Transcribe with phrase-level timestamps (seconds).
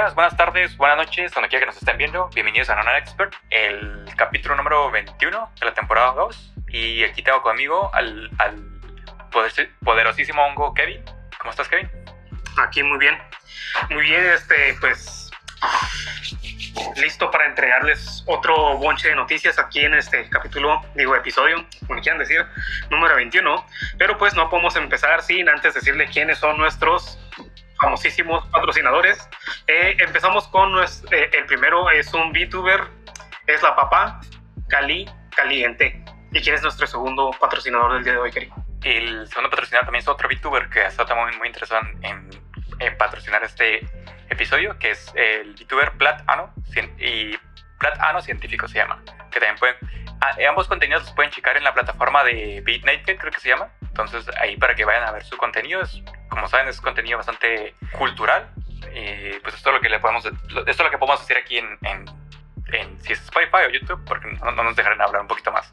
[0.00, 2.30] Días, buenas tardes, buenas noches, donde quiera que nos estén viendo.
[2.30, 6.54] Bienvenidos a Non Expert, el capítulo número 21 de la temporada 2.
[6.68, 8.56] Y aquí tengo conmigo al, al
[9.84, 11.04] poderosísimo hongo Kevin.
[11.38, 11.86] ¿Cómo estás, Kevin?
[12.56, 13.18] Aquí muy bien.
[13.90, 15.30] Muy bien, este, pues
[16.96, 22.18] listo para entregarles otro bonche de noticias aquí en este capítulo, digo episodio, como quieran
[22.18, 22.42] decir,
[22.88, 23.66] número 21.
[23.98, 27.18] Pero pues no podemos empezar sin antes decirle quiénes son nuestros
[27.80, 29.28] famosísimos patrocinadores.
[29.66, 32.82] Eh, empezamos con nuestro, eh, el primero, es un VTuber,
[33.46, 34.20] es la papá
[34.68, 36.04] Cali Caliente.
[36.32, 38.52] ¿Y quién es nuestro segundo patrocinador del día de hoy, Keri?
[38.84, 42.30] El segundo patrocinador también es otro VTuber que ha estado muy, interesado en,
[42.78, 43.80] en, patrocinar este
[44.28, 46.54] episodio, que es el VTuber Plat Ano,
[46.98, 47.36] y
[47.78, 49.76] Plat Ano Científico se llama, que también pueden,
[50.20, 53.68] ah, ambos contenidos los pueden checar en la plataforma de BeatNaked, creo que se llama,
[53.82, 57.74] entonces ahí para que vayan a ver su contenido, es, como saben es contenido bastante
[57.92, 58.48] cultural,
[58.94, 61.58] y pues esto es lo que le podemos, esto es lo que podemos hacer aquí
[61.58, 62.04] en, en,
[62.72, 65.72] en si es Spotify o YouTube, porque no, no nos dejarán hablar un poquito más.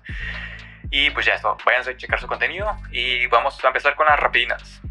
[0.90, 4.20] Y pues ya eso, váyanse a checar su contenido y vamos a empezar con las
[4.20, 4.82] rapidinas.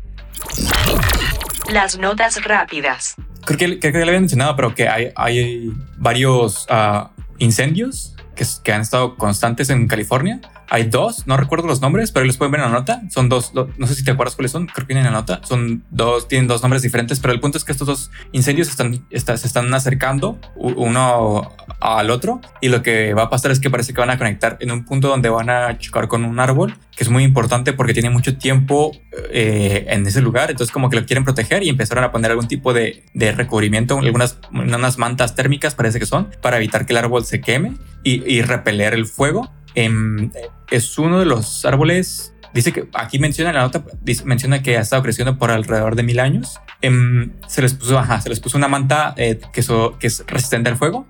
[1.69, 3.17] Las notas rápidas.
[3.44, 8.44] Creo que, creo que le había mencionado, pero que hay, hay varios uh, incendios que,
[8.62, 12.53] que, han estado constantes en California hay dos, no recuerdo los nombres, pero los pueden
[12.53, 13.03] ver en la nota.
[13.11, 15.41] Son dos, no sé si te acuerdas cuáles son, creo que vienen en la nota.
[15.45, 19.06] Son dos, tienen dos nombres diferentes, pero el punto es que estos dos incendios están,
[19.11, 23.92] se están acercando uno al otro y lo que va a pasar es que parece
[23.92, 27.05] que van a conectar en un punto donde van a chocar con un árbol, que
[27.05, 28.92] es muy importante porque tiene mucho tiempo
[29.31, 32.48] eh, en ese lugar, entonces como que lo quieren proteger y empezaron a poner algún
[32.48, 36.98] tipo de, de recubrimiento, algunas unas mantas térmicas parece que son, para evitar que el
[36.98, 40.30] árbol se queme y, y repeler el fuego Em,
[40.70, 42.34] es uno de los árboles.
[42.53, 43.84] Dice que aquí menciona la nota,
[44.25, 46.59] menciona que ha estado creciendo por alrededor de mil años.
[46.81, 49.62] Em, se les puso, ajá, se les puso una manta eh, que,
[50.00, 51.06] que es resistente al fuego.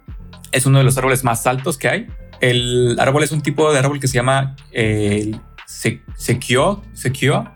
[0.50, 2.06] Es uno de los árboles más altos que hay.
[2.40, 5.32] El árbol es un tipo de árbol que se llama eh,
[5.66, 6.82] Sekio,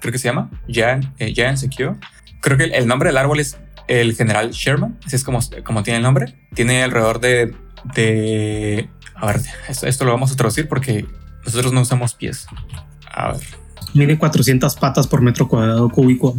[0.00, 1.99] creo que se llama, Jan, eh, Sekio.
[2.41, 5.99] Creo que el, nombre del árbol es el general Sherman, así es como, como tiene
[5.99, 6.34] el nombre.
[6.54, 7.54] Tiene alrededor de,
[7.94, 8.88] de
[9.20, 9.41] a ver,
[9.82, 11.06] esto, lo vamos a traducir porque
[11.44, 12.47] nosotros no usamos pies.
[13.12, 13.41] A ver.
[13.94, 16.36] Mide 400 patas por metro cuadrado cúbico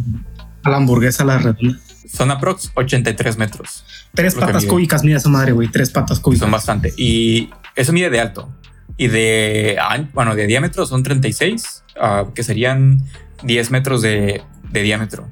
[0.62, 1.78] a la hamburguesa la redonda.
[2.12, 3.84] Son aprox 83 metros.
[4.14, 5.68] Tres patas cúbicas mide esa madre, güey.
[5.68, 6.40] Tres patas cúbicas.
[6.40, 6.92] Son bastante.
[6.96, 8.48] Y eso mide de alto.
[8.96, 9.78] Y de,
[10.12, 13.02] bueno, de diámetro son 36, ah, que serían
[13.42, 15.28] 10 metros de, diámetro.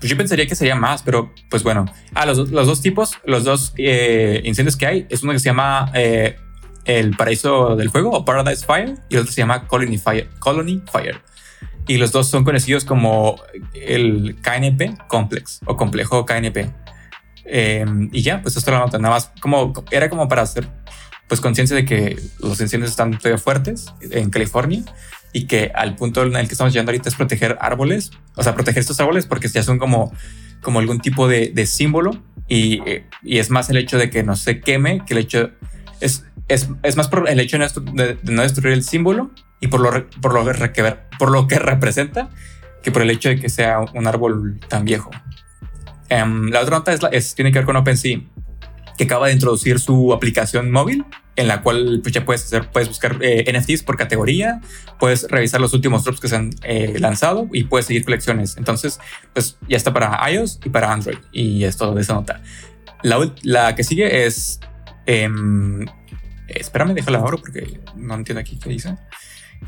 [0.00, 1.84] Pues yo pensaría que sería más, pero pues bueno.
[2.14, 5.44] Ah, los, los dos tipos, los dos eh, incendios que hay, es uno que se
[5.44, 6.36] llama eh,
[6.86, 10.28] el Paraíso del Fuego o Paradise Fire y el otro se llama Colony Fire.
[10.38, 11.20] Colony Fire.
[11.86, 13.36] Y los dos son conocidos como
[13.74, 16.70] el KNP Complex o complejo KNP.
[17.44, 18.98] Em, y ya, pues esto lo nota.
[18.98, 20.66] Nada más como era como para hacer
[21.28, 24.82] pues conciencia de que los incendios están todavía fuertes en California
[25.32, 28.54] y que al punto en el que estamos llegando ahorita es proteger árboles, o sea,
[28.54, 30.12] proteger estos árboles porque ya son como,
[30.60, 32.82] como algún tipo de, de símbolo y,
[33.22, 35.50] y, es más el hecho de que no se queme que el hecho
[36.00, 39.30] es, es, es más por el hecho de, no destruir el símbolo
[39.60, 42.28] y por lo, por, lo que, por lo que representa
[42.82, 45.10] que por el hecho de que sea un árbol tan viejo.
[46.10, 48.20] Um, la otra nota es, es, tiene que ver con OpenSea,
[48.96, 51.04] que acaba de introducir su aplicación móvil
[51.36, 54.60] en la cual pues, ya puedes, hacer, puedes buscar eh, NFTs por categoría,
[54.98, 58.56] puedes revisar los últimos drops que se han eh, lanzado y puedes seguir colecciones.
[58.56, 59.00] Entonces,
[59.32, 62.42] pues ya está para iOS y para Android y es todo de esa nota.
[63.02, 64.60] La, la que sigue es...
[65.06, 65.28] Eh,
[66.48, 68.96] espérame, déjala ahora porque no entiendo aquí qué dice.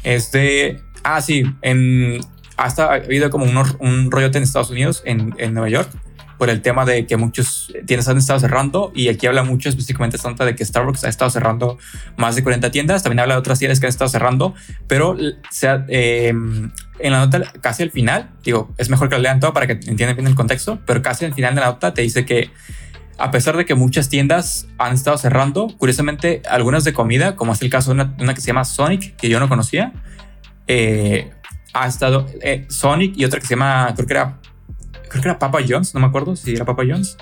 [0.03, 0.81] Es de...
[1.05, 2.21] Ah, sí, en,
[2.57, 5.91] hasta ha habido como un, un rollote en Estados Unidos, en, en Nueva York,
[6.43, 10.19] por el tema de que muchos tiendas han estado cerrando y aquí habla mucho específicamente
[10.19, 11.79] Santa de que Starbucks ha estado cerrando
[12.17, 14.53] más de 40 tiendas, también habla de otras tiendas que han estado cerrando,
[14.89, 15.17] pero
[15.53, 19.53] sea, em, en la nota casi al final, digo, es mejor que la lean todo
[19.53, 22.27] para que entiendan bien el contexto, pero casi al final de la nota te dice
[22.27, 22.51] que
[23.19, 27.63] a pesar de que muchas tiendas han estado cerrando, curiosamente algunas de comida, como es
[27.63, 29.93] el caso de una, que se llama Sonic, que yo no conocía,
[30.67, 31.31] eh,
[31.73, 34.39] ha estado eh, Sonic y otra que se llama, creo que era
[35.13, 37.17] creo que era Papa John's, no me acuerdo si era Papa John's.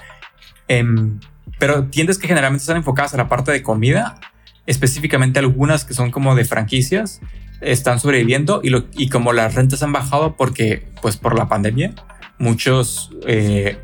[0.68, 1.18] Em,
[1.58, 4.18] pero tiendas que generalmente están enfocadas a la parte de comida,
[4.66, 7.20] específicamente algunas que son como de franquicias,
[7.60, 11.92] están sobreviviendo y, lo, y como las rentas han bajado porque, pues por la pandemia,
[12.38, 13.78] muchos, eh,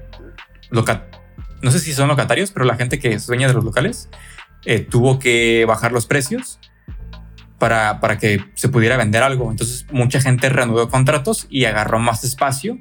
[0.70, 4.08] no sé si son locatarios, pero la gente que es dueña de los locales
[4.64, 6.58] eh, tuvo que bajar los precios
[7.58, 9.50] para, para que se pudiera vender algo.
[9.50, 12.78] Entonces mucha gente reanudó contratos y agarró más espacio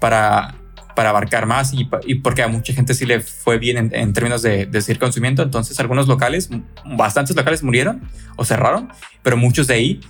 [0.00, 0.54] para
[1.00, 4.42] para abarcar más y, y, porque a mucha gente sí le fue bien en, términos
[4.42, 5.42] de, de seguir consumiendo.
[5.42, 6.50] Entonces algunos locales,
[6.84, 8.02] bastantes locales murieron
[8.36, 8.90] o cerraron,
[9.22, 10.00] pero muchos de ahí,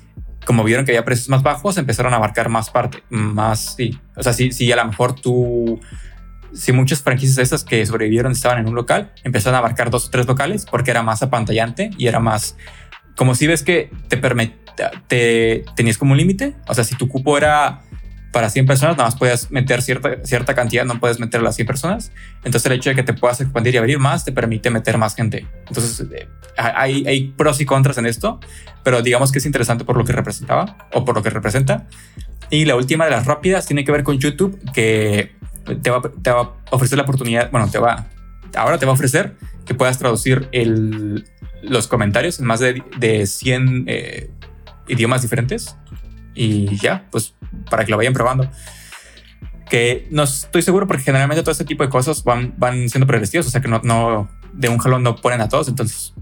[0.44, 3.96] como vieron que había precios más bajos, empezaron a abarcar más parte, más, sí.
[4.16, 5.78] O sea, sí, sí, a lo mejor tú,
[6.52, 10.08] si muchas franquicias de esas que sobrevivieron estaban en un local, empezaron a abarcar dos
[10.08, 12.56] o tres locales porque era más apantallante y era más,
[13.16, 16.56] como si ves que te permitía, te, tenías como un límite.
[16.66, 17.82] O sea, si tu cupo era
[18.32, 21.56] para 100 personas, nada más puedes meter cierta, cierta cantidad, no puedes meter a las
[21.56, 22.12] 100 personas.
[22.44, 25.14] Entonces el hecho de que te puedas expandir y abrir más te permite meter más
[25.14, 25.46] gente.
[25.66, 28.38] Entonces eh, hay, hay pros y contras en esto,
[28.84, 31.86] pero digamos que es interesante por lo que representaba o por lo que representa.
[32.50, 35.32] Y la última de las rápidas tiene que ver con YouTube, que
[35.82, 38.06] te va, te va a ofrecer la oportunidad, bueno, te va,
[38.56, 39.34] ahora te va a ofrecer
[39.64, 41.24] que puedas traducir el,
[41.62, 44.30] los comentarios en más de, de 100 eh,
[44.88, 45.76] idiomas diferentes
[46.34, 47.34] y ya, pues
[47.68, 48.50] para que lo vayan probando.
[49.68, 53.46] Que no estoy seguro porque generalmente todo este tipo de cosas van, van siendo progresivos,
[53.46, 56.12] o sea que no, no de un jalón no ponen a todos, entonces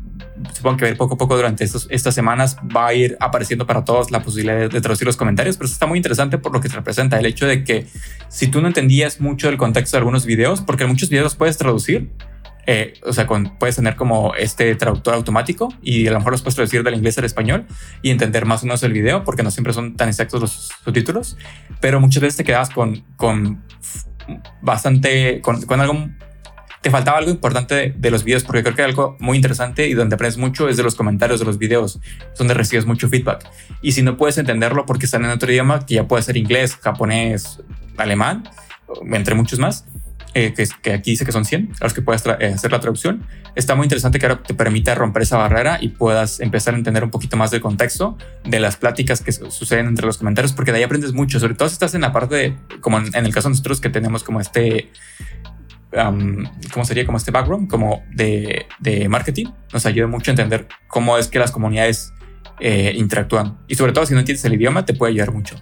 [0.54, 4.10] supongo que poco a poco durante estos, estas semanas va a ir apareciendo para todos
[4.10, 6.76] la posibilidad de, traducir los comentarios, pero eso está muy interesante por lo que se
[6.76, 7.86] representa el hecho de que
[8.28, 11.56] si tú no entendías mucho el contexto de algunos videos, porque en muchos videos puedes
[11.56, 12.10] traducir,
[12.70, 16.42] eh, o sea, con, puedes tener como este traductor automático y a lo mejor los
[16.42, 17.66] puedes traducir del inglés al español
[18.02, 21.38] y entender más o menos el video porque no siempre son tan exactos los subtítulos,
[21.80, 23.64] pero muchas veces te quedas con, con
[24.60, 26.10] bastante, con, con algo
[26.82, 29.94] te faltaba algo importante de, de, los videos, porque creo que algo muy interesante y
[29.94, 31.98] donde aprendes mucho es de los comentarios de los videos,
[32.36, 33.48] donde recibes mucho feedback.
[33.80, 36.76] Y si no puedes entenderlo porque están en otro idioma, que ya puede ser inglés,
[36.76, 37.60] japonés,
[37.96, 38.44] alemán,
[39.10, 39.86] entre muchos más,
[40.38, 43.26] eh, que, aquí dice que son 100, a los que puedas eh, hacer la traducción.
[43.56, 47.02] Está muy interesante que ahora te permita romper esa barrera y puedas empezar a entender
[47.02, 50.78] un poquito más del contexto de las pláticas que suceden entre los comentarios, porque de
[50.78, 53.48] ahí aprendes mucho, sobre todo si estás en la parte de, como en, el caso
[53.48, 54.92] de nosotros que tenemos como este,
[55.90, 57.04] ¿cómo sería?
[57.04, 61.40] Como este background, como de, de, marketing, nos ayuda mucho a entender cómo es que
[61.40, 62.12] las comunidades
[62.60, 63.58] eh, interactúan.
[63.66, 65.56] Y sobre todo si no entiendes el idioma, te puede ayudar mucho.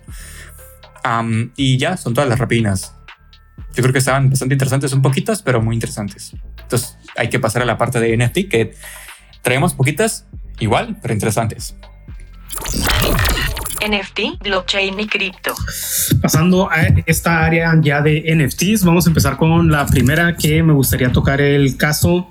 [1.56, 2.95] y ya, son todas las rapidinas
[3.74, 6.32] yo creo que estaban bastante interesantes, son poquitas, pero muy interesantes.
[6.62, 8.74] Entonces hay que pasar a la parte de NFT que
[9.42, 10.26] traemos poquitas,
[10.58, 11.76] igual, pero interesantes.
[13.86, 15.54] NFT, blockchain y cripto.
[16.20, 20.72] Pasando a esta área ya de NFTs, vamos a empezar con la primera que me
[20.72, 22.28] gustaría tocar el caso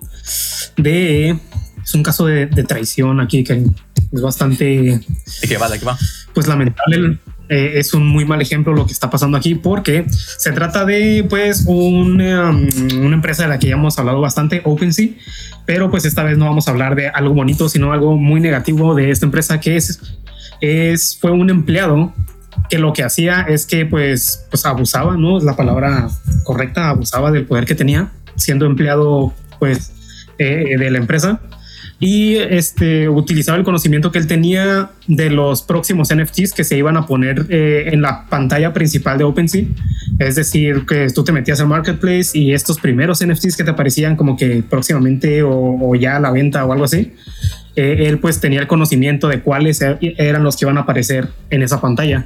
[0.77, 1.37] de...
[1.83, 3.63] Es un caso de, traición aquí que
[4.11, 4.65] es bastante...
[4.65, 5.69] ¿De qué va?
[5.69, 5.97] ¿De qué va?
[6.33, 10.51] Pues lamentable eh, es un muy mal ejemplo lo que está pasando aquí porque se
[10.51, 12.67] trata de pues una, um,
[12.99, 15.09] una empresa de la que ya hemos hablado bastante, OpenSea,
[15.65, 18.95] pero pues esta vez no vamos a hablar de algo bonito, sino algo muy negativo
[18.95, 19.99] de esta empresa que es,
[20.61, 22.13] es fue un empleado
[22.69, 25.37] que lo que hacía es que pues, pues abusaba, ¿no?
[25.37, 26.09] Es la palabra
[26.43, 29.91] correcta, abusaba del poder que tenía siendo empleado pues
[30.37, 31.41] eh, de la empresa
[31.99, 36.97] y este, utilizaba el conocimiento que él tenía de los próximos NFTs que se iban
[36.97, 39.63] a poner eh, en la pantalla principal de OpenSea.
[40.19, 44.17] Es decir, que tú te metías al marketplace y estos primeros NFTs que te aparecían
[44.17, 47.13] como que próximamente o, ya a la venta o algo así,
[47.77, 51.29] eh, él pues tenía el conocimiento de cuáles e-, eran los que iban a aparecer
[51.49, 52.25] en esa pantalla.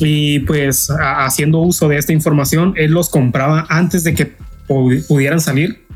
[0.00, 4.32] Y pues haciendo uso de esta información, él los compraba antes de que
[4.66, 5.88] pudieran salir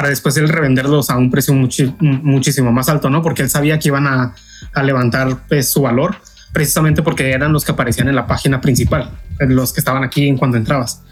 [0.00, 3.20] para después él revenderlos a un precio muchísimo más alto, ¿no?
[3.20, 4.34] Porque él sabía que iban a,
[4.82, 6.16] levantar pues, su valor
[6.54, 10.38] precisamente porque eran los que aparecían en la página principal, los que estaban aquí en
[10.38, 11.02] cuando entrabas.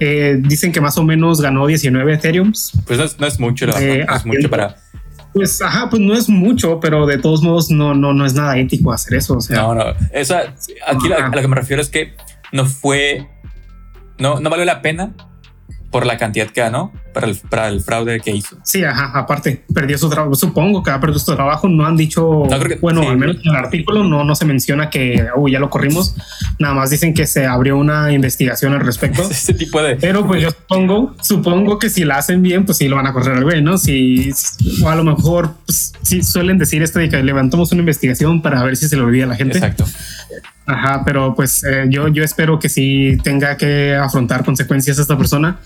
[0.00, 2.54] Eh, dicen que más o menos ganó 19 Ethereum.
[2.86, 4.76] Pues no es, mucho, no es mucho para...
[5.34, 8.56] Pues, ajá, pues no es mucho, pero de todos modos no, no, no es nada
[8.56, 9.36] ético hacer eso.
[9.36, 10.54] O sea, no, no, esa,
[10.86, 12.14] aquí a lo que me refiero es que
[12.50, 13.28] no fue,
[14.16, 15.12] no, no valió la pena
[15.90, 18.56] por la cantidad que ganó para el, para el fraude que hizo.
[18.64, 20.34] Sí, ajá, aparte, perdió su trabajo.
[20.34, 21.68] Supongo que ha perdido su trabajo.
[21.68, 22.44] No han dicho,
[22.80, 26.14] bueno, al menos en el artículo no, no se menciona que ya lo corrimos.
[26.58, 29.22] Nada más dicen que se abrió una investigación al respecto.
[29.30, 29.96] Ese tipo de.
[29.96, 33.12] Pero pues yo supongo, supongo que si la hacen bien, pues sí lo van a
[33.12, 33.78] correr al güey, ¿no?
[33.78, 34.30] Si,
[34.82, 38.62] o a lo mejor, pues, sí suelen decir esto de que levantamos una investigación para
[38.62, 39.58] ver si se le olvida a la gente.
[39.58, 39.84] Exacto.
[40.66, 45.58] Ajá, pero pues eh, yo, yo espero que sí tenga que afrontar consecuencias esta persona,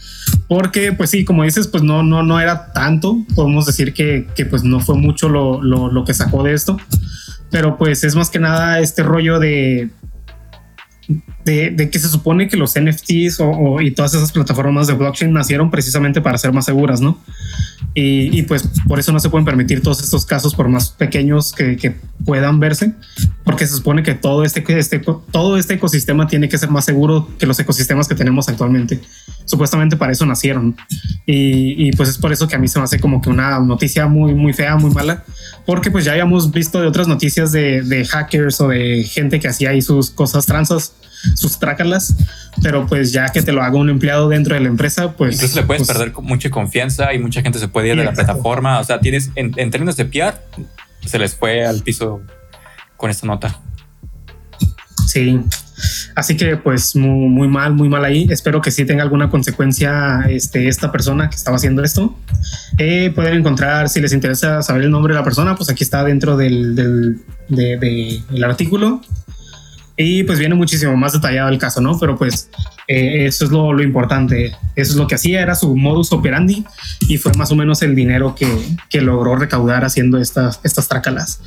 [0.49, 4.47] porque pues sí, como dices, pues no, no, no era tanto, podemos decir que, que
[4.47, 6.76] pues no fue mucho lo, lo, lo, que sacó de esto,
[7.50, 9.90] pero pues es más que nada este rollo de,
[11.47, 14.95] de, de que se supone que los NFTs o, o- y todas esas plataformas de
[14.95, 17.19] blockchain nacieron precisamente para ser más seguras, ¿no?
[17.95, 21.53] Y, y, pues por eso no se pueden permitir todos estos casos por más pequeños
[21.53, 21.95] que, que
[22.26, 22.93] puedan verse,
[23.45, 27.26] porque se supone que todo este, este, todo este ecosistema tiene que ser más seguro
[27.38, 29.00] que los ecosistemas que tenemos actualmente.
[29.47, 30.76] Supuestamente para eso nacieron.
[31.25, 33.59] Y, y pues es por eso que a mí se me hace como que una
[33.61, 35.25] noticia muy, muy fea, muy mala,
[35.65, 39.49] porque pues ya habíamos visto de otras noticias de, de hackers o de gente que
[39.49, 40.93] hacía ahí sus cosas transas,
[41.35, 42.14] sus trácalas,
[42.62, 45.35] pero pues ya que te lo haga un empleado dentro de la empresa, pues...
[45.37, 48.12] Incluso le puedes pues, perder mucha confianza y mucha gente se puede ir de la
[48.12, 48.78] plataforma.
[48.80, 50.35] O sea, tienes en, en términos de PR,
[51.04, 52.20] se les fue al piso
[52.96, 53.61] con esta nota.
[55.06, 55.40] Sí.
[56.14, 58.26] Así que pues muy, muy mal, muy mal ahí.
[58.30, 62.16] Espero que sí tenga alguna consecuencia este, esta persona que estaba haciendo esto.
[62.78, 66.02] Eh, pueden encontrar, si les interesa saber el nombre de la persona, pues aquí está
[66.02, 69.02] dentro del, del de- de- el artículo.
[69.97, 71.99] Y pues viene muchísimo más detallado el caso, ¿no?
[71.99, 72.50] Pero pues
[72.87, 74.53] eh, eso es lo, lo importante.
[74.75, 76.65] Eso es lo que hacía, era su modus operandi
[77.09, 78.47] y fue más o menos el dinero que,
[78.91, 81.41] que logró recaudar haciendo estas, estas trácalas.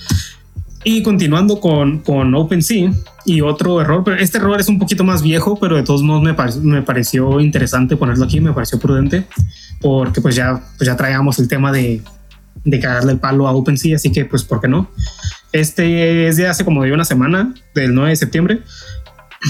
[0.84, 2.92] Y continuando con, con OpenSea
[3.26, 6.24] y otro error, pero este error es un poquito más viejo, pero de todos modos
[6.24, 9.26] me, pare- me pareció interesante ponerlo aquí, me pareció prudente,
[9.82, 12.02] porque pues ya, pues ya traíamos el tema de,
[12.64, 14.90] de cagarle el palo a OpenSea, así que pues, ¿por qué no?
[15.52, 18.60] Este es de hace como de una semana, del 9 de septiembre,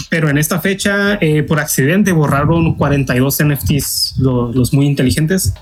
[0.10, 5.54] pero en esta fecha, eh, por accidente, borraron 42 NFTs, lo- los muy inteligentes,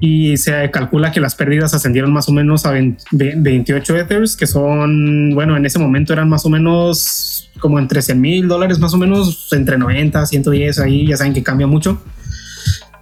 [0.00, 4.36] y se calcula que las pérdidas ascendieron más o menos a 20 ve- 28 Ethers,
[4.36, 8.78] que son, bueno, en ese momento eran más o menos como entre 100 mil dólares,
[8.78, 12.02] más o menos entre 90, 110, ahí ya saben que cambia mucho.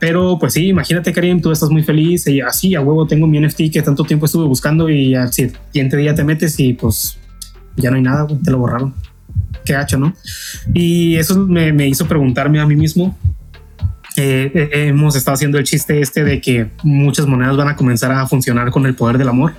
[0.03, 3.39] Pero pues sí, imagínate Karim, tú estás muy feliz y así a huevo tengo mi
[3.39, 7.19] NFT que tanto tiempo estuve buscando y al siguiente día te metes y pues
[7.77, 8.93] ya no hay nada, te lo borraron.
[9.65, 10.13] Qué hacho, ¿no?
[10.75, 13.17] Y eso me, me hizo preguntarme a mí mismo
[14.17, 18.11] eh, eh, hemos estado haciendo el chiste este de que muchas monedas van a comenzar
[18.11, 19.53] a funcionar con el poder del amor,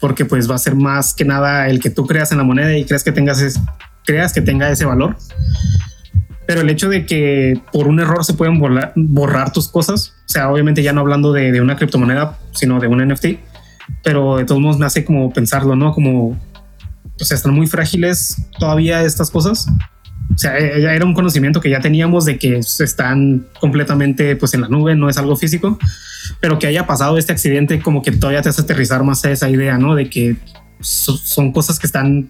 [0.00, 2.76] porque pues va a ser más que nada el que tú creas en la moneda
[2.76, 3.60] y creas que tengas es-
[4.04, 5.16] creas que tenga ese valor.
[6.48, 10.28] Pero el hecho de que por un error se pueden borrar, borrar tus cosas, o
[10.28, 13.26] sea, obviamente ya no hablando de, de una criptomoneda, sino de un NFT,
[14.02, 15.92] pero de todos modos me hace como pensarlo, ¿no?
[15.92, 16.30] Como,
[17.20, 19.68] o sea, están muy frágiles todavía estas cosas.
[20.34, 24.54] O sea, eh, ya era un conocimiento que ya teníamos de que están completamente pues
[24.54, 25.78] en la nube, no es algo físico,
[26.40, 29.50] pero que haya pasado este accidente como que todavía te hace aterrizar más a esa
[29.50, 29.94] idea, ¿no?
[29.94, 30.36] De que
[30.80, 32.28] so- son cosas que están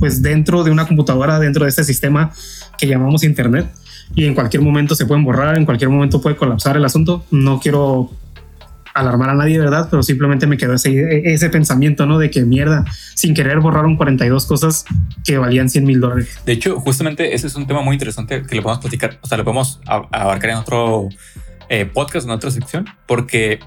[0.00, 2.32] pues dentro de una computadora, dentro de este sistema
[2.78, 3.66] que llamamos Internet
[4.14, 7.24] y en cualquier momento se pueden borrar, en cualquier momento puede colapsar el asunto.
[7.30, 8.10] No quiero
[8.94, 9.88] alarmar a nadie, ¿verdad?
[9.90, 12.18] Pero simplemente me quedó ese, ese pensamiento, ¿no?
[12.18, 14.84] De que mierda, sin querer borraron 42 cosas
[15.24, 16.38] que valían 100 mil dólares.
[16.46, 19.36] De hecho, justamente ese es un tema muy interesante que lo podemos platicar, o sea,
[19.38, 21.08] lo podemos abarcar en otro
[21.68, 23.58] eh, podcast, en otra sección, porque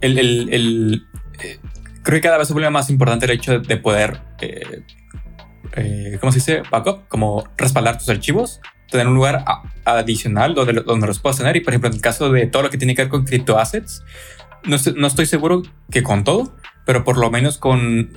[0.00, 1.06] el, el- el,
[1.42, 1.58] eh,
[2.02, 4.84] creo que cada vez se vuelve más importante el hecho de poder, eh,
[5.76, 6.62] eh, ¿cómo se dice?
[6.70, 8.60] Backup, como respaldar tus archivos,
[8.90, 9.44] tener un lugar
[9.84, 11.56] adicional donde, donde los puedas tener.
[11.56, 14.02] Y por ejemplo, en el caso de todo lo que tiene que ver con criptoassets,
[14.64, 18.10] no, estoy- no estoy seguro que con todo, pero por lo menos con,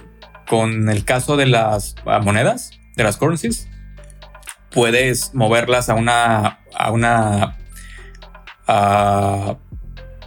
[0.47, 3.67] con el caso de las ah, monedas, de las currencies,
[4.71, 7.55] puedes moverlas a una a una
[8.67, 9.55] a,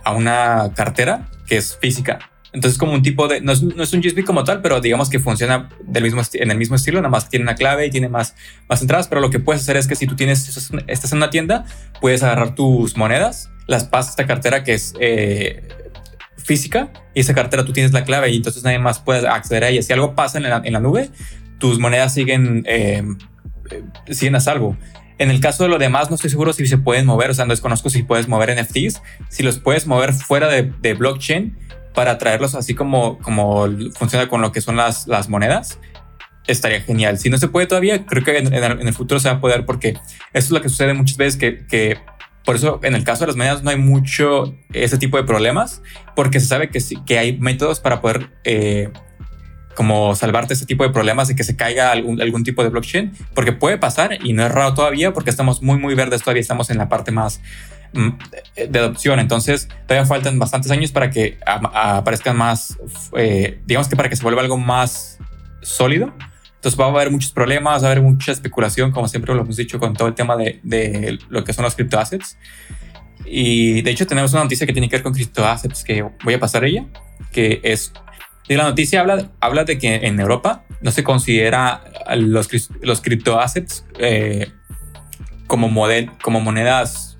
[0.05, 2.28] a una cartera que es física.
[2.53, 3.41] Entonces, como un tipo de.
[3.41, 6.51] No es, no es un USB como tal, pero digamos que funciona del mismo en
[6.51, 8.35] el mismo estilo, nada más tiene una clave y tiene más,
[8.69, 9.07] más entradas.
[9.09, 10.49] Pero lo que puedes hacer es que si tú tienes,
[10.87, 11.67] estás en una tienda,
[12.01, 15.69] puedes agarrar tus monedas, las pasas a esta cartera que es eh,
[16.37, 19.69] física y esa cartera tú tienes la clave y entonces nadie más puede acceder a
[19.69, 19.83] ella.
[19.83, 21.11] Si algo pasa en la, nube,
[21.59, 23.05] tus monedas siguen, eh,
[23.71, 23.83] eh,
[24.15, 24.75] siguen a salvo.
[25.19, 27.45] En el caso de lo demás, no estoy seguro si se pueden mover, o sea,
[27.45, 32.55] no desconozco si puedes mover NFTs, si los puedes mover fuera de blockchain para traerlos
[32.55, 35.81] así como, como funciona con lo que son las, las monedas,
[36.47, 37.19] estaría genial.
[37.19, 39.89] Si no se puede todavía, creo que en, el, futuro se va a poder porque
[39.89, 39.99] eso
[40.33, 41.99] es lo que sucede muchas veces que, que
[42.45, 45.83] por eso en el caso de las monedas no hay mucho ese tipo de problemas
[46.15, 48.91] porque se sabe que, sí- que hay métodos para poder eh,
[49.75, 53.11] como salvarte ese tipo de problemas de que se caiga algún, algún tipo de blockchain,
[53.35, 56.71] porque puede pasar y no es raro todavía porque estamos muy, muy verdes todavía, estamos
[56.71, 57.41] en la parte más
[57.93, 62.79] de de adopción, entonces todavía faltan bastantes años para que aparezcan más,
[63.17, 65.19] eh, digamos que para que se vuelva algo más
[65.63, 66.13] sólido.
[66.57, 69.57] Entonces va a haber muchos problemas, va a haber mucha especulación, como siempre lo hemos
[69.57, 72.37] dicho con todo el tema de, de lo que son los criptoassets.
[73.25, 76.41] Y de hecho tenemos una noticia que tiene que ver con criptoassets que voy a
[76.41, 76.87] pasar ella,
[77.31, 77.93] que es
[78.49, 81.85] y la noticia habla, habla de que en Europa no se considera
[82.17, 82.49] los,
[82.81, 84.51] los criptoassets eh,
[85.47, 87.18] como, model, como monedas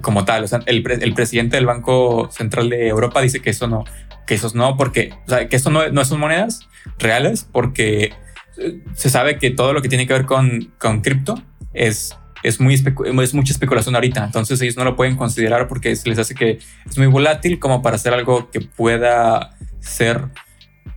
[0.00, 0.44] como tal.
[0.44, 3.84] O sea, el, el, presidente del Banco Central de Europa dice que eso no,
[4.26, 5.14] que esos no, porque,
[5.50, 6.60] que eso no, no son monedas
[6.98, 8.12] reales, porque
[8.58, 12.60] eh, se sabe que todo lo que tiene que ver con, con cripto es, es,
[12.60, 14.24] muy es mucha especulación ahorita.
[14.24, 17.82] Entonces ellos no lo pueden considerar porque se les hace que es muy volátil como
[17.82, 20.28] para hacer algo que pueda ser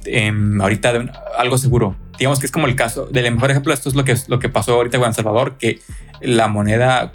[0.06, 1.96] em, ahorita algo seguro.
[2.18, 3.74] Digamos que es como el caso del mejor ejemplo.
[3.74, 5.80] Esto es lo que, lo que pasó ahorita El Salvador, que
[6.22, 7.12] la moneda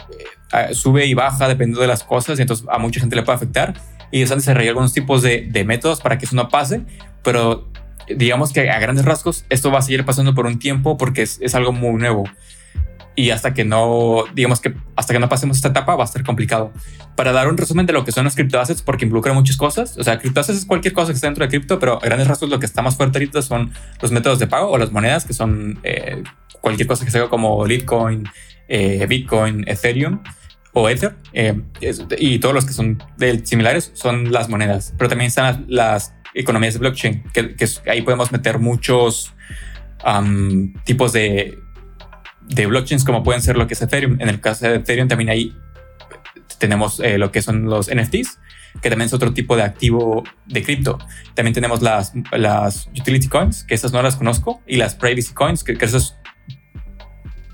[0.53, 3.37] eh, sube y baja dependiendo de las cosas y entonces a mucha gente le puede
[3.37, 3.73] afectar.
[4.11, 6.81] Y ellos han desarrollado algunos tipos de, de métodos para que eso no pase,
[7.23, 7.67] pero
[8.07, 11.39] digamos que a grandes rasgos esto va a seguir pasando por un tiempo porque es,
[11.41, 12.23] es, algo muy nuevo.
[13.15, 16.23] Y hasta que no digamos que hasta que no pasemos esta etapa va a ser
[16.23, 16.71] complicado.
[17.15, 20.03] Para dar un resumen de lo que son los criptoassets porque involucra muchas cosas o
[20.03, 22.59] sea criptoassets es cualquier cosa que esté dentro de cripto pero a grandes rasgos lo
[22.59, 25.79] que está más fuerte ahorita son los métodos de pago o las monedas que son
[25.83, 26.23] eh,
[26.59, 28.27] cualquier cosa que sea como Litecoin
[28.67, 30.23] eh, Bitcoin Ethereum
[30.73, 31.61] o Ether eh,
[32.17, 33.01] y todos los que son
[33.43, 37.55] similares son las monedas pero también están las economías de blockchain, que,
[37.89, 39.33] ahí podemos meter muchos
[40.83, 41.57] tipos de,
[42.47, 44.19] de blockchains, como pueden ser lo que es Ethereum.
[44.19, 45.55] En el caso de Ethereum también ahí
[46.57, 48.39] tenemos eh, lo que son los NFTs,
[48.81, 50.97] que también es otro tipo de activo de cripto.
[51.35, 55.63] También tenemos las, las utility coins, que esas no las conozco, y las privacy coins,
[55.63, 56.17] que, esas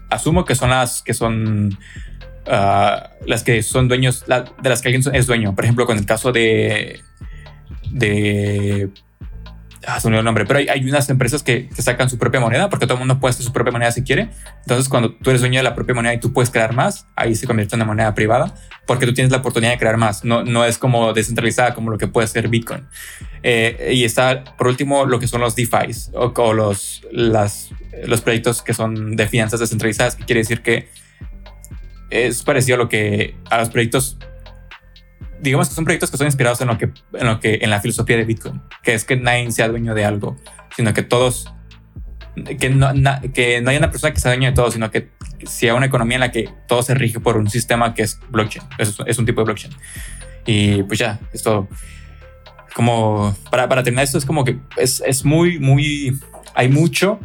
[0.10, 1.78] asumo que son las que son
[2.50, 5.56] ah, las que son dueños, de las que alguien es dueño.
[5.56, 7.02] Por ejemplo, con el caso de
[7.92, 8.90] de
[9.88, 12.86] ah, se me el nombre, pero hay, unas empresas que, sacan su propia moneda porque
[12.86, 14.30] todo el mundo puede hacer su propia moneda si quiere.
[14.62, 17.36] Entonces, cuando tú eres dueño de la propia moneda y tú puedes crear más, ahí
[17.36, 18.54] se convierte en una moneda privada
[18.86, 20.24] porque tú tienes la oportunidad de crear más.
[20.24, 22.88] No, no es como descentralizada como lo que puede ser Bitcoin.
[23.44, 27.70] Eh, y está, por último, lo que son los DeFi o, los, las,
[28.06, 30.90] los proyectos que son de finanzas descentralizadas, que quiere decir que
[32.10, 34.18] es parecido a lo que a los proyectos
[35.42, 37.80] digamos que son proyectos que son inspirados en lo que, en lo que, en la
[37.80, 40.38] filosofía de Bitcoin, que es que nadie sea dueño de algo,
[40.76, 41.52] sino que todos,
[42.60, 42.92] que no,
[43.34, 45.10] que no haya una persona que sea dueño de todo, sino que
[45.44, 48.66] sea una economía en la que todo se rige por un sistema que es blockchain,
[48.78, 49.74] es, es un tipo de blockchain.
[50.46, 51.68] Y pues ya, esto,
[52.74, 56.20] como, para, para terminar esto, es como que es, es muy, muy,
[56.54, 57.20] hay mucho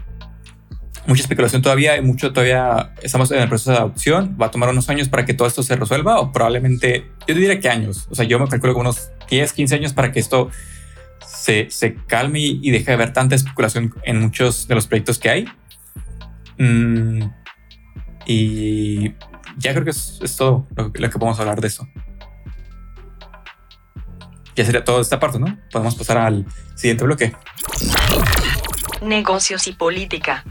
[1.06, 4.68] mucha especulación todavía, hay mucho todavía, estamos en el proceso de adopción, va a tomar
[4.70, 8.14] unos años para que todo esto se resuelva o probablemente, yo diría que años, o
[8.14, 10.50] sea, yo me calculo unos 10, 15 años para que esto
[11.26, 15.30] se, se calme y, deje de haber tanta especulación en muchos de los proyectos que
[15.30, 15.44] hay.
[16.58, 17.24] Mm,
[18.26, 19.10] y
[19.58, 21.86] ya creo que es, todo lo, que podemos hablar de eso.
[24.56, 25.58] Ya sería toda esta parte, ¿no?
[25.70, 27.34] Podemos pasar al siguiente bloque.
[29.02, 30.44] Negocios y política.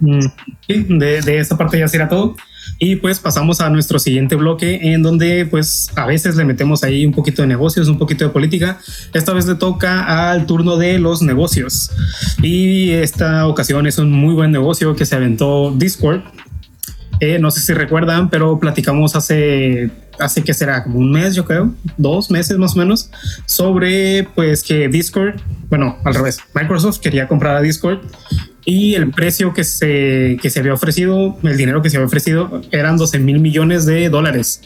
[0.00, 2.36] Mm, de, de esta parte ya será todo.
[2.78, 7.06] Y pues pasamos a nuestro siguiente bloque en donde pues a veces le metemos ahí
[7.06, 8.78] un poquito de negocios, un poquito de política.
[9.14, 11.90] Esta vez le toca al turno de los negocios.
[12.42, 16.22] Y esta ocasión es un muy buen negocio que se aventó Discord.
[17.20, 21.46] Eh, no sé si recuerdan, pero platicamos hace, hace que será como un mes, yo
[21.46, 23.10] creo, dos meses más o menos,
[23.46, 28.00] sobre pues que Discord, bueno, al revés, Microsoft quería comprar a Discord
[28.68, 32.62] y el precio que se, que se había ofrecido, el dinero que se había ofrecido
[32.72, 34.60] eran 12 mil millones de dólares.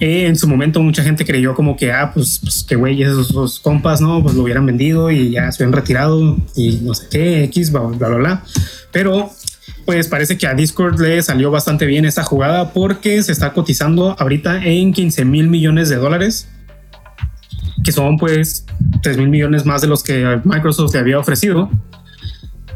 [0.00, 3.60] Eh, en su momento mucha gente creyó como que, ah, pues, pues que güey, esos,
[3.60, 4.20] compas, ¿no?
[4.20, 7.82] Pues lo hubieran vendido y ya se habían retirado y no sé qué, X, bla,
[7.82, 8.44] bla, bla, bla.
[8.90, 9.30] Pero
[9.84, 14.16] pues parece que a Discord le salió bastante bien esta jugada porque se está cotizando
[14.18, 16.48] ahorita en 15 mil millones de dólares
[17.84, 18.66] que son pues
[19.04, 21.70] 3 mil millones más de los que Microsoft le había ofrecido.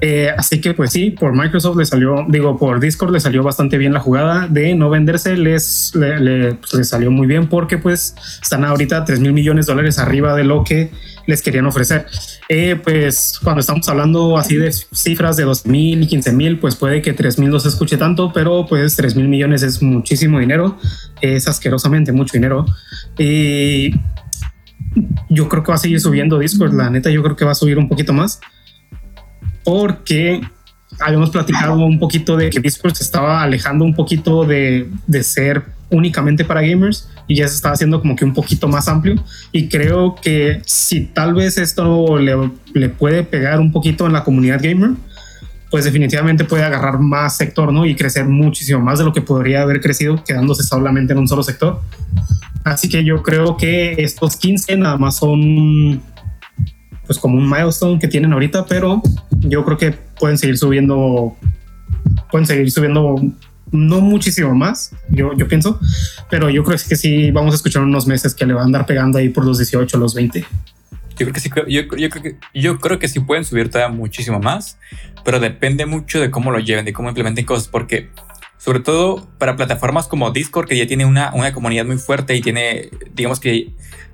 [0.03, 3.77] Eh, así que pues sí, por Microsoft le salió, digo, por Discord le salió bastante
[3.77, 8.65] bien la jugada de no venderse, les le, pues, salió muy bien porque pues están
[8.65, 10.91] ahorita 3 mil millones de dólares arriba de lo que
[11.27, 12.07] les querían ofrecer.
[12.49, 16.77] Eh, pues cuando estamos hablando así de cifras de 2 mil y 15 mil, pues
[16.77, 20.39] puede que 3 mil no se escuche tanto, pero pues 3 mil millones es muchísimo
[20.39, 20.79] dinero,
[21.21, 22.65] es asquerosamente mucho dinero.
[23.19, 23.91] Y
[25.29, 27.55] yo creo que va a seguir subiendo Discord, la neta yo creo que va a
[27.55, 28.41] subir un poquito más
[29.65, 30.41] porque
[30.99, 35.63] habíamos platicado un poquito de que Discord se estaba alejando un poquito de, de, ser
[35.91, 39.69] únicamente para gamers y ya se estaba haciendo como que un poquito más amplio y
[39.69, 44.61] creo que si tal vez esto le, le puede pegar un poquito en la comunidad
[44.63, 44.91] gamer
[45.71, 47.87] pues definitivamente puede agarrar más sector ¿no?
[47.87, 51.43] y crecer muchísimo más de lo que podría haber crecido quedándose solamente en un solo
[51.43, 51.81] sector
[52.65, 56.03] así que yo creo que estos 15 nada más son
[57.11, 59.03] pues como un milestone que tienen ahorita, pero
[59.41, 61.37] yo creo que pueden seguir subiendo,
[62.31, 63.17] pueden seguir subiendo
[63.73, 65.81] no muchísimo más, yo, yo pienso,
[66.31, 68.87] pero yo creo que sí vamos a escuchar unos meses que le van a andar
[68.87, 70.39] pegando ahí por los 18, los 20.
[70.39, 70.47] Yo
[71.17, 74.39] creo que sí, yo, yo, creo que, yo creo que sí pueden subir todavía muchísimo
[74.39, 74.79] más,
[75.25, 78.11] pero depende mucho de cómo lo lleven, de cómo implementen cosas, porque
[78.57, 82.41] sobre todo para plataformas como Discord, que ya tiene una, una comunidad muy fuerte y
[82.41, 83.73] tiene, digamos que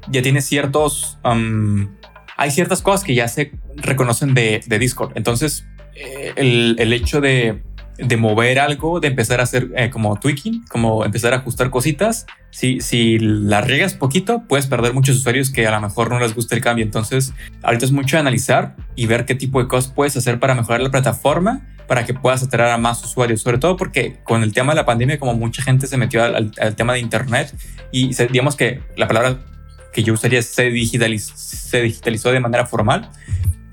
[0.09, 1.89] ya tiene ciertos, um,
[2.37, 5.13] hay ciertas cosas que ya se reconocen de, de Discord.
[5.15, 7.63] Entonces, eh, el, el, hecho de,
[7.99, 12.27] de, mover algo, de empezar a hacer eh, como tweaking, como empezar a ajustar cositas,
[12.51, 16.35] si, si la riegas poquito, puedes perder muchos usuarios que a lo mejor no les
[16.35, 16.85] gusta el cambio.
[16.85, 20.81] Entonces, ahorita es mucho analizar y ver qué tipo de cosas puedes hacer para mejorar
[20.81, 24.73] la plataforma para que puedas atraer a más usuarios, sobre todo porque con el tema
[24.73, 27.55] de la pandemia, como mucha gente se metió al, al tema de Internet
[27.93, 29.39] y digamos que la palabra
[29.97, 33.09] que yo usaría se, digitaliz se digitalizó de manera formal,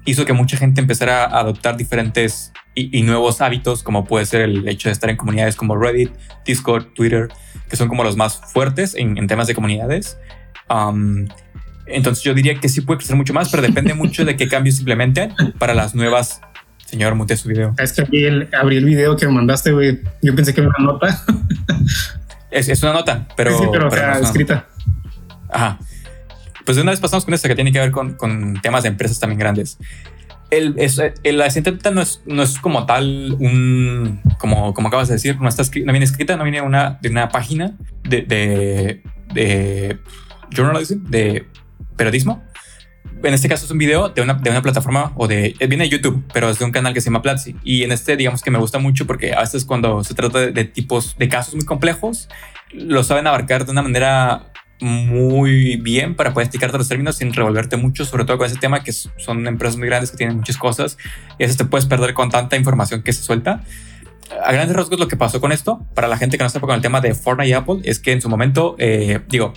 [0.05, 4.39] hizo que mucha gente empezara a adoptar diferentes y, y, nuevos hábitos, como puede ser
[4.39, 6.11] el hecho de estar en comunidades como Reddit,
[6.45, 7.27] Discord, Twitter,
[7.67, 10.17] que son como los más fuertes en, en temas de comunidades.
[10.69, 11.27] Um,
[11.87, 14.79] entonces yo diría que sí puede crecer mucho más, pero depende mucho de qué cambios
[14.79, 16.39] implementen para las nuevas.
[16.85, 17.75] Señor, mute su video.
[17.77, 19.99] Es que abrí el, abrí el video que me mandaste, güey.
[20.21, 21.21] Yo pensé que era una nota.
[22.49, 23.57] es, es, una nota, pero.
[23.57, 24.67] Sí, pero, pero o sea, no escrita.
[25.49, 25.79] Ajá.
[26.65, 28.89] Pues de una vez pasamos con esta que tiene que ver con, con temas de
[28.89, 29.77] empresas también grandes
[30.53, 31.47] el, es, el, la
[31.91, 35.87] no es, no es como tal un, como, como acabas de decir, no, está escrita,
[35.87, 39.97] no viene escrita, no viene una, de una página de, de, de
[40.55, 41.47] journalism, de
[41.95, 42.43] periodismo.
[43.23, 45.89] En este caso es un video de una, de una plataforma o de, viene de
[45.89, 47.55] YouTube, pero es de un canal que se llama Platzi.
[47.63, 50.51] Y en este, digamos que me gusta mucho porque a veces cuando se trata de,
[50.51, 52.27] de tipos, de casos muy complejos,
[52.73, 54.52] lo saben abarcar de una manera
[54.83, 58.83] muy bien para poder explicarte los términos sin revolverte mucho, sobre todo con ese tema
[58.83, 60.97] que son empresas muy grandes que tienen muchas cosas
[61.39, 63.63] y a veces te puedes perder con tanta información que se suelta.
[64.45, 66.75] A grandes rasgos lo que pasó con esto, para la gente que no sepa con
[66.75, 69.53] el tema de Fortnite y Apple, es que en su momento, eh, digo,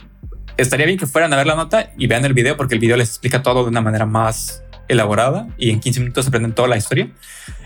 [0.56, 2.96] estaría bien que fueran a ver la nota y vean el video porque el video
[2.96, 6.76] les explica todo de una manera más elaborada y en 15 minutos aprenden toda la
[6.76, 7.10] historia.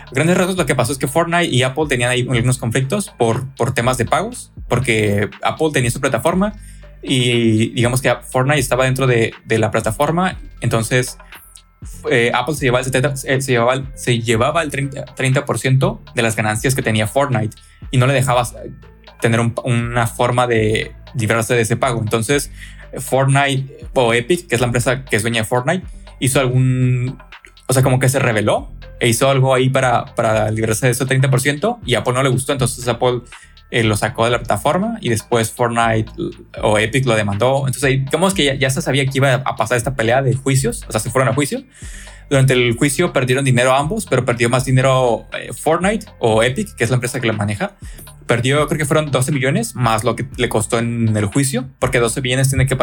[0.07, 3.11] A grandes rasgos lo que pasó es que Fortnite y Apple tenían ahí algunos conflictos
[3.11, 6.55] por, por temas de pagos, porque Apple tenía su plataforma
[7.03, 11.19] y digamos que Fortnite estaba dentro de, la plataforma, entonces
[12.11, 16.23] eh, Apple se llevaba el, 70, eh, se llevaba, se llevaba el 30%, 30 de
[16.23, 17.57] las ganancias que tenía Fortnite
[17.91, 18.47] y no le dejaba
[19.21, 22.01] tener un, una forma de librarse de ese pago.
[22.01, 22.51] Entonces
[22.99, 25.87] Fortnite o Epic, que es la empresa que de Fortnite,
[26.19, 27.19] hizo algún,
[27.67, 31.07] o sea, como que se reveló e hizo algo ahí para, para librarse de ese
[31.07, 33.23] 30% y Apple no le gustó, entonces Apple
[33.71, 36.11] eh, lo sacó de la plataforma y después Fortnite
[36.63, 37.67] o Epic lo demandó.
[37.67, 40.93] Entonces, digamos que ya, se sabía que iba a pasar esta pelea de juicios, o
[40.93, 41.63] sea, se fueron a juicio.
[42.29, 46.85] Durante el juicio perdieron dinero ambos, pero perdió más dinero eh, Fortnite o Epic, que
[46.85, 47.73] es la empresa que lo maneja.
[48.27, 51.99] Perdió, creo que fueron 12 millones más lo que le costó en el juicio, porque
[51.99, 52.77] 12 millones tiene que,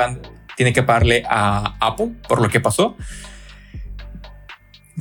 [0.57, 2.97] tiene que pagarle a Apple por lo que pasó.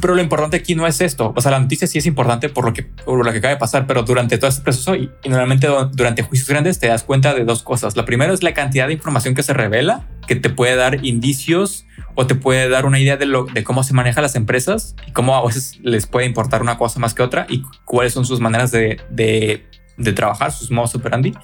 [0.00, 1.32] Pero lo importante aquí no es esto.
[1.34, 3.58] O sea, la noticia sí es importante por lo que, por lo que acaba de
[3.58, 7.32] pasar, pero durante todo este proceso y, y, normalmente durante juicios grandes te das cuenta
[7.34, 7.96] de dos cosas.
[7.96, 11.86] La primera es la cantidad de información que se revela, que te puede dar indicios
[12.16, 15.12] o te puede dar una idea de, lo, de cómo se manejan las empresas y
[15.12, 18.40] cómo a veces les puede importar una cosa más que otra y cuáles son sus
[18.40, 21.34] maneras de, de, trabajar, sus modos operandi.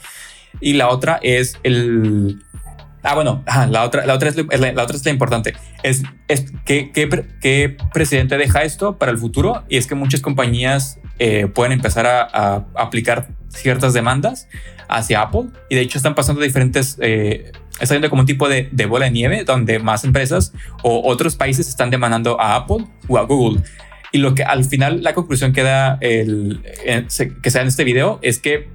[0.61, 2.43] Y la otra es el,
[3.03, 5.55] Ah, bueno, ajá, la, otra, la, otra es la, la, otra es la importante.
[5.83, 7.09] Es, es ¿qué, qué,
[7.41, 9.65] qué, presidente deja esto para el futuro?
[9.69, 14.49] Y es que muchas compañías eh, pueden empezar a, a, aplicar ciertas demandas
[14.89, 15.47] hacia Apple.
[15.69, 16.97] Y de hecho están pasando diferentes...
[17.01, 21.09] Eh, está yendo como un tipo de, de, bola de nieve donde más empresas o
[21.09, 23.63] otros países están demandando a Apple o a Google.
[24.13, 27.07] Y lo que al final la conclusión que da el, eh,
[27.43, 28.69] que sea en este video es que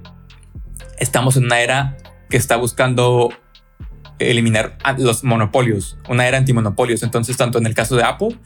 [0.98, 1.96] estamos en una era
[2.28, 3.30] que está buscando
[4.18, 7.02] eliminar los monopolios, una era antimonopolios.
[7.02, 8.36] Entonces, tanto en el caso de Apple,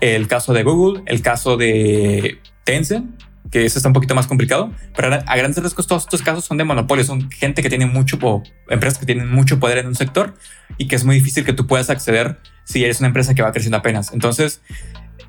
[0.00, 5.14] el caso de Google, el caso de Tencent, que eso un poquito más complicado, pero
[5.14, 8.42] a grandes rasgos todos estos casos son de monopolios, son gente que tiene mucho, o
[8.68, 10.34] empresas que tienen mucho poder en un sector
[10.76, 13.52] y que es muy difícil que tú puedas acceder si eres una empresa que va
[13.52, 14.12] creciendo apenas.
[14.12, 14.60] Entonces,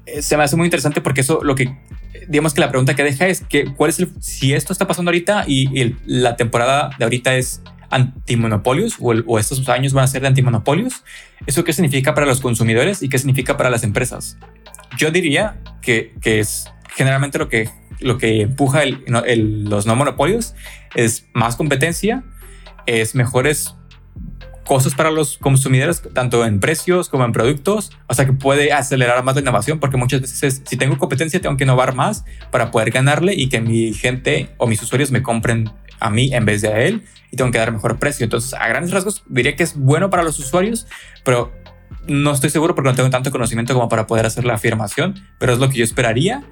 [0.06, 1.78] eh, se me hace muy interesante porque eso lo que
[2.28, 5.10] digamos que la pregunta que deja es que cuál es el si esto está pasando
[5.10, 10.22] ahorita y, y la temporada de ahorita es antimonopolios o, estos años van a ser
[10.22, 11.04] de antimonopolios.
[11.46, 14.38] ¿Eso qué significa para los consumidores y qué significa para las empresas?
[14.98, 20.56] Yo diría que, que es generalmente lo que, lo que empuja los no monopolios
[20.96, 22.24] es más competencia,
[22.86, 23.76] es mejores
[24.70, 29.24] costos para los consumidores, tanto en precios como en productos, o sea que puede acelerar
[29.24, 32.92] más la innovación, porque muchas veces si tengo competencia tengo que innovar más para poder
[32.92, 36.68] ganarle y que mi gente o mis usuarios me compren a mí en vez de
[36.68, 38.24] a él y tengo que dar mejor precio.
[38.24, 40.86] Entonces, a grandes rasgos diría que es bueno para los usuarios,
[41.26, 41.52] pero
[42.06, 45.52] no estoy seguro porque no tengo tanto conocimiento como para poder hacer la afirmación, pero
[45.52, 46.44] es lo que yo esperaría.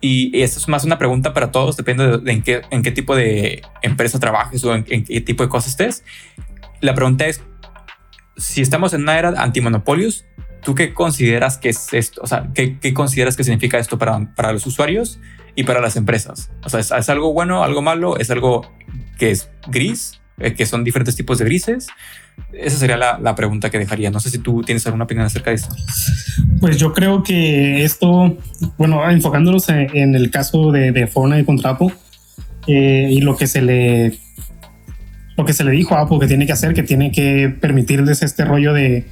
[0.00, 3.16] Y esto es más una pregunta para todos, depende de, en, qué, en qué tipo
[3.16, 6.04] de empresa trabajes o en, en qué tipo de cosas estés.
[6.80, 7.42] La pregunta es,
[8.36, 10.26] si estamos en una era antimonopolios,
[10.62, 12.20] ¿tú qué consideras que es esto?
[12.22, 15.18] O sea, ¿qué, qué consideras que significa esto para, para los usuarios
[15.54, 16.50] y para las empresas?
[16.64, 18.18] O sea, ¿es, es algo bueno, algo malo?
[18.18, 18.70] ¿Es algo
[19.18, 20.20] que es gris?
[20.38, 21.88] Eh, ¿Que son diferentes tipos de grises?
[22.52, 24.10] Esa sería la, la, pregunta que dejaría.
[24.10, 25.74] No sé si tú tienes alguna opinión acerca de esto.
[26.60, 28.36] Pues yo creo que esto,
[28.76, 31.94] bueno, enfocándonos en, en el caso de, de Fortnite contra Apple
[32.66, 34.18] eh, y lo que se le
[35.36, 38.22] lo que se le dijo a Apple que tiene que hacer, que tiene que permitirles
[38.22, 39.06] este rollo de,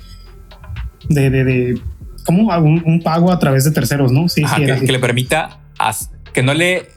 [1.09, 1.81] de, de, de
[2.25, 4.29] como un, un, pago a través de terceros, ¿no?
[4.29, 5.61] Sí, Ajá, sí que, que, le permita
[6.33, 6.89] que no le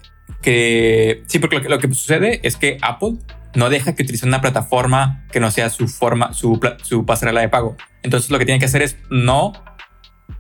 [0.42, 3.16] que sí, porque lo que, lo que sucede es que Apple
[3.56, 7.50] no deja que utilice una plataforma que no sea su forma, su, su pasarela de
[7.50, 7.76] pago.
[8.04, 9.54] Entonces lo que tiene que hacer es no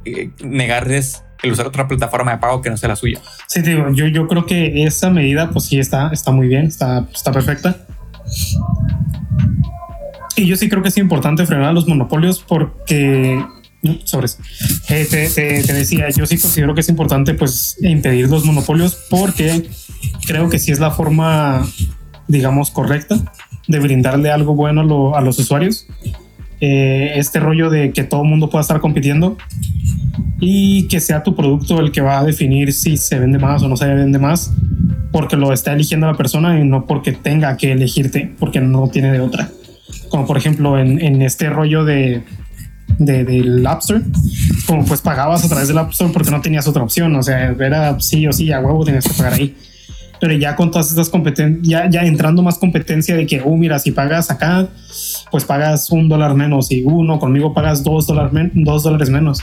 [0.05, 3.19] eh, negarles el usar otra plataforma de pago que no sea la suya.
[3.47, 7.07] Sí, digo, yo, yo creo que esa medida, pues sí está, está muy bien, está,
[7.13, 7.75] está perfecta.
[10.35, 13.43] Y yo sí creo que es importante frenar los monopolios porque
[14.03, 14.27] sobre
[14.89, 18.97] eh, te, te, te, decía, yo sí considero que es importante pues impedir los monopolios
[19.09, 19.69] porque
[20.25, 21.65] creo que sí es la forma,
[22.27, 23.17] digamos, correcta
[23.67, 25.87] de brindarle algo bueno a, lo, a los usuarios.
[26.59, 29.37] Eh, este rollo de que todo el mundo pueda estar compitiendo
[30.39, 33.67] y que sea tu producto el que va a definir si se vende más o
[33.67, 34.51] no se vende más,
[35.17, 39.11] porque lo está eligiendo la persona y no porque tenga que elegirte, porque no tiene
[39.11, 39.49] de otra.
[40.09, 42.21] Como por ejemplo en, en este rollo de,
[42.99, 44.03] de, del App Store,
[44.67, 47.49] como pues pagabas a través del App Store porque no tenías otra opción, o sea,
[47.49, 49.55] era sí o sí, a huevo tenías que pagar ahí.
[50.21, 53.79] Pero ya con todas estas competencias, ya, ya entrando más competencia de que, oh, mira,
[53.79, 54.67] si pagas acá,
[55.31, 59.39] pues pagas un dólar menos y uno conmigo pagas dos, dólar men dos dólares menos.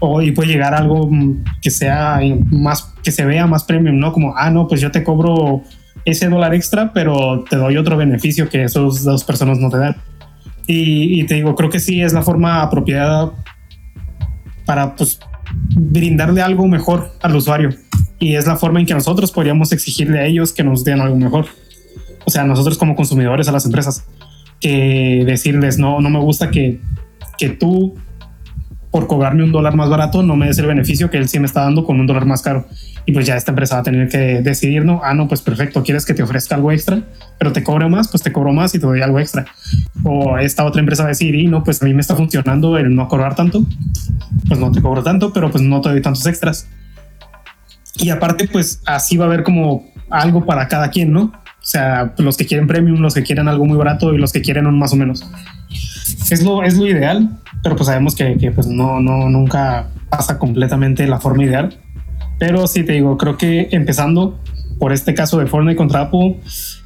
[0.00, 1.08] O, y puede llegar a algo
[1.62, 4.12] que sea más, que se vea más premium, ¿no?
[4.12, 5.62] Como, ah, no, pues yo te cobro
[6.04, 9.96] ese dólar extra, pero te doy otro beneficio que esos dos personas no te dan.
[10.66, 13.32] Y, y, te digo, creo que sí es la forma apropiada
[14.64, 15.20] para pues,
[15.76, 17.70] brindarle algo mejor al usuario.
[18.18, 21.16] Y es la forma en que nosotros podríamos exigirle a ellos que nos den algo
[21.16, 21.46] mejor.
[22.24, 24.06] O sea, nosotros como consumidores a las empresas,
[24.60, 26.80] que decirles, no, no me gusta que,
[27.36, 27.96] que tú,
[28.94, 31.46] por cobrarme un dólar más barato, no me des el beneficio que él sí me
[31.46, 32.68] está dando con un dólar más caro
[33.04, 35.82] y pues ya esta empresa va a tener que decidir, no, ah, no, pues perfecto,
[35.82, 37.02] quieres que te ofrezca algo extra,
[37.36, 39.46] pero te cobro más, pues te cobro más y te doy algo extra.
[40.04, 42.78] O esta otra empresa va a decir, y no, pues a mí me está funcionando
[42.78, 43.66] el no cobrar tanto,
[44.46, 46.68] pues no te cobro tanto, pero pues no te doy tantos extras.
[47.96, 51.32] Y aparte, pues así va a haber como algo para cada quien, ¿no?
[51.64, 54.42] O sea, los que quieren premium, los que quieren algo muy barato y los que
[54.42, 55.26] quieren un más o menos.
[56.30, 60.38] Es lo, es lo ideal, pero pues sabemos que, que pues no, no, nunca pasa
[60.38, 61.78] completamente la forma ideal
[62.38, 64.38] pero sí te digo, creo que empezando
[64.78, 66.40] por este caso de Fortnite contra Apple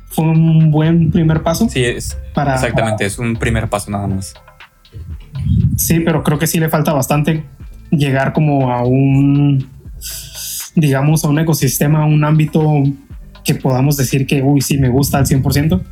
[0.06, 1.68] fue un buen primer paso.
[1.68, 2.16] Sí, es.
[2.34, 4.34] Para, exactamente, es un primer paso nada más.
[5.76, 7.44] Sí, pero creo que sí le falta bastante
[7.90, 9.68] llegar como a un,
[10.74, 12.82] digamos, a un ecosistema, a un ámbito
[13.48, 15.82] que podamos decir que, uy, sí, me gusta al 100%.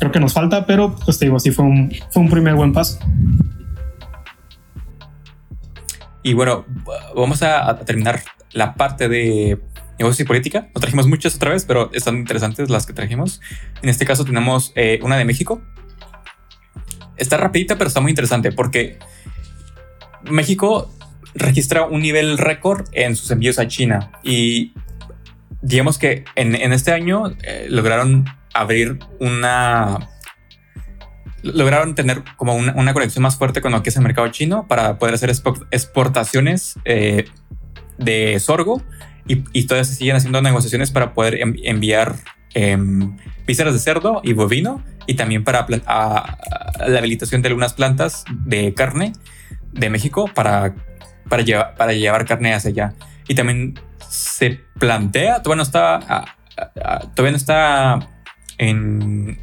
[0.00, 2.72] Creo que nos falta, pero pues te digo, sí fue un, fue un primer buen
[2.72, 2.98] paso.
[6.24, 6.64] Y bueno,
[7.14, 8.20] vamos a, a terminar
[8.52, 9.60] la parte de
[9.96, 10.70] negocios y política.
[10.74, 13.40] No trajimos muchas otra vez, pero están interesantes las que trajimos.
[13.80, 15.62] En este caso tenemos eh, una de México.
[17.16, 18.98] Está rapidita, pero está muy interesante porque
[20.28, 20.92] México
[21.36, 24.72] registra un nivel récord en sus envíos a China y
[25.64, 30.10] digamos que en, en este año eh, lograron abrir una
[31.42, 34.66] lograron tener como una, una, conexión más fuerte con lo que es el mercado chino
[34.66, 37.24] para poder hacer exportaciones eh,
[37.98, 38.82] de sorgo
[39.26, 42.16] y, y, todavía se siguen haciendo negociaciones para poder enviar
[42.54, 42.78] eh,
[43.46, 46.36] vísceras de cerdo y bovino y también para a,
[46.78, 49.12] a la habilitación de algunas plantas de carne
[49.72, 50.74] de México para,
[51.28, 52.94] para, llevar, para llevar carne hacia allá.
[53.28, 53.74] Y también
[54.08, 56.24] se plantea, todavía no está,
[57.14, 58.08] todavía no está
[58.58, 59.38] en,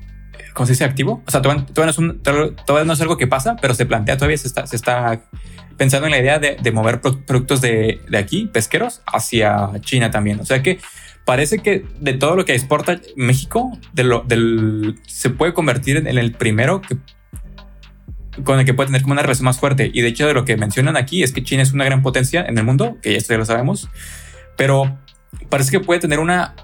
[0.54, 0.84] ¿cómo se dice?
[0.84, 1.24] Activo.
[1.26, 4.17] O sea, todavía, no es un, todavía, no es algo que pasa, pero se plantea,
[4.17, 5.21] todavía se está, se está
[5.78, 10.39] pensando en la idea de, mover productos de, de, aquí, pesqueros, hacia China también.
[10.39, 10.80] O sea que
[11.26, 13.71] parece que de todo lo que exporta México,
[15.08, 16.97] se puede convertir en el primero que
[18.43, 19.91] con el que puede tener como una relación más fuerte.
[19.93, 22.45] Y de hecho, de lo que mencionan aquí es que China es una gran potencia
[22.45, 23.89] en el mundo, que esto ya lo sabemos,
[24.58, 24.98] pero
[25.50, 26.56] parece que puede tener una,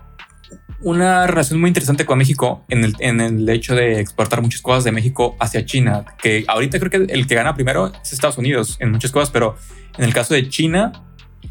[0.82, 4.84] una relación muy interesante con México en el, en el hecho de exportar muchas cosas
[4.84, 8.78] de México hacia China, que ahorita creo que el que gana primero es Estados Unidos
[8.80, 9.56] en muchas cosas, pero
[9.98, 10.92] en el caso de China,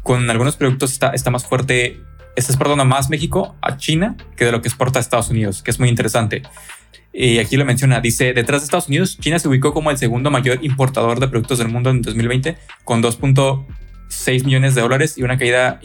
[0.03, 2.01] con algunos productos está, está más fuerte,
[2.35, 5.71] está exportando más México a China que de lo que exporta a Estados Unidos, que
[5.71, 6.43] es muy interesante.
[7.11, 10.29] Y aquí lo menciona, dice, detrás de Estados Unidos, China se ubicó como el segundo
[10.29, 13.01] mayor importador de productos del mundo en 2020, con
[14.09, 15.79] 2.6 millones de dólares y una caída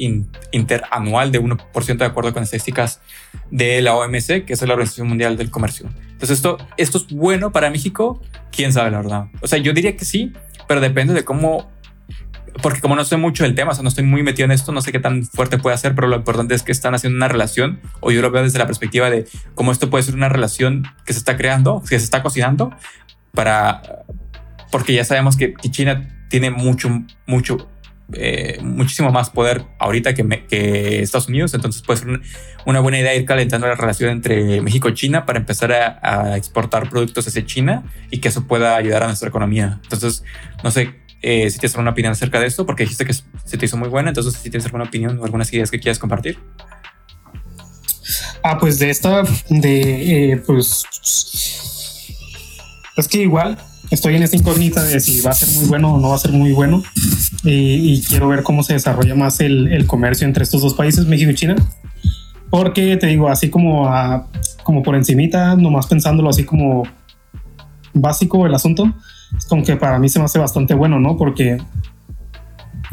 [0.53, 3.01] interanual de 1% de acuerdo con estadísticas
[3.51, 5.89] de la OMC, que es la Organización Mundial del Comercio.
[6.13, 9.27] Entonces esto, esto es bueno para México, quién sabe la verdad.
[9.41, 10.33] O sea, yo diría que sí,
[10.69, 11.71] pero depende de cómo
[12.61, 14.73] porque como no sé mucho del tema, o sea, no estoy muy metido en esto,
[14.73, 17.29] no sé qué tan fuerte puede ser, pero lo importante es que están haciendo una
[17.29, 20.85] relación, o yo lo veo desde la perspectiva de cómo esto puede ser una relación
[21.07, 22.75] que se está creando, que se está cocinando,
[23.33, 24.05] para,
[24.71, 27.69] porque ya sabemos que, China tiene mucho, mucho,
[28.15, 32.21] eh, muchísimo más poder ahorita que, Estados Unidos, entonces puede ser
[32.67, 36.37] una buena idea ir calentando la relación entre México y China para empezar a, a
[36.37, 39.81] exportar productos hacia China y que eso pueda ayudar a nuestra economía.
[39.83, 40.25] Entonces,
[40.63, 43.65] no sé, eh, si tienes alguna opinión acerca de esto, porque dijiste que se te
[43.65, 46.37] hizo muy buena, entonces si tienes alguna opinión o algunas ideas que quieras compartir.
[48.43, 50.85] Ah, pues de esta, de, eh, pues,
[52.97, 53.57] es que igual
[53.93, 56.19] estoy en esta incógnita de si va a ser muy bueno o no va a
[56.19, 56.83] ser muy bueno
[57.45, 61.31] y, quiero ver cómo se desarrolla más el, el, comercio entre estos dos países, México
[61.31, 61.57] y China.
[62.51, 64.29] Porque te digo, así como, a,
[64.63, 66.85] como por encimita, nomás pensándolo así como
[67.93, 68.93] básico el asunto,
[69.37, 71.17] es como que para mí se me hace bastante bueno, ¿no?
[71.17, 71.59] Porque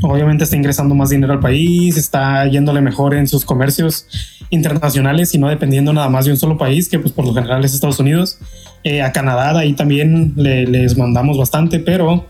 [0.01, 4.07] obviamente está ingresando más dinero al país, está yéndole mejor en sus comercios
[4.49, 7.63] internacionales y no dependiendo nada más de un solo país, que pues por lo general
[7.63, 8.39] es Estados Unidos.
[8.83, 12.27] Eh, a Canadá ahí también les mandamos bastante, pero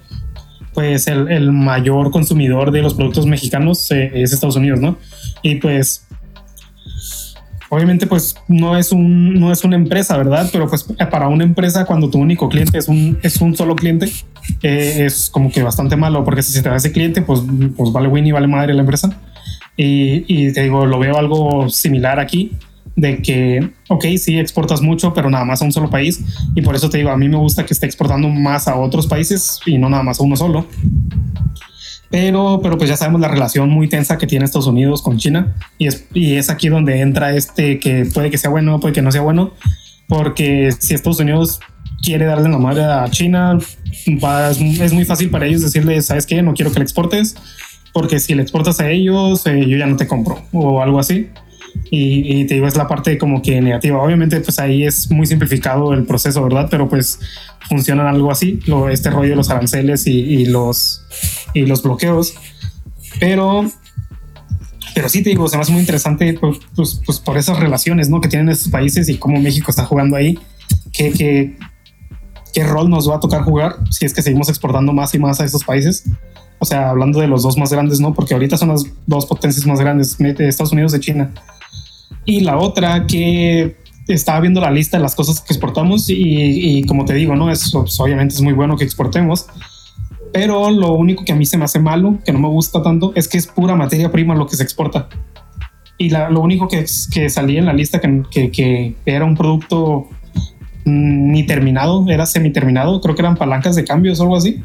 [0.73, 4.97] pues el, mayor consumidor de los productos mexicanos eh, es Estados Unidos, ¿no?
[5.43, 6.07] Y pues
[7.69, 11.85] obviamente pues no es un no es una empresa verdad pero pues para una empresa
[11.85, 14.11] cuando tu único cliente es un es un solo cliente
[14.63, 17.41] eh, es como que bastante malo porque si se te va ese cliente pues
[17.77, 19.15] pues vale win y vale madre la empresa.
[19.77, 22.57] Y, y te digo lo veo algo similar aquí
[22.99, 26.21] de que, ok, sí exportas mucho, pero nada más a un solo país.
[26.55, 29.07] Y por eso te digo, a mí me gusta que esté exportando más a otros
[29.07, 30.67] países y no nada más a uno solo.
[32.11, 35.55] Pero, pero pues ya sabemos la relación muy tensa que tiene Estados Unidos con China
[35.77, 39.03] y es, y es aquí donde entra este que puede que sea bueno, puede que
[39.03, 39.53] no sea bueno,
[40.07, 41.59] porque si Estados Unidos
[42.01, 46.41] quiere darle la madre a China, es, muy fácil para ellos decirle, ¿sabes qué?
[46.41, 47.35] No quiero que le exportes,
[47.93, 51.29] porque si le exportas a ellos, eh, yo ya no te compro o algo así.
[51.91, 54.01] Y, te digo, es la parte como que negativa.
[54.01, 56.67] Obviamente, pues ahí es muy simplificado el proceso, ¿verdad?
[56.69, 57.19] Pero pues
[57.67, 61.03] funcionan algo así, lo, este rollo de los aranceles y, los,
[61.53, 62.35] y los bloqueos.
[63.19, 63.69] Pero,
[64.93, 68.09] pero sí te digo, se me hace muy interesante pues, pues, pues, por esas relaciones
[68.09, 68.21] ¿no?
[68.21, 70.37] que tienen estos países y cómo México está jugando ahí.
[70.93, 71.57] ¿Qué, qué,
[72.53, 75.39] qué rol nos va a tocar jugar si es que seguimos exportando más y más
[75.39, 76.03] a estos países?
[76.59, 78.13] O sea, hablando de los dos más grandes, ¿no?
[78.13, 81.31] Porque ahorita son las dos potencias más grandes, Estados Unidos y China.
[82.29, 83.75] Y la otra que
[84.07, 87.49] estaba viendo la lista de las cosas que exportamos y, como te digo, ¿no?
[87.49, 89.47] Es, pues, obviamente es muy bueno que exportemos,
[90.31, 93.13] pero lo único que a mí se me hace malo, que no me gusta tanto,
[93.15, 95.09] es que es pura materia prima lo que se exporta.
[95.97, 100.07] Y lo único que, que salía en la lista que, que, era un producto
[100.85, 104.61] mm, ni terminado, era semi terminado, creo que eran palancas de cambios o algo así,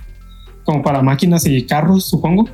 [0.64, 2.46] como para máquinas y carros, supongo.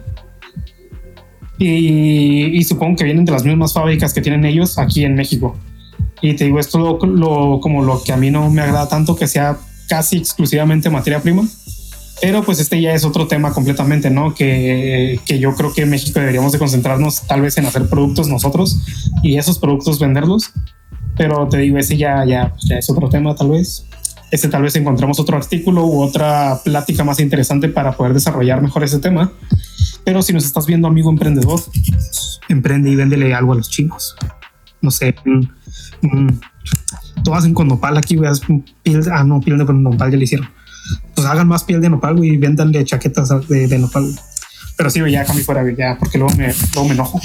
[1.62, 5.56] Y, supongo que vienen de las mismas fábricas que tienen ellos aquí en México.
[6.22, 9.26] Y te digo, esto lo, como lo que a mí no me agrada tanto, que
[9.28, 11.46] sea casi exclusivamente materia prima.
[12.22, 14.34] Pero pues este ya es otro tema completamente, ¿no?
[14.34, 18.28] Que, que yo creo que en México deberíamos de concentrarnos tal vez en hacer productos
[18.28, 18.78] nosotros
[19.22, 20.52] y esos productos venderlos.
[21.16, 23.84] Pero te digo, ese ya, ya, ya es otro tema tal vez.
[24.30, 28.84] Este tal vez encontramos otro artículo u otra plática más interesante para poder desarrollar mejor
[28.84, 29.32] ese tema.
[30.04, 31.60] Pero si nos estás viendo, amigo emprendedor,
[32.48, 34.16] emprende y véndele algo a los chinos.
[34.80, 35.14] No sé,
[37.22, 38.40] tú hacen con nopal aquí, veas
[38.82, 40.48] piel, ah, no, piel de nopal ya le hicieron.
[41.14, 44.10] Pues hagan más piel de nopal, y véndanle chaquetas de, nopal.
[44.76, 45.62] Pero sí, ya cambio fuera,
[45.98, 47.20] porque luego me, luego me enojo.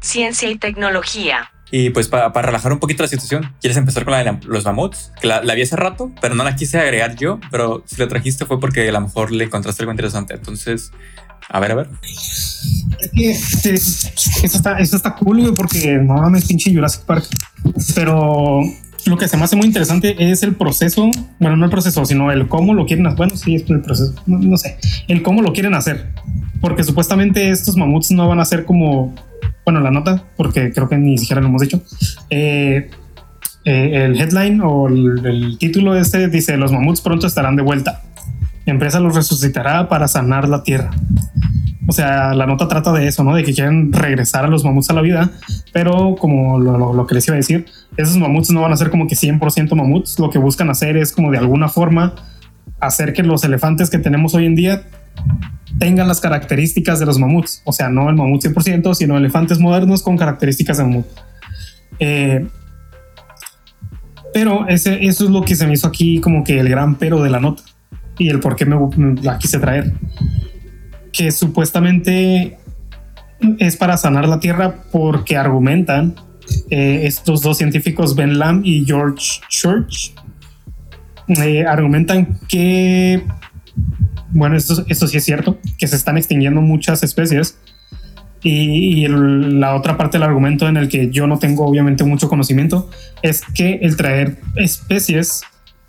[0.00, 1.50] Ciencia y tecnología.
[1.70, 5.12] Y pues para, relajar un poquito la situación, ¿quieres empezar con la de los mamuts?
[5.20, 8.44] Que la, vi hace rato, pero no la quise agregar yo, pero si la trajiste
[8.44, 10.34] fue porque a lo mejor le encontraste algo interesante.
[10.34, 10.90] Entonces,
[11.48, 11.90] a ver, a ver.
[13.14, 13.70] Esto
[14.56, 17.26] está, esto está cool, porque no mames, pinche Jurassic Park.
[17.94, 18.62] Pero
[19.06, 22.30] lo que se me hace muy interesante es el proceso, bueno, no el proceso, sino
[22.30, 23.16] el cómo lo quieren hacer.
[23.16, 24.78] Bueno, sí, es el proceso, no, no sé,
[25.08, 26.12] el cómo lo quieren hacer.
[26.60, 29.14] Porque supuestamente estos mamuts no van a ser como,
[29.64, 31.82] bueno, la nota, porque creo que ni siquiera lo hemos dicho.
[32.28, 32.90] Eh,
[33.64, 38.02] eh, el headline o el, el título este dice, los mamuts pronto estarán de vuelta.
[38.66, 40.90] La empresa los resucitará para sanar la tierra.
[41.90, 43.34] O sea, la nota trata de eso, ¿no?
[43.34, 45.32] De que quieren regresar a los mamuts a la vida,
[45.72, 47.66] pero como lo, lo- lo que les iba a decir,
[47.96, 50.16] esos mamuts no van a ser como que 100% mamuts.
[50.20, 52.14] Lo que buscan hacer es como de alguna forma
[52.78, 54.82] hacer que los elefantes que tenemos hoy en día
[55.80, 57.60] tengan las características de los mamuts.
[57.64, 61.06] O sea, no el mamut 100%, sino elefantes modernos con características de mamut.
[61.98, 62.46] Eh,
[64.32, 67.20] pero ese, eso es lo que se me hizo aquí como que el gran pero
[67.20, 67.64] de la nota
[68.16, 69.92] y el por qué me, me la quise traer.
[71.12, 72.58] Que supuestamente
[73.58, 76.14] es para sanar la tierra porque argumentan
[76.70, 80.12] eh, estos dos científicos, Ben Lam y George Church,
[81.28, 83.22] eh, argumentan que,
[84.30, 87.58] bueno, esto, sí es cierto, que se están extinguiendo muchas especies.
[88.42, 92.88] Y, la otra parte del argumento en el que yo no tengo obviamente mucho conocimiento
[93.22, 95.42] es que el traer especies,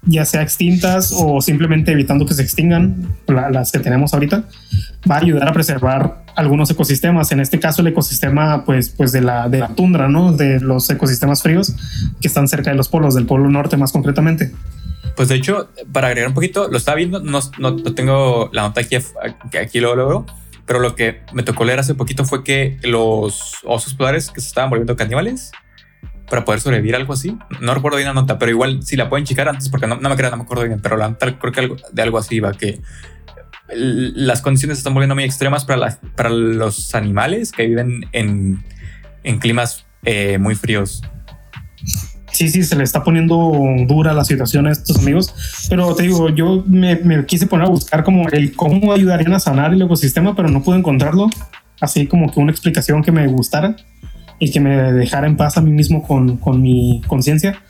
[0.04, 4.46] ya sea extintas o simplemente evitando que se extingan, la- las que tenemos ahorita,
[5.10, 7.32] va a ayudar a preservar algunos ecosistemas.
[7.32, 10.34] En este caso, el ecosistema, pues, pues de la, de la tundra, ¿no?
[10.34, 11.76] De los ecosistemas fríos
[12.20, 14.52] que están cerca de los polos, del polo norte más concretamente.
[15.16, 18.64] Pues de hecho, para agregar un poquito, lo estaba viendo, no, no, no tengo la
[18.64, 18.96] nota aquí,
[19.60, 20.26] aquí, lo logro,
[20.66, 24.48] pero lo que me tocó leer hace poquito fue que los osos polares que se
[24.48, 25.52] estaban volviendo caníbales
[26.32, 27.38] para poder sobrevivir, algo así.
[27.60, 30.10] No recuerdo bien la nota, pero igual si la pueden checar antes, porque no, no
[30.10, 32.40] me creo, no me acuerdo bien, pero la nota creo que algo, de algo así
[32.40, 32.80] va, que
[33.74, 38.64] las condiciones se están volviendo muy extremas para, para los animales que viven en,
[39.24, 41.04] en climas eh, muy fríos.
[42.32, 43.52] Sí, sí, se le está poniendo
[43.86, 47.70] dura la situación a estos amigos, pero te digo, yo me, me quise poner a
[47.70, 51.30] buscar como el cómo ayudarían a sanar el ecosistema, pero no pude encontrarlo,
[51.82, 53.76] así como que una explicación que me gustara
[54.42, 57.62] y que me dejara en paz a mí mismo con, con mi conciencia.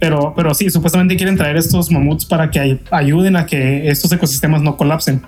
[0.00, 4.10] Pero, pero sí, supuestamente quieren traer estos mamuts para que ay- ayuden a que estos
[4.10, 5.22] ecosistemas no colapsen.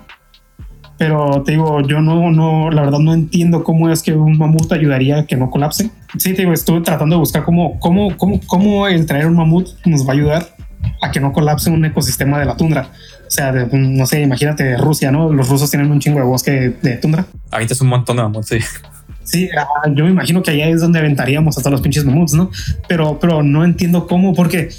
[0.97, 4.71] Pero te digo, yo no, no, la verdad no entiendo cómo es que un mamut
[4.71, 5.91] ayudaría a que no colapse.
[6.17, 9.67] Sí, te digo, estuve tratando de buscar cómo, cómo, cómo, cómo el traer un mamut
[9.85, 10.47] nos va a ayudar
[11.03, 12.89] a que no colapse un ecosistema de la tundra.
[13.27, 15.31] O sea, de- no sé, imagínate Rusia, ¿no?
[15.31, 17.27] Los rusos tienen un chingo de bosque de tundra.
[17.51, 18.57] Ahorita es un montón de mamuts, sí.
[19.27, 22.33] Sí, ah, yo me imagino que allá es donde aventaríamos a todos los pinches mamuts,
[22.33, 22.49] ¿no?
[22.87, 24.69] Pero, pero no entiendo cómo, porque,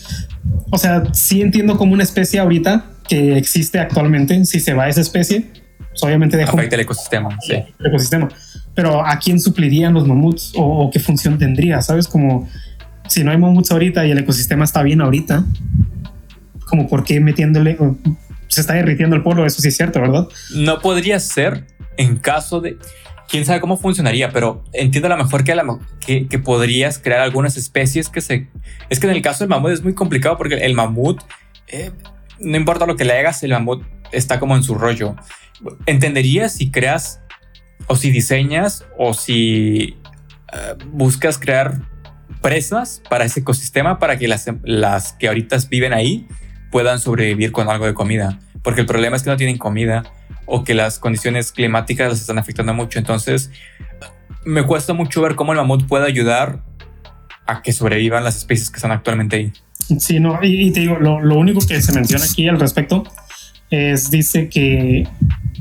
[0.71, 5.03] o sea, sí entiendo como una especie ahorita que existe actualmente, si se va esa
[5.03, 5.45] especie,
[5.91, 7.53] pues obviamente deja Afecta el ecosistema, sí.
[7.79, 8.29] el ecosistema.
[8.75, 11.83] Pero ¿a quién suplirían los mamuts o, o qué función tendría?
[11.83, 12.07] ¿Sabes?
[12.09, 12.49] Como
[13.07, 15.45] si no hay mamuts ahorita y el ecosistema está bien ahorita,
[16.67, 17.97] como por qué metiéndole, o-
[18.49, 20.27] se está derritiendo el polo, eso sí es cierto, ¿verdad?
[20.55, 21.67] No podría ser
[21.99, 22.79] en caso de.
[23.29, 26.99] Quién sabe cómo funcionaría, pero entiendo a lo mejor que, a la que, que podrías
[26.99, 28.49] crear algunas especies que se.
[28.89, 31.21] Es que en el caso del mamut es muy complicado porque el mamut,
[31.67, 31.91] eh,
[32.41, 35.15] no importa lo que le hagas, el mamut está como en su rollo.
[35.87, 37.21] Entenderías si creas
[37.87, 39.97] o si diseñas o si
[40.53, 41.83] eh, buscas crear
[42.41, 46.27] presas para ese ecosistema para que las, las que ahorita viven ahí
[46.71, 48.39] puedan sobrevivir con algo de comida.
[48.63, 50.05] Porque el problema es que no tienen comida
[50.47, 52.99] o que las condiciones climáticas las están afectando mucho.
[52.99, 53.51] Entonces,
[54.45, 56.63] me cuesta mucho ver cómo el mamut puede ayudar
[57.47, 59.53] a que sobrevivan las especies que están actualmente ahí.
[59.99, 63.05] Sí, no, y, te digo, lo, único que se menciona aquí al respecto
[63.71, 65.07] es, dice que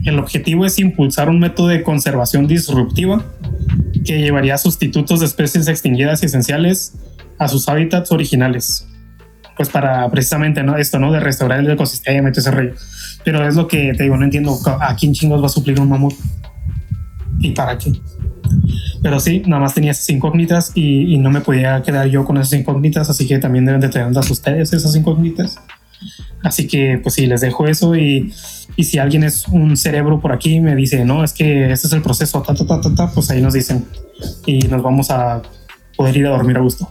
[0.06, 3.26] el objetivo es impulsar un método de conservación disruptiva
[4.06, 6.94] que llevaría sustitutos de especies extinguidas y esenciales
[7.40, 8.88] a sus hábitats originales.
[9.58, 10.78] Pues para precisamente ¿no?
[10.78, 11.12] esto, ¿no?
[11.12, 12.74] De restaurar el ecosistema y todo ese rollo.
[13.24, 15.90] Pero es lo que te digo, no entiendo a quién chingos va a suplir un
[15.90, 16.14] mamut
[17.40, 17.94] y para qué.
[19.02, 22.38] Pero sí, nada más tenía esas incógnitas y, y no me podía quedar yo con
[22.38, 25.60] esas incógnitas, así que también deben de tenerlas ustedes esas incógnitas.
[26.44, 28.32] Así que pues sí, les dejo eso y,
[28.76, 31.94] y si alguien es un cerebro por aquí me dice, no, es que este es
[31.94, 33.86] el proceso, ta, ta, ta, ta, ta, pues ahí nos dicen
[34.46, 35.42] y nos vamos a
[35.96, 36.90] poder ir a dormir a gusto.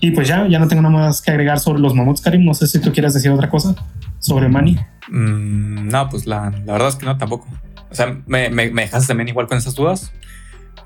[0.00, 2.44] Y pues ya, ya no tengo nada más que agregar sobre los mamuts, Karim.
[2.44, 3.74] No sé si tú quieres decir otra cosa
[4.18, 4.78] sobre Manny.
[5.08, 7.46] Mm, no, pues la, la verdad es que no, tampoco.
[7.90, 10.12] O sea, me, me, me dejaste también igual con esas dudas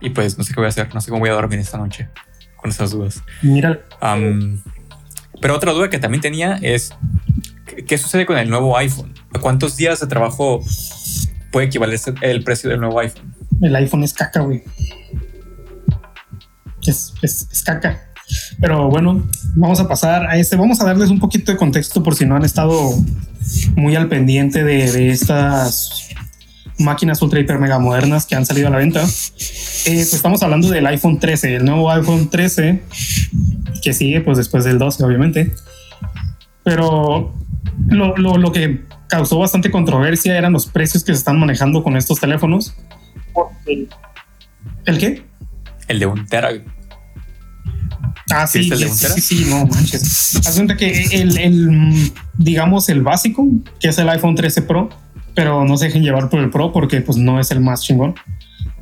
[0.00, 1.78] y pues no sé qué voy a hacer, no sé cómo voy a dormir esta
[1.78, 2.08] noche
[2.56, 3.22] con esas dudas.
[3.42, 3.80] Mira,
[5.40, 6.92] pero otra duda que también tenía es,
[7.66, 9.14] ¿qué, qué sucede con el nuevo iPhone?
[9.34, 10.64] ¿A cuántos días de trabajo
[11.52, 13.34] puede equivalerse el precio del nuevo iPhone?
[13.62, 14.62] el iPhone es caca, güey.
[16.86, 18.13] Es, es, es caca.
[18.60, 20.56] Pero bueno, vamos a pasar a este.
[20.56, 22.94] Vamos a darles un poquito de contexto por si no han estado
[23.76, 26.08] muy al pendiente de, de estas
[26.78, 29.02] máquinas ultra hiper mega modernas que han salido a la venta.
[29.02, 32.82] Eh, pues estamos hablando del iPhone 13, el nuevo iPhone 13
[33.82, 35.52] que sigue pues después del 12 obviamente.
[36.62, 37.34] Pero
[37.88, 41.96] lo, lo, lo que causó bastante controversia eran los precios que se están manejando con
[41.96, 42.74] estos teléfonos.
[44.86, 45.24] ¿El qué?
[45.88, 46.50] El de un tera.
[48.30, 50.40] Ah, sí, ¿Viste el de sí, sí, sí, no manches.
[50.54, 53.46] Cuenta que el, el, digamos, el básico,
[53.80, 54.88] que es el iPhone 13 Pro,
[55.34, 58.14] pero no se dejen llevar por el Pro porque pues no es el más chingón.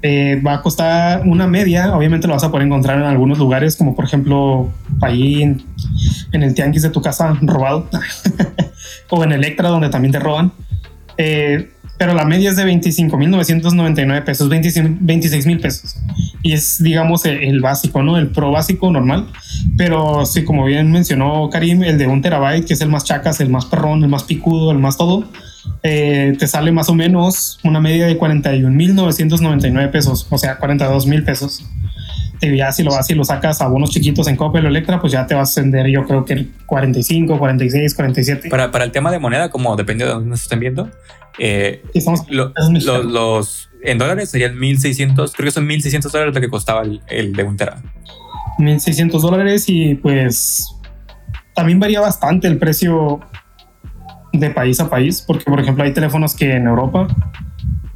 [0.05, 3.77] Eh, va a costar una media, obviamente lo vas a poder encontrar en algunos lugares,
[3.77, 5.63] como por ejemplo ahí en,
[6.33, 7.89] en el tianguis de tu casa robado,
[9.11, 10.53] o en Electra donde también te roban.
[11.19, 15.97] Eh, pero la media es de 25.999 pesos, 26 mil pesos.
[16.45, 18.19] Y es, digamos, el, el básico, ¿no?
[18.19, 19.27] El pro básico normal.
[19.77, 23.41] Pero sí, como bien mencionó Karim, el de un terabyte, que es el más chacas,
[23.41, 25.25] el más perrón, el más picudo, el más todo,
[25.85, 31.23] eh, te sale más o menos una media de 41.999 pesos, o sea, 42 mil
[31.25, 31.65] pesos.
[32.41, 35.01] Y ya si lo vas y lo sacas a bonos chiquitos en Coppel o Electra,
[35.01, 38.49] pues ya te vas a ascender, yo creo que 45, 46, 47.
[38.49, 40.91] Para, para el tema de moneda, como depende de dónde nos estén viendo,
[41.39, 43.05] eh, estamos lo- es mexicano.
[43.05, 47.33] lo- los en dólares serían 1600, creo que son 1600 dólares lo que costaba el,
[47.33, 47.83] de un tera.
[48.59, 50.67] 1.600 dólares y pues
[51.55, 53.21] también varía bastante el precio
[54.33, 57.07] de país a país, porque por ejemplo hay teléfonos que en Europa,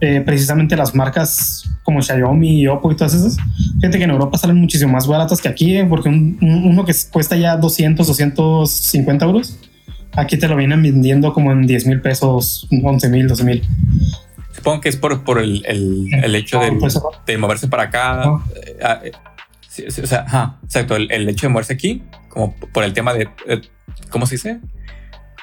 [0.00, 3.36] eh, precisamente las marcas como Xiaomi Oppo y todas esas,
[3.80, 6.84] fíjate que en Europa salen muchísimo más baratas que aquí, eh, porque un- un- uno
[6.84, 9.58] que cuesta ya 200, 250 euros,
[10.14, 13.62] aquí te lo vienen vendiendo como en 10 mil pesos, 11 mil, 12 mil.
[14.56, 18.40] Supongo que es por, por el, el, el hecho de, Pues, de moverse para acá.
[18.54, 19.12] Eh, ah, eh,
[19.68, 22.92] sí, sí, o sea, ajá, exacto, el, el hecho de moverse aquí, como por el
[22.92, 23.60] tema de, eh,
[24.10, 24.60] ¿cómo se dice?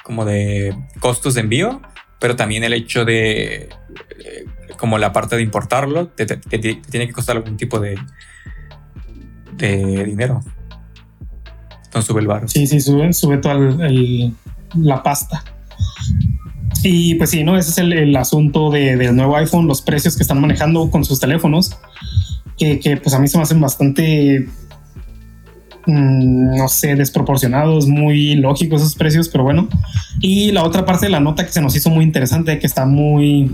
[0.02, 1.80] Como de costos de envío,
[2.20, 3.68] pero también el hecho de,
[4.78, 7.78] como la parte de importarlo, te- te- que te- te tiene que costar algún tipo
[7.80, 7.98] de,
[9.52, 10.40] de dinero.
[11.84, 12.48] Entonces sube el bar.
[12.48, 14.34] Sí, sí, sube, sube toda el-
[14.74, 15.44] la pasta.
[16.82, 17.56] Y pues sí, ¿no?
[17.56, 21.04] Ese es el, el asunto de- del nuevo iPhone, los precios que están manejando con
[21.04, 21.76] sus teléfonos,
[22.58, 24.46] que, que, pues a mí se me hacen bastante,
[25.86, 29.68] mm, no sé, desproporcionados, muy lógicos esos precios, pero bueno.
[30.20, 32.84] Y la otra parte de la nota que se nos hizo muy interesante, que está
[32.86, 33.50] muy...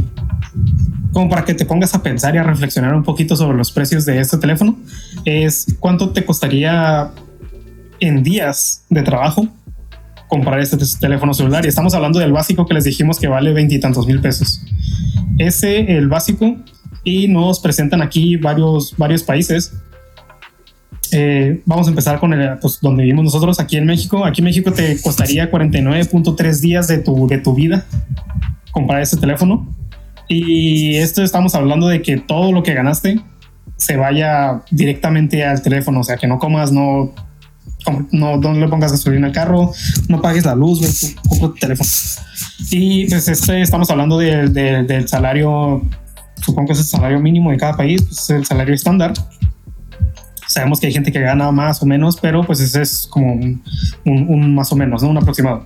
[1.12, 4.05] como para que te pongas a pensar y a reflexionar un poquito sobre los precios
[4.07, 4.77] de este teléfono,
[5.25, 7.11] es cuánto te costaría
[8.01, 9.47] en días de trabajo
[10.31, 11.66] comprar este teléfono celular.
[11.66, 14.62] Y estamos hablando del básico que les dijimos que vale veintitantos mil pesos.
[15.37, 16.57] Ese, el básico,
[17.05, 19.74] y nos presentan aquí varios, varios países.
[21.12, 24.24] Eh, vamos a empezar con el, pues, donde vivimos nosotros, aquí en México.
[24.24, 27.85] Aquí en México te costaría 49.3 días de tu, de tu vida
[28.70, 29.68] comprar este teléfono.
[30.28, 33.20] Y esto estamos hablando de que todo lo que ganaste
[33.76, 37.12] se vaya directamente al teléfono, o sea, que no comas, no
[38.12, 39.72] no, no le pongas gasolina al carro,
[40.09, 41.89] no pagues la luz, compra tu teléfono.
[42.70, 45.83] Y pues este, estamos hablando de- de- del salario,
[46.45, 49.12] supongo que es el salario mínimo de cada país, pues es el salario estándar.
[50.47, 53.62] Sabemos que hay gente que gana más o menos, pero pues ese es como un,
[54.05, 55.09] un- un más o menos, ¿no?
[55.11, 55.64] Un aproximado.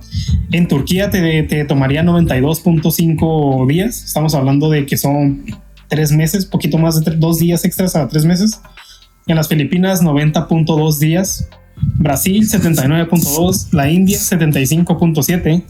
[0.51, 5.43] En Turquía te, te tomaría 92.5 días, estamos hablando de que son
[5.89, 8.61] tres meses, poquito más de tre- dos días extras a tres meses.
[9.27, 11.49] En las Filipinas 90.2 días,
[11.97, 15.63] Brasil 79.2, la India 75.7,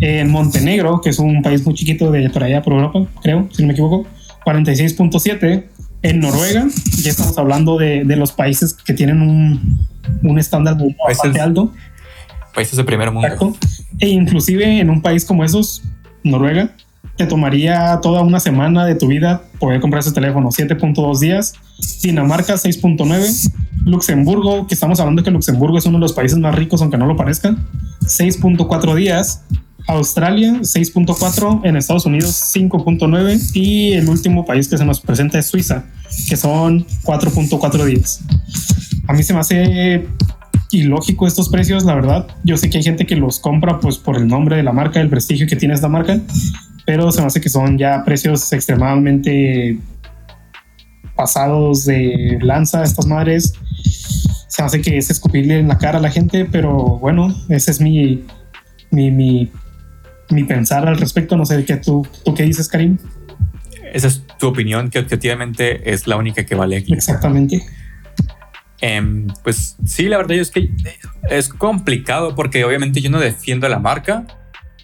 [0.00, 3.62] en Montenegro, que es un país muy chiquito de por allá por Europa, creo, si
[3.62, 4.06] no me equivoco,
[4.44, 5.64] 46.7,
[6.02, 6.66] en Noruega,
[7.00, 9.78] ya estamos hablando de, de los países que tienen un,
[10.22, 10.76] un estándar
[11.06, 11.72] bastante alto,
[12.54, 13.26] Países de primer mundo.
[13.26, 13.56] exacto,
[13.98, 15.82] e inclusive en un país como esos,
[16.22, 16.74] Noruega,
[17.16, 21.54] te tomaría toda una semana de tu vida poder comprar ese teléfono, 7.2 días,
[22.02, 23.52] Dinamarca 6.9,
[23.84, 27.06] Luxemburgo, que estamos hablando que Luxemburgo es uno de los países más ricos, aunque no
[27.06, 27.54] lo parezca,
[28.02, 29.44] 6.4 días,
[29.88, 35.46] Australia 6.4, en Estados Unidos 5.9 y el último país que se nos presenta es
[35.46, 35.84] Suiza,
[36.28, 38.20] que son 4.4 días.
[39.08, 40.06] A mí se me hace
[40.70, 42.26] ilógico estos precios, la verdad.
[42.44, 45.00] Yo sé que hay gente que los compra pues por el nombre de la marca,
[45.00, 46.20] el prestigio que tiene esta marca,
[46.86, 49.78] pero se me hace que son ya precios extremadamente
[51.14, 53.54] pasados de lanza estas madres.
[54.48, 57.70] Se me hace que es escupirle en la cara a la gente, pero bueno, ese
[57.70, 58.24] es mi,
[58.90, 59.50] mi, mi,
[60.30, 61.36] mi pensar al respecto.
[61.36, 62.98] No sé qué tú, tú qué dices, Karim.
[63.92, 66.94] Esa es tu opinión, que objetivamente es la única que vale aquí.
[66.94, 67.62] Exactamente.
[68.80, 70.70] Em, pues sí, la verdad es que
[71.30, 74.26] es complicado porque obviamente yo no defiendo la marca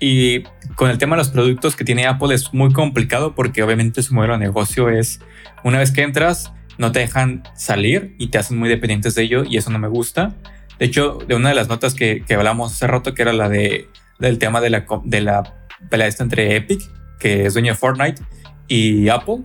[0.01, 0.43] y
[0.77, 4.15] con el tema de los productos que tiene Apple es muy complicado porque obviamente su
[4.15, 5.21] modelo de negocio es
[5.65, 9.45] una vez que entras no te dejan salir y te hacen muy dependientes de ello
[9.45, 10.35] y eso no me gusta.
[10.79, 13.49] De hecho, de una de las notas que, que hablamos hace rato, que era la
[13.49, 13.89] de,
[14.21, 15.43] del tema de la, de la
[15.91, 16.81] pelea esta entre Epic,
[17.19, 18.23] que es dueño de Fortnite,
[18.69, 19.43] y Apple,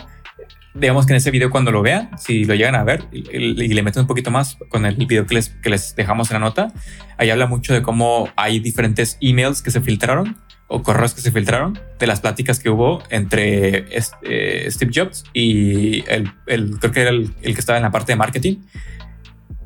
[0.76, 3.68] digamos que en ese video cuando lo vean, si lo llegan a ver y, y
[3.68, 6.39] le meten un poquito más con el video que les, que les dejamos en la
[6.39, 6.72] nota,
[7.18, 10.38] ahí habla mucho de cómo hay diferentes emails que se filtraron
[10.68, 13.86] o correos que se filtraron de las pláticas que hubo entre
[14.24, 17.91] eh, Steve Jobs y el, el, creo que era el, el, que estaba en la
[17.91, 18.57] parte de marketing.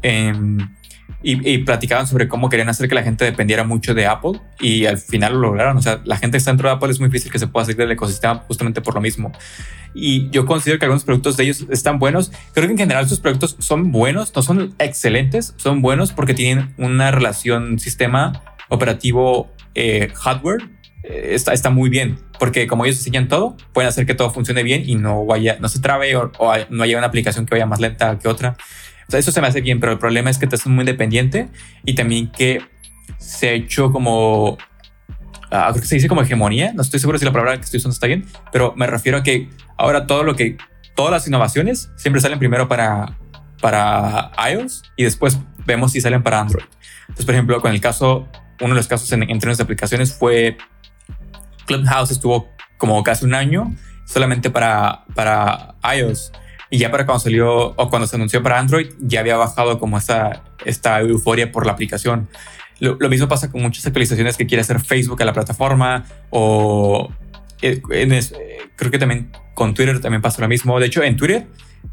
[0.04, 0.34] Eh,
[1.24, 4.86] y, y, platicaban sobre cómo querían hacer que la gente dependiera mucho de Apple y
[4.86, 5.76] al final lo lograron.
[5.76, 7.66] O sea, la gente que está dentro de Apple es muy difícil que se pueda
[7.66, 9.32] salir del ecosistema justamente por lo mismo.
[9.95, 12.32] Y yo considero que algunos productos de ellos están buenos.
[12.54, 16.74] Creo que en general sus productos son buenos, no son excelentes, son buenos porque tienen
[16.78, 20.70] una relación sistema operativo eh, hardware
[21.10, 24.84] está, está muy bien, porque como ellos diseñan todo, pueden hacer que todo funcione bien
[24.86, 26.32] y no vaya, no se trabe o,
[26.70, 28.55] no haya una aplicación que vaya más lenta que otra.
[29.12, 31.49] Eso se me hace bien, pero el problema es que te haces muy independiente
[31.86, 32.62] y también que
[33.18, 34.58] se ha hecho como, uh,
[35.49, 37.93] creo que se dice como hegemonía, no estoy seguro si la palabra que estoy usando
[37.93, 40.58] está bien, pero me refiero a que ahora todo lo que,
[40.95, 43.18] todas las innovaciones siempre salen primero para,
[43.62, 46.66] para iOS y después vemos si salen para Android.
[47.01, 48.28] Entonces, por ejemplo, con el caso,
[48.60, 50.58] uno de los casos en, en de aplicaciones fue
[51.68, 56.32] Clubhouse estuvo como casi un año solamente para, para iOS.
[56.70, 59.97] Y ya para cuando salió o cuando se anunció para Android, ya había bajado como
[59.97, 62.28] esta, esta euforia por la aplicación.
[62.80, 67.11] Lo, mismo pasa con muchas actualizaciones que quiere hacer Facebook a la plataforma o
[67.61, 67.82] es,
[68.76, 70.80] creo que también con Twitter también pasa lo mismo.
[70.80, 71.47] De hecho, en Twitter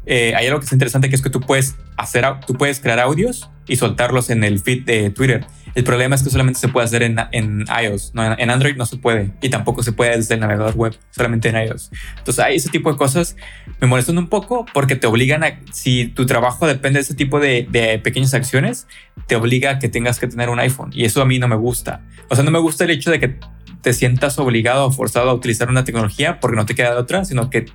[0.05, 2.99] eh, hay algo que es interesante que es que tú puedes hacer, tú puedes crear
[2.99, 5.45] audios y soltarlos en el feed de Twitter.
[5.75, 8.85] El problema es que solamente se puede hacer en, en iOS, no, en, Android no
[8.85, 11.91] se puede y tampoco se puede desde el navegador web, solamente en iOS.
[12.17, 13.35] Entonces, hay ese tipo de cosas
[13.81, 17.41] me molestan un poco porque te obligan a, si tu trabajo depende de ese tipo
[17.41, 18.87] de, de pequeñas acciones,
[19.27, 21.57] te obliga a que tengas que tener un iPhone y eso a mí no me
[21.57, 22.01] gusta.
[22.29, 23.37] O sea, no me gusta el hecho de que
[23.81, 27.25] te sientas obligado o forzado a utilizar una tecnología porque no te queda de otra,
[27.25, 27.65] sino que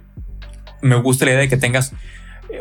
[0.82, 1.92] me gusta la idea de que tengas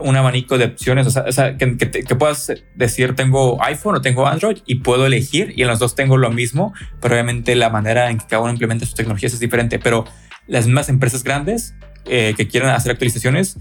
[0.02, 4.58] un abanico de opciones, o sea, que, que, puedas decir tengo iPhone o tengo Android
[4.66, 8.18] y puedo elegir y en los dos tengo lo mismo, pero obviamente la manera en
[8.18, 10.06] que cada uno implementa sus tecnologías es diferente, pero
[10.48, 11.74] las mismas empresas grandes
[12.06, 13.58] eh, que quieran hacer actualizaciones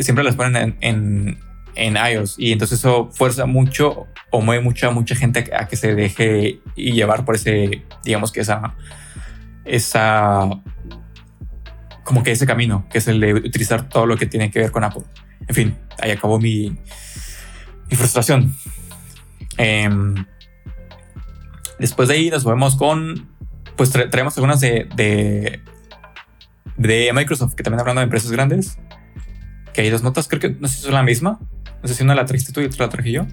[0.00, 1.38] siempre las ponen en,
[1.74, 5.76] en, iOS y entonces eso fuerza mucho o mueve mucho a mucha gente a que
[5.76, 8.74] se deje llevar por ese, digamos que esa,
[9.64, 10.50] esa
[12.04, 14.70] como que ese camino, que es el de utilizar todo lo que tiene que ver
[14.70, 15.02] con Apple.
[15.48, 16.76] En fin, ahí acabó mi,
[17.90, 18.54] frustración.
[19.58, 19.88] Eh,
[21.78, 23.28] después de ahí nos movemos con,
[23.76, 25.60] pues tra traemos algunas de, de,
[26.76, 28.78] de, Microsoft, que también hablando de empresas grandes,
[29.72, 31.38] que hay dos notas, creo que no sé si son la misma,
[31.82, 33.26] no sé si una la trajiste tú y otra la traje yo.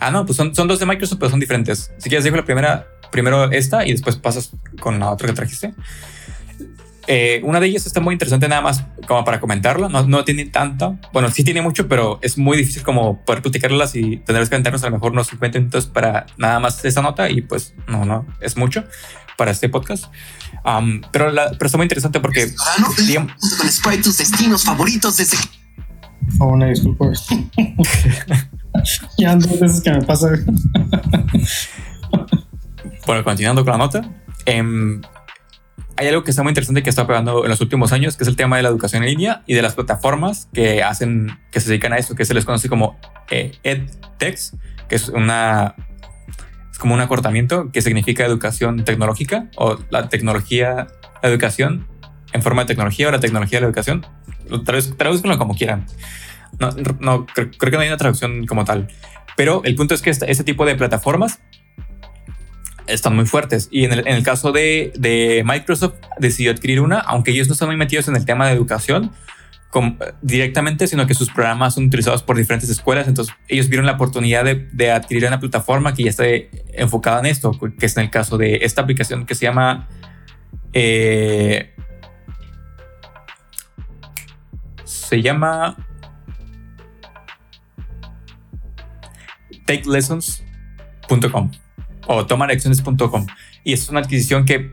[0.00, 1.90] Ah, no, pues son, son dos de Microsoft, pero son diferentes.
[1.98, 5.74] Si quieres, digo la primera, primero esta y después pasas con la otra que trajiste.
[7.08, 9.88] Eh, una de ellas está muy interesante nada más como para comentarlo.
[9.88, 10.98] No, no tiene tanta.
[11.12, 14.82] Bueno, sí tiene mucho, pero es muy difícil como poder platicarlas y tener que comentarnos
[14.82, 18.26] a lo mejor unos 50 minutos para nada más esta nota y pues no, no,
[18.40, 18.84] es mucho
[19.36, 20.06] para este podcast.
[20.64, 22.52] Um, pero, la, pero está muy interesante porque...
[23.06, 25.36] Digamos, con Sprite tus destinos favoritos desde...
[26.40, 27.06] Oh, una disculpa.
[29.18, 30.30] ya dos veces que me pasa.
[33.06, 34.10] bueno, continuando con la nota.
[34.44, 35.00] Eh,
[35.96, 38.28] hay algo que está muy interesante que está pegando en los últimos años, que es
[38.28, 41.68] el tema de la educación en línea y de las plataformas que hacen, que se
[41.68, 42.98] dedican a eso, que se les conoce como
[43.30, 44.56] eh, EdTechs,
[44.88, 45.74] que es una
[46.70, 50.88] es como un acortamiento que significa educación tecnológica o la tecnología,
[51.22, 51.86] la educación
[52.34, 54.06] en forma de tecnología o la tecnología de la educación.
[54.98, 55.86] Traduzcanlo como quieran.
[56.58, 56.70] No,
[57.00, 58.88] no creo, creo, que no hay una traducción como tal.
[59.38, 61.40] Pero el punto es que este, este tipo de plataformas
[62.86, 63.68] están muy fuertes.
[63.70, 67.54] Y en el, en el caso de, de, Microsoft decidió adquirir una, aunque ellos no
[67.54, 69.12] están muy metidos en el tema de educación
[70.22, 73.08] directamente, sino que sus programas son utilizados por diferentes escuelas.
[73.08, 77.26] Entonces ellos vieron la oportunidad de, de adquirir una plataforma que ya esté enfocada en
[77.26, 79.88] esto, que es en el caso de esta aplicación que se llama...
[80.72, 81.72] Eh,
[84.84, 85.76] se llama
[89.66, 91.50] takelessons.com
[92.06, 93.26] o tomaracciones.com.
[93.64, 94.72] Y es una adquisición que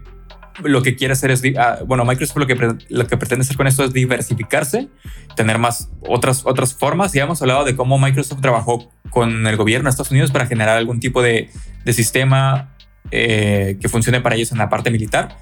[0.64, 2.56] lo que quiere hacer es, ah, bueno, Microsoft lo que,
[2.90, 4.88] lo que pretende hacer con esto es diversificarse,
[5.36, 7.12] tener más otras, otras formas.
[7.14, 10.78] Ya hemos hablado de cómo Microsoft trabajó con el gobierno de Estados Unidos para generar
[10.78, 11.50] algún tipo de,
[11.86, 12.76] de sistema
[13.12, 15.38] eh, que funcione para ellos en la parte militar.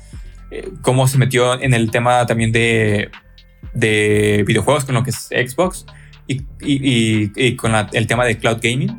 [0.50, 3.10] Eh, cómo se metió en el tema también de,
[3.74, 5.86] de videojuegos con lo que es Xbox
[6.28, 8.98] y, y- con el tema de cloud gaming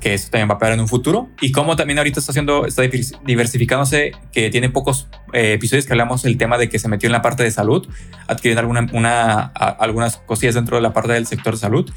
[0.00, 1.28] que eso también va a pegar en un futuro.
[1.40, 5.92] Y como también ahorita está haciendo, está divers- diversificándose, que tiene pocos eh, episodios que
[5.92, 7.88] hablamos del tema de que se metió en la parte de salud,
[8.26, 11.90] adquiriendo alguna, una, algunas cosillas dentro de la parte del sector de salud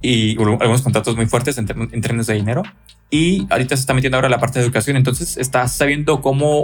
[0.00, 2.62] y algunos contratos muy fuertes en, en términos de dinero.
[3.10, 6.62] Y ahorita se está metiendo ahora en la parte de educación, entonces está sabiendo cómo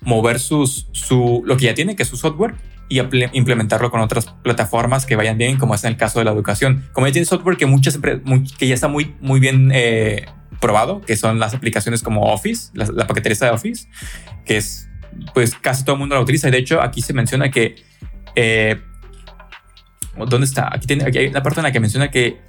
[0.00, 2.54] mover sus, su, lo que ya tiene, que es su software,
[2.90, 6.32] y implementarlo con otras plataformas que vayan bien, como es en el caso de la
[6.32, 6.84] educación.
[6.92, 7.98] Como ya tiene software que muchas
[8.58, 10.26] que ya está muy, muy bien eh,
[10.60, 13.88] probado, que son las aplicaciones como Office, la, la paquetería de Office,
[14.44, 14.88] que es,
[15.32, 16.48] pues casi todo el mundo la utiliza.
[16.48, 17.76] Y de hecho, aquí se menciona que,
[18.34, 18.80] eh,
[20.16, 20.68] ¿dónde está?
[20.74, 22.40] Aquí, tiene, aquí hay una parte en la que menciona que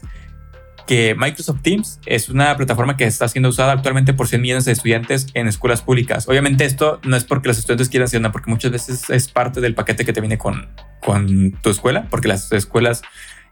[0.87, 4.71] que Microsoft Teams es una plataforma que está siendo usada actualmente por 100 millones de
[4.71, 6.27] estudiantes en escuelas públicas.
[6.27, 9.75] Obviamente esto no es porque los estudiantes quieran hacerlo, porque muchas veces es parte del
[9.75, 10.69] paquete que te viene con,
[11.01, 13.01] con tu escuela, porque las escuelas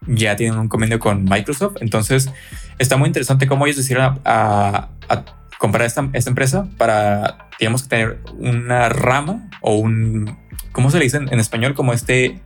[0.06, 1.76] ya tienen un convenio con Microsoft.
[1.80, 2.30] Entonces
[2.78, 4.20] está muy interesante cómo ellos decidieron
[5.58, 10.38] comprar esta, empresa para, digamos, tener una rama o un,
[10.72, 11.74] ¿cómo se le dice en, en español?
[11.74, 12.40] Como este,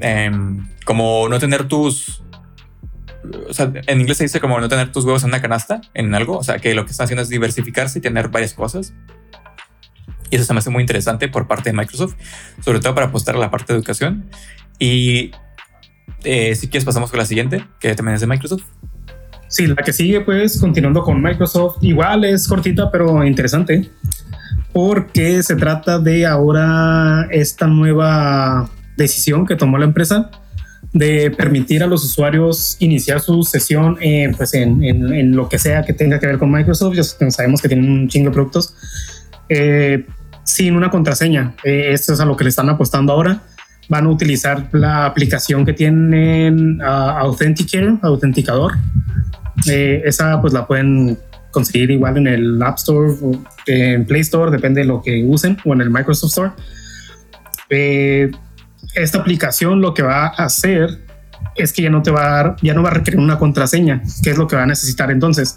[0.00, 2.22] em, como no tener tus,
[3.48, 6.14] o sea, en inglés se dice como no tener tus huevos en una canasta, en
[6.14, 6.38] algo.
[6.38, 8.92] O sea, que lo que está haciendo es diversificarse y tener varias cosas.
[10.30, 12.14] Y eso se me hace muy interesante por parte de Microsoft,
[12.60, 14.28] sobre todo para apostar a la parte de educación.
[14.78, 15.30] Y
[16.24, 18.64] eh, si quieres, pasamos con la siguiente, que también es de Microsoft.
[19.48, 23.88] Sí, la que sigue, pues, continuando con Microsoft, igual es cortita, pero interesante,
[24.72, 30.30] porque se trata de ahora esta nueva decisión que tomó la empresa
[30.98, 35.58] de permitir a los usuarios iniciar su sesión eh, pues en, en- en lo que
[35.58, 36.94] sea que tenga que ver con Microsoft.
[36.96, 38.74] Ya sabemos que tienen un chingo de productos
[39.48, 40.06] eh,
[40.44, 41.54] sin una contraseña.
[41.64, 43.42] Eh, esto es a lo que le están apostando ahora.
[43.88, 48.72] Van a utilizar la aplicación que tienen ah, Authenticator, autenticador,
[49.70, 51.18] eh, esa pues la pueden
[51.52, 53.32] conseguir igual en el App Store o
[53.66, 56.50] en Play Store, depende de lo que usen, o en el Microsoft Store.
[57.70, 58.30] Eh,
[58.96, 60.98] esta aplicación lo que va a hacer
[61.54, 64.02] es que ya no te va a dar, ya no va a requerir una contraseña,
[64.22, 65.56] que es lo que va a necesitar entonces.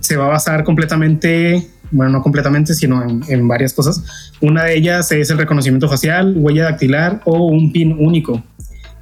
[0.00, 4.32] Se va a basar completamente, bueno, no completamente, sino en, varias cosas.
[4.40, 8.42] Una de ellas es el reconocimiento facial, huella dactilar o un PIN único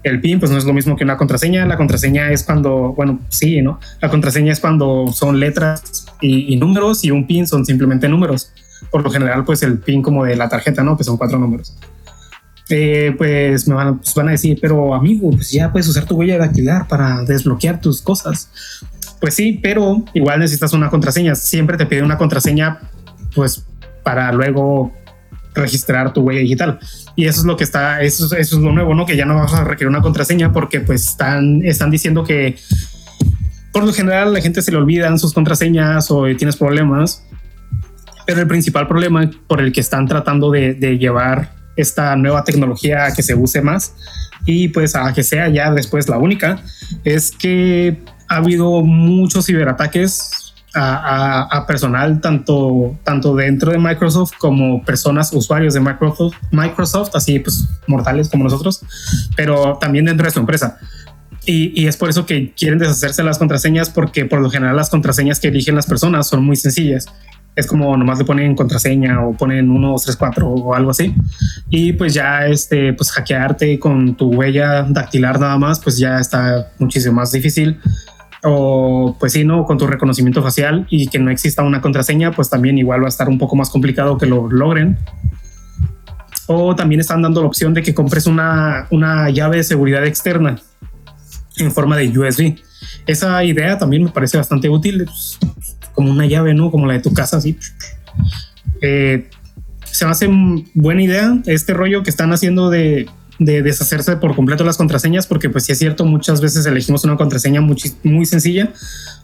[0.03, 1.67] el PIN pues no es lo mismo que una contraseña.
[1.67, 3.81] La contraseña es cuando, bueno, sí, ¿no?
[4.01, 8.51] La contraseña es cuando son letras y, y números y un PIN son simplemente números.
[8.91, 10.97] Por lo general, pues el PIN como de la tarjeta, ¿no?
[10.97, 11.77] Que son cuatro números.
[12.73, 16.15] Eh, pues me van, pues van a decir, pero amigo, pues ya puedes usar tu
[16.17, 18.49] huella dactilar para desbloquear tus cosas.
[19.21, 21.35] Pues sí, pero igual necesitas una contraseña.
[21.35, 22.79] Siempre te pide una contraseña,
[23.35, 23.65] pues
[24.05, 24.93] para luego
[25.55, 26.79] registrar tu huella digital.
[27.17, 29.05] Y eso es lo que está, eso, es- eso es lo nuevo, ¿no?
[29.05, 32.57] Que ya no vas a requerir una contraseña porque pues están, están diciendo que
[33.73, 37.25] por lo general la gente se le olvidan sus contraseñas o tienes problemas.
[38.27, 43.23] Pero el principal problema por el que están tratando de llevar esta nueva tecnología que
[43.23, 43.95] se use más
[44.45, 46.63] y pues a que sea ya después la única
[47.05, 50.31] es que ha habido muchos ciberataques
[50.75, 57.69] a personal tanto, tanto dentro de Microsoft como personas usuarios de Microsoft, Microsoft, así pues
[57.87, 58.83] mortales como nosotros,
[59.37, 60.79] pero también dentro de su empresa.
[61.45, 64.77] Y, y es por eso que quieren deshacerse de las contraseñas porque por lo general
[64.77, 67.07] las contraseñas que eligen las personas son muy sencillas.
[67.57, 71.15] Es como nomás le ponen contraseña o ponen 1, 2, 3, 4 o algo así.
[71.69, 76.73] Y pues ya este, pues hackearte con tu huella dactilar nada más, pues ya está
[76.79, 77.79] muchísimo más difícil
[78.43, 82.49] o pues sí, no, con tu reconocimiento facial y que no exista una contraseña, pues
[82.49, 84.99] también igual va a estar un poco más complicado que lo logren.
[86.47, 90.59] O también están dando la opción de que compres una, una llave de seguridad externa
[91.59, 92.59] en forma de USB.
[93.07, 95.07] Esa idea también me parece bastante útil,
[96.01, 96.71] como una llave, ¿no?
[96.71, 97.59] Como la de tu casa, así.
[98.81, 99.29] Eh,
[99.85, 100.31] se me hace
[100.73, 103.07] buena idea este rollo que están haciendo de,
[103.39, 107.19] de deshacerse por completo las contraseñas, porque pues sí es cierto, muchas veces elegimos una
[107.19, 108.73] contraseña muy, muy sencilla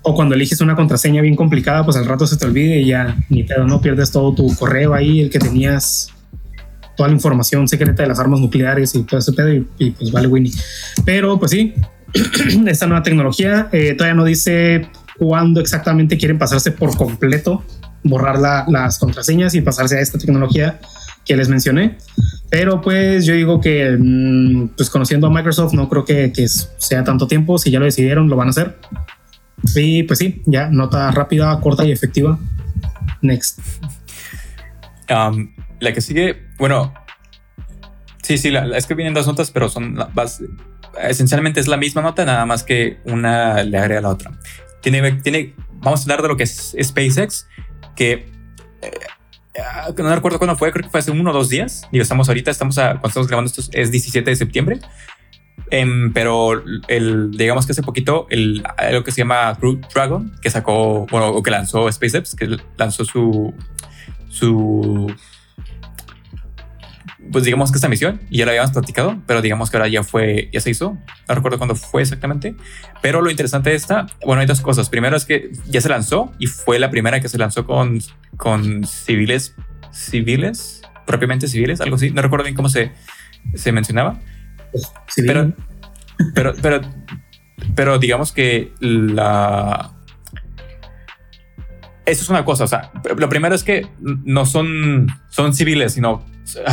[0.02, 3.16] o cuando eliges una contraseña bien complicada, pues al rato se te olvide y ya
[3.30, 3.80] ni pedo, ¿no?
[3.80, 6.12] Pierdes todo tu correo ahí, el que tenías
[6.94, 10.12] toda la información secreta de las armas nucleares y todo ese pedo y, y, pues
[10.12, 10.52] vale Winnie.
[11.06, 11.72] Pero pues sí,
[12.66, 17.64] esta nueva tecnología eh, todavía no dice cuándo exactamente quieren pasarse por completo
[18.02, 20.78] borrar la- las contraseñas y pasarse a esta tecnología
[21.24, 21.98] que les mencioné.
[22.50, 27.02] Pero pues yo digo que, mm, pues conociendo a Microsoft, no creo que, que sea
[27.02, 27.58] tanto tiempo.
[27.58, 28.78] Si ya lo decidieron, lo van a hacer.
[29.74, 32.38] Y pues sí, ya, nota rápida, corta y efectiva.
[33.22, 33.58] Next.
[35.10, 36.92] Um, la que sigue, bueno,
[38.22, 40.42] sí, sí, la, la- es que vienen dos notas, pero son la- vas-
[41.02, 44.30] esencialmente es la misma nota, nada más que una le agrega a la otra.
[44.90, 47.48] Tiene, tiene, vamos a hablar de lo que es SpaceX,
[47.96, 48.28] que
[48.82, 48.90] eh,
[49.96, 51.88] no recuerdo cuándo fue, creo que fue hace uno o dos días.
[51.90, 54.78] Digo, estamos ahorita, estamos a, cuando estamos grabando esto es 17 de septiembre.
[55.72, 60.50] Em, pero el, digamos que hace poquito, el, algo que se llama Crew Dragon, que
[60.50, 63.52] sacó, bueno, o que lanzó SpaceX, que lanzó su,
[64.28, 65.12] su,
[67.32, 70.02] pues digamos que esta misión, y ya la habíamos platicado, pero digamos que ahora ya
[70.02, 70.96] fue, ya se hizo.
[71.28, 72.54] No recuerdo cuándo fue exactamente.
[73.02, 74.88] Pero lo interesante de esta, bueno, hay dos cosas.
[74.88, 78.00] Primero es que ya se lanzó y fue la primera que se lanzó con,
[78.36, 79.54] con civiles,
[79.92, 82.10] civiles, propiamente civiles, algo así.
[82.10, 82.92] No recuerdo bien cómo se,
[83.54, 84.18] se mencionaba.
[85.08, 85.52] Sí, Pero,
[86.34, 86.80] pero, pero,
[87.74, 89.92] pero digamos que la.
[92.04, 92.64] Eso es una cosa.
[92.64, 96.24] O sea, lo primero es que no son, son civiles, sino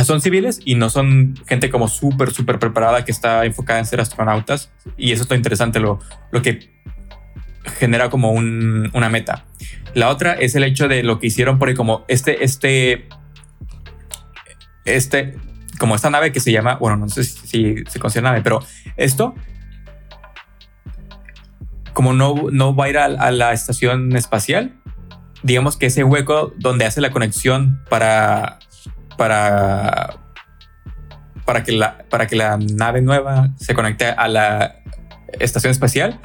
[0.04, 4.00] son civiles y no son gente como súper, súper preparada que está enfocada en ser
[4.00, 4.70] astronautas.
[4.96, 5.98] Y eso es lo interesante, lo,
[6.30, 6.70] lo que
[7.78, 9.44] genera como un- una meta.
[9.94, 13.08] La otra es el hecho de lo que hicieron porque como este, este,
[14.84, 15.36] este,
[15.78, 18.60] como esta nave que se llama, bueno, no sé si, si se considera nave, pero
[18.96, 19.34] esto,
[21.92, 24.74] como no, no va a ir a, a la estación espacial,
[25.42, 28.58] digamos que ese hueco donde hace la conexión para,
[29.16, 30.16] para,
[31.44, 34.76] para, que, la, para que la nave nueva se conecte a la
[35.40, 36.20] estación espacial,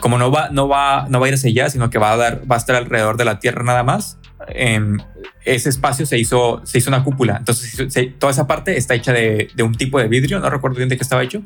[0.00, 2.16] como no va, no va, no va a ir hacia allá, sino que va a
[2.16, 4.18] dar, va a estar alrededor de la Tierra nada más.
[4.48, 4.98] em,
[5.44, 7.36] ese espacio se hizo, se hizo una cúpula.
[7.38, 7.76] Entonces,
[8.18, 10.38] toda esa parte está hecha de, de un tipo de vidrio.
[10.40, 11.42] No recuerdo bien de qué estaba hecho.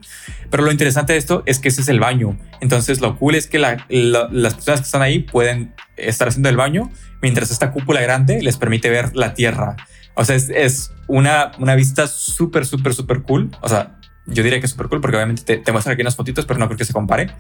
[0.51, 2.39] Pero lo interesante de esto es que ese es el baño.
[2.61, 6.49] Entonces, lo cool es que la- la- las personas que están ahí pueden estar haciendo
[6.51, 6.91] el baño
[7.23, 9.77] mientras esta cúpula grande les permite ver la Tierra.
[10.17, 13.51] O sea, es, es una, una vista súper, súper, súper cool.
[13.61, 16.17] O sea, yo diría que es súper cool porque obviamente te, te muestran aquí unas
[16.17, 17.31] fotitos, pero no creo que se compare.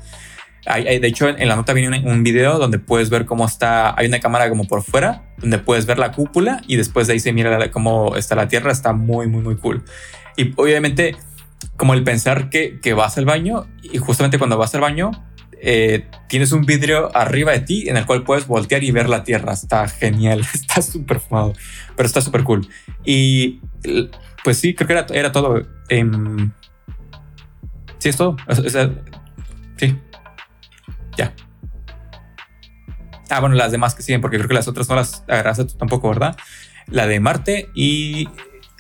[0.66, 3.24] Hay- hay- de hecho, en, en la nota viene un, un video donde puedes ver
[3.24, 3.99] cómo está.
[3.99, 7.20] Hay una cámara como por fuera, donde puedes ver la cúpula y después de ahí
[7.20, 8.72] se mira la- cómo está la Tierra.
[8.72, 9.83] Está muy, muy, muy cool.
[10.37, 11.16] Y obviamente,
[11.77, 15.11] como el pensar que, que vas al baño y justamente cuando vas al baño,
[15.61, 19.24] eh, tienes un vidrio arriba de ti en el cual puedes voltear y ver la
[19.24, 19.52] Tierra.
[19.52, 21.54] Está genial, está súper fumado,
[21.96, 22.68] pero está súper cool.
[23.04, 23.61] Y
[24.44, 25.62] pues sí, creo que era, era todo.
[25.88, 26.52] Em,
[27.98, 28.36] sí, es todo.
[29.76, 29.98] Sí.
[31.16, 31.34] Ya.
[33.28, 35.74] Ah, bueno, las demás que siguen, porque creo que las otras no las agarraste tú
[35.74, 36.36] tampoco, ¿verdad?
[36.86, 38.28] La de Marte y.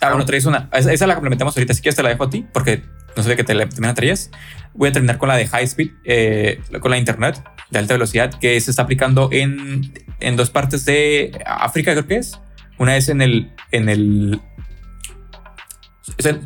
[0.00, 0.68] Ah, bueno, traes una.
[0.72, 1.74] Esa, esa la complementamos ahorita.
[1.74, 2.82] Si quieres, te la dejo a ti, porque
[3.16, 4.30] no sabía que te la también traías.
[4.74, 8.34] Voy a terminar con la de High Speed, eh, con la Internet de alta velocidad,
[8.38, 12.38] que se está aplicando en, en dos partes de África, creo que es.
[12.78, 13.52] Una es en el.
[13.72, 14.40] En el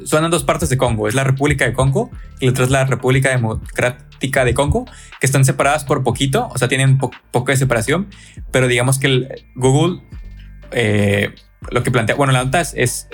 [0.05, 1.07] son en dos partes de Congo.
[1.07, 2.11] Es la República de Congo
[2.41, 4.87] y la otra es la República Democrática de Congo,
[5.21, 8.09] que están separadas por poquito, o sea, tienen po- poco de separación,
[8.53, 10.01] pero digamos que el Google
[10.73, 11.35] eh,
[11.71, 13.09] lo que plantea, bueno, la nota es, es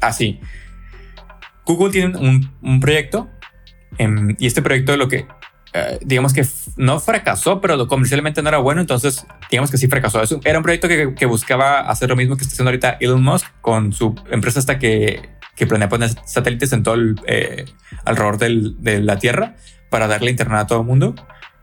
[0.00, 0.40] así.
[1.66, 3.28] Google tiene un, proyecto
[3.98, 5.26] em, y este proyecto lo que,
[5.72, 6.44] eh, digamos que
[6.76, 10.22] no fracasó, pero lo comercialmente no era bueno, entonces digamos que sí fracasó.
[10.22, 13.22] Es un- era un proyecto que, buscaba hacer lo mismo que está haciendo ahorita Elon
[13.22, 17.64] Musk con su empresa hasta que, que planea poner satélites en todo el, eh,
[18.04, 19.56] alrededor de la Tierra
[19.90, 21.14] para darle internet a todo el mundo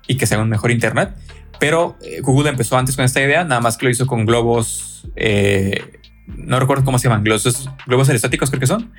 [0.08, 1.14] y que sea un mejor internet.
[1.60, 5.08] Pero eh, Google empezó antes con esta idea, nada más que lo hizo con globos,
[5.16, 8.92] eh, no recuerdo cómo se llaman, globos, globos aerostáticos creo que son,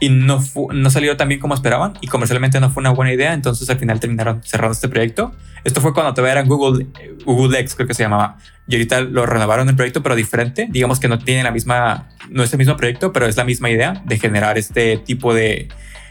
[0.00, 0.42] y no,
[0.72, 3.78] no salió tan bien como esperaban y comercialmente no fue una buena idea, entonces al
[3.78, 5.32] final terminaron cerrando este proyecto.
[5.64, 8.38] Esto fue cuando todavía era Google, eh, Google X creo que se llamaba,
[8.68, 12.42] y ahorita lo renovaron el proyecto, pero diferente, digamos que no tiene la misma, no
[12.42, 15.68] es el mismo proyecto, pero es la misma idea de generar este tipo de,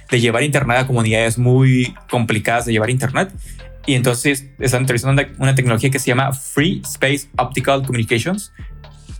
[0.09, 3.31] de llevar internet a comunidades muy complicadas de llevar internet.
[3.85, 8.51] Y entonces están utilizando una tecnología que se llama Free Space Optical Communications,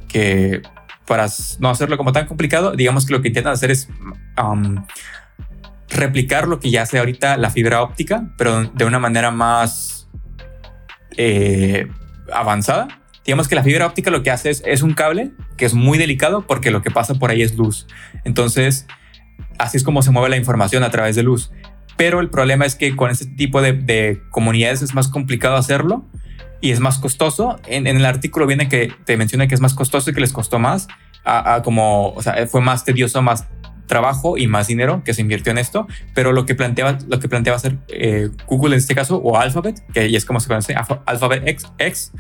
[0.10, 0.62] que
[1.08, 1.28] para
[1.60, 3.90] no hacerlo como tan complicado, digamos que lo que intentan hacer es
[5.90, 10.10] replicar lo que ya hace ahorita la fibra óptica, pero de una manera más
[11.16, 11.88] eh,
[12.32, 13.00] avanzada.
[13.26, 15.98] Digamos que la fibra óptica lo que hace es, es un cable que es muy
[15.98, 17.88] delicado porque lo que pasa por ahí es luz.
[18.24, 18.86] Entonces,
[19.58, 21.52] así es como se mueve la información a través de luz.
[21.96, 26.06] Pero el problema es que con este tipo de, de comunidades es más complicado hacerlo
[26.62, 27.60] y es más costoso.
[27.68, 30.34] En, en el artículo viene que te menciona que es más costoso y que les
[30.34, 30.88] costó más,
[31.24, 33.46] a, a como, o sea, fue más tedioso, más
[33.86, 37.30] trabajo y más dinero que se invirtió en esto, pero lo que planteaba, lo que
[37.30, 41.04] planteaba hacer eh, Google en este caso o Alphabet, que es como se conoce, Alpha-
[41.06, 42.12] Alphabet X, X,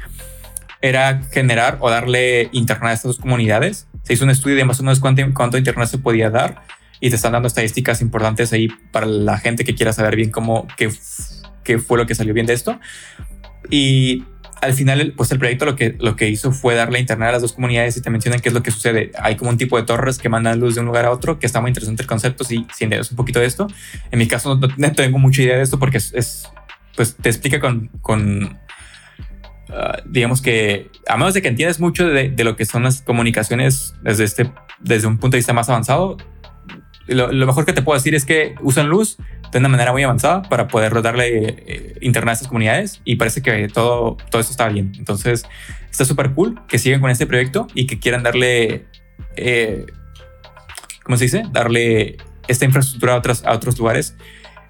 [0.79, 3.87] era generar o darle internet a estas dos comunidades.
[4.03, 6.61] Se hizo un estudio de más o menos cuánto, cuánto internet se podía dar
[7.01, 10.67] y te están dando estadísticas importantes ahí para la gente que quiera saber bien cómo,
[10.77, 10.89] qué,
[11.63, 12.79] qué fue lo que salió bien de esto.
[13.69, 14.23] Y
[14.61, 17.41] al final, pues el proyecto lo que, lo que hizo fue darle internet a las
[17.41, 19.11] dos comunidades y te mencionan qué es lo que sucede.
[19.19, 21.45] Hay como un tipo de torres que mandan luz de un lugar a otro, que
[21.45, 23.67] está muy interesante el concepto, si, si entiendes un poquito de esto.
[24.11, 26.49] En mi caso no, no tengo mucha idea de esto porque es, es
[26.95, 28.43] pues te explica con, con
[29.69, 33.03] uh, digamos que, a menos de que entiendas mucho de, de, lo que son las
[33.03, 36.17] comunicaciones desde, este, desde un punto de vista más avanzado,
[37.07, 39.17] lo, mejor que te puedo decir es que usan luz
[39.51, 43.41] de una manera muy avanzada para poder darle eh, internet a estas comunidades y parece
[43.41, 44.91] que todo, todo eso está bien.
[44.97, 45.45] Entonces
[45.89, 48.85] está súper cool que sigan con este proyecto y que quieran darle,
[49.35, 49.85] eh,
[51.03, 51.43] ¿cómo se dice?
[51.51, 54.15] Darle esta infraestructura a, otras, a otros lugares.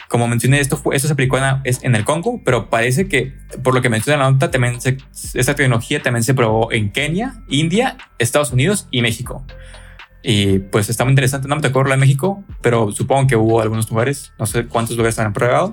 [0.07, 3.89] Como mencioné, esto, esto se aplicó en, el Congo, pero parece que, por lo que
[3.89, 4.77] menciona la nota, también
[5.33, 9.45] esta tecnología también se probó en Kenia, India, Estados Unidos y México.
[10.29, 11.47] Y pues está muy interesante.
[11.47, 14.33] No me tocó verlo en México, pero supongo que hubo algunos lugares.
[14.37, 15.71] No sé cuántos lugares han probado.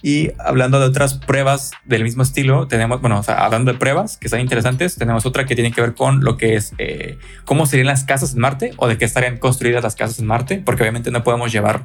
[0.00, 4.16] Y hablando de otras pruebas del mismo estilo, tenemos, bueno, o sea, hablando de pruebas
[4.16, 7.66] que están interesantes, tenemos otra que tiene que ver con lo que es eh, cómo
[7.66, 10.82] serían las casas en Marte o de qué estarían construidas las casas en Marte, porque
[10.82, 11.82] obviamente no podemos llevar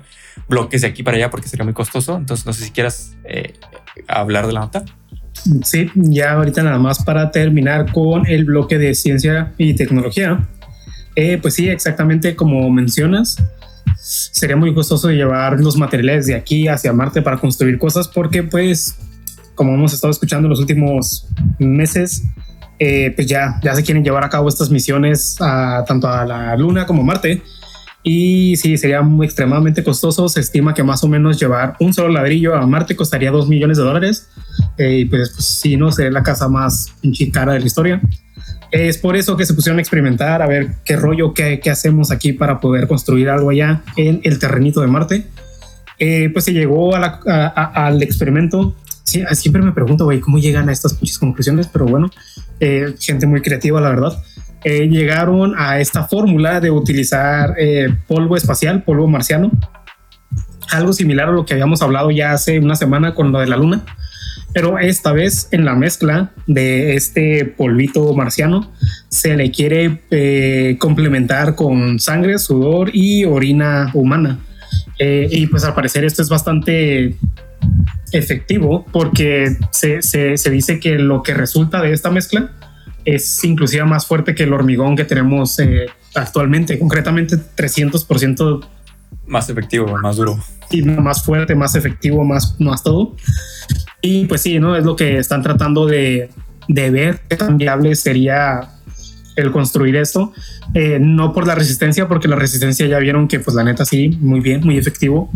[0.47, 2.15] bloques de aquí para allá porque sería muy costoso.
[2.15, 3.55] Entonces, no sé si quieras eh,
[4.07, 4.85] hablar de la nota.
[5.63, 10.47] Sí, ya ahorita nada más para terminar con el bloque de ciencia y tecnología.
[11.15, 13.37] Eh, pues sí, exactamente como mencionas,
[13.97, 18.97] sería muy costoso llevar los materiales de aquí hacia Marte para construir cosas porque pues
[19.55, 22.23] como hemos estado escuchando en los últimos meses,
[22.77, 25.37] eh, pues ya, ya se quieren llevar a cabo estas misiones
[25.87, 27.41] tanto a la Luna como a Marte.
[28.03, 30.29] Y sí, sería muy extremadamente costoso.
[30.29, 33.77] Se estima que más o menos llevar un solo ladrillo a Marte costaría 2 millones
[33.77, 34.29] de dólares.
[34.77, 36.93] Eh, y pues, pues sí, no sería la casa más
[37.33, 38.01] cara de la historia.
[38.75, 42.11] Es por eso que se pusieron a experimentar, a ver qué rollo, qué, qué hacemos
[42.11, 45.27] aquí para poder construir algo allá en el terrenito de Marte.
[45.97, 48.75] Eh, pues se llegó a la, a, a, al experimento.
[49.03, 52.09] Sí, siempre me pregunto, güey, cómo llegan a estas muchas conclusiones, pero bueno,
[52.59, 54.21] eh, gente muy creativa, la verdad.
[54.65, 59.51] Eh, llegaron a esta fórmula de utilizar eh, polvo espacial, polvo marciano,
[60.71, 63.55] algo similar a lo que habíamos hablado ya hace una semana con lo de la
[63.55, 63.85] luna
[64.55, 68.71] pero esta vez en la mezcla de este polvito marciano
[69.09, 74.39] se le quiere eh, complementar con sangre, sudor y orina humana.
[74.97, 77.17] Eh, y pues al parecer esto es bastante
[78.13, 82.49] efectivo porque se, se, se, dice que lo que resulta de esta mezcla
[83.03, 88.65] es inclusive más fuerte que el hormigón que tenemos eh, actualmente, concretamente 300%
[89.27, 90.39] más efectivo, más duro.
[90.71, 93.15] Y más fuerte, más efectivo, más, más todo.
[94.01, 94.75] Y pues sí, ¿no?
[94.75, 96.29] Es lo que están tratando de,
[96.67, 98.69] de ver qué tan viable sería
[99.35, 100.33] el construir esto.
[100.73, 104.09] Eh, no por la resistencia, porque la resistencia ya vieron que pues la neta sí,
[104.19, 105.31] muy bien, muy efectivo.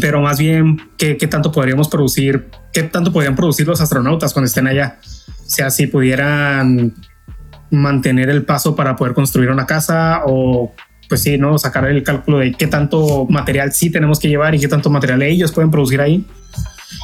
[0.00, 2.48] Pero más bien, ¿qué, qué tanto podríamos producir?
[2.72, 4.98] ¿Qué tanto podrían producir los astronautas cuando estén allá?
[5.28, 6.94] O sea, si pudieran
[7.70, 10.72] mantener el paso para poder construir una casa o
[11.08, 11.58] pues sí, ¿no?
[11.58, 15.22] Sacar el cálculo de qué tanto material sí tenemos que llevar y qué tanto material
[15.22, 16.24] ellos pueden producir ahí.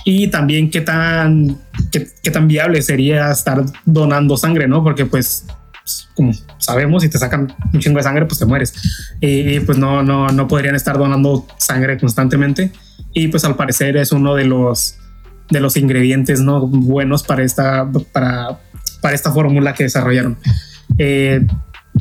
[0.05, 1.59] Y también qué tan,
[1.91, 4.83] qué, qué tan viable sería estar donando sangre, ¿no?
[4.83, 5.47] Porque pues,
[6.15, 8.75] como sabemos, si te sacan un chingo de sangre, pues te mueres.
[9.21, 12.73] Y pues no, no, no podrían estar donando sangre constantemente.
[13.13, 14.97] Y pues al parecer es uno de los,
[15.51, 16.67] de los ingredientes, ¿no?
[16.67, 18.61] Buenos para esta, para,
[19.01, 20.39] para esta fórmula que desarrollaron.
[20.99, 21.47] Eh,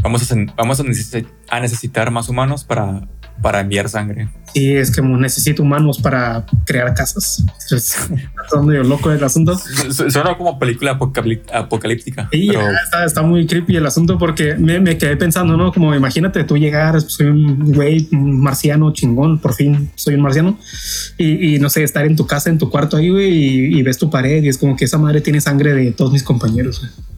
[0.02, 3.08] Vamos a, vamos a, necesitar, a necesitar más humanos para,
[3.42, 4.30] para enviar sangre.
[4.54, 7.44] Sí, es que necesito humanos para crear casas.
[7.72, 9.58] Está medio loco el asunto.
[9.58, 12.30] Suena como película apocalíptica.
[12.32, 12.72] Sí, pero...
[12.84, 15.72] está, está, muy creepy el asunto porque me, me, quedé pensando, ¿no?
[15.72, 20.58] Como imagínate tú llegar, soy un güey marciano chingón, por fin soy un marciano.
[21.18, 23.84] Y, y, no sé, estar en tu casa, en tu cuarto ahí, güey, y, y
[23.84, 26.80] ves tu pared y es como que esa madre tiene sangre de todos mis compañeros,
[26.80, 27.11] güey.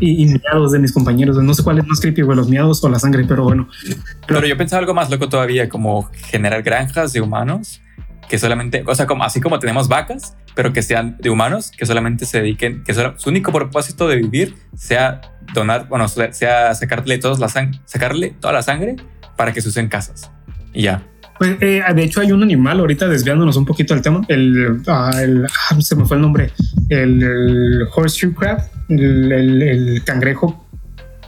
[0.00, 1.36] Y, y, miados de mis compañeros.
[1.36, 3.68] No sé cuál es más creepy, güey, los miados o la sangre, pero bueno.
[3.84, 7.82] Pero, pero yo pensaba algo más loco todavía, como generar granjas de humanos
[8.28, 11.86] que solamente, o sea, como, así como tenemos vacas, pero que sean de humanos, que
[11.86, 15.20] solamente se dediquen, que solo, su único propósito de vivir sea
[15.54, 18.96] donar, bueno, sea sacarle, todos la sacarle toda la sangre
[19.36, 20.30] para que se usen casas.
[20.72, 21.02] Y ya.
[21.38, 24.22] Pues, eh, de hecho, hay un animal ahorita desviándonos un poquito del tema.
[24.28, 26.50] El, ah, el- ah, se me fue el nombre.
[26.88, 30.64] El, el horseshoe crab, el, cangrejo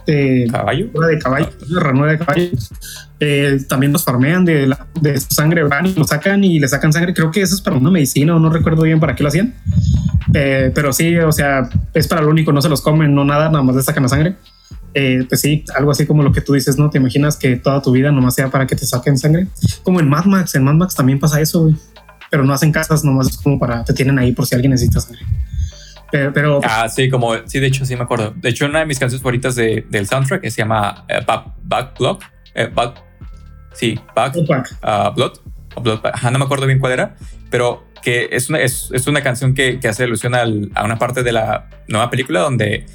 [0.07, 0.87] de, ¿Caballo?
[1.07, 1.49] de caballo,
[1.79, 2.49] ranura de caballo.
[3.19, 6.91] Eh, también los farmean de, la- de sangre, van y lo sacan y le sacan
[6.91, 7.13] sangre.
[7.13, 9.53] Creo que eso es para una medicina o no recuerdo bien para qué lo hacían.
[10.33, 13.49] Eh, pero sí, o sea, es para lo único, no se los comen, no nada,
[13.49, 14.35] nada más le sacan la sangre.
[14.93, 16.89] Eh, pues sí, algo así como lo que tú dices, ¿no?
[16.89, 19.47] Te imaginas que toda tu vida nomás sea para que te saquen sangre.
[19.83, 21.75] Como en Mad Max, en Mad Max también pasa eso, güey.
[22.31, 24.99] Pero no hacen casas, nomás es como para, te tienen ahí por si alguien necesita
[24.99, 25.21] sangre.
[26.11, 28.33] Pero, pero Ah, sí, como, sí, de hecho, sí me acuerdo.
[28.35, 31.45] De hecho, una de mis canciones favoritas de- del soundtrack que se llama eh, Back,
[31.63, 32.23] Back Block.
[32.55, 32.95] eh, Back,
[33.73, 34.35] sí, Back
[34.81, 35.33] ah, Blood.
[35.75, 37.15] o Blood, ajá, no me acuerdo bien cuál era,
[37.51, 40.97] pero que es una, es, es una canción que, que hace alusión al- a una
[40.97, 42.85] parte de la nueva película donde eh,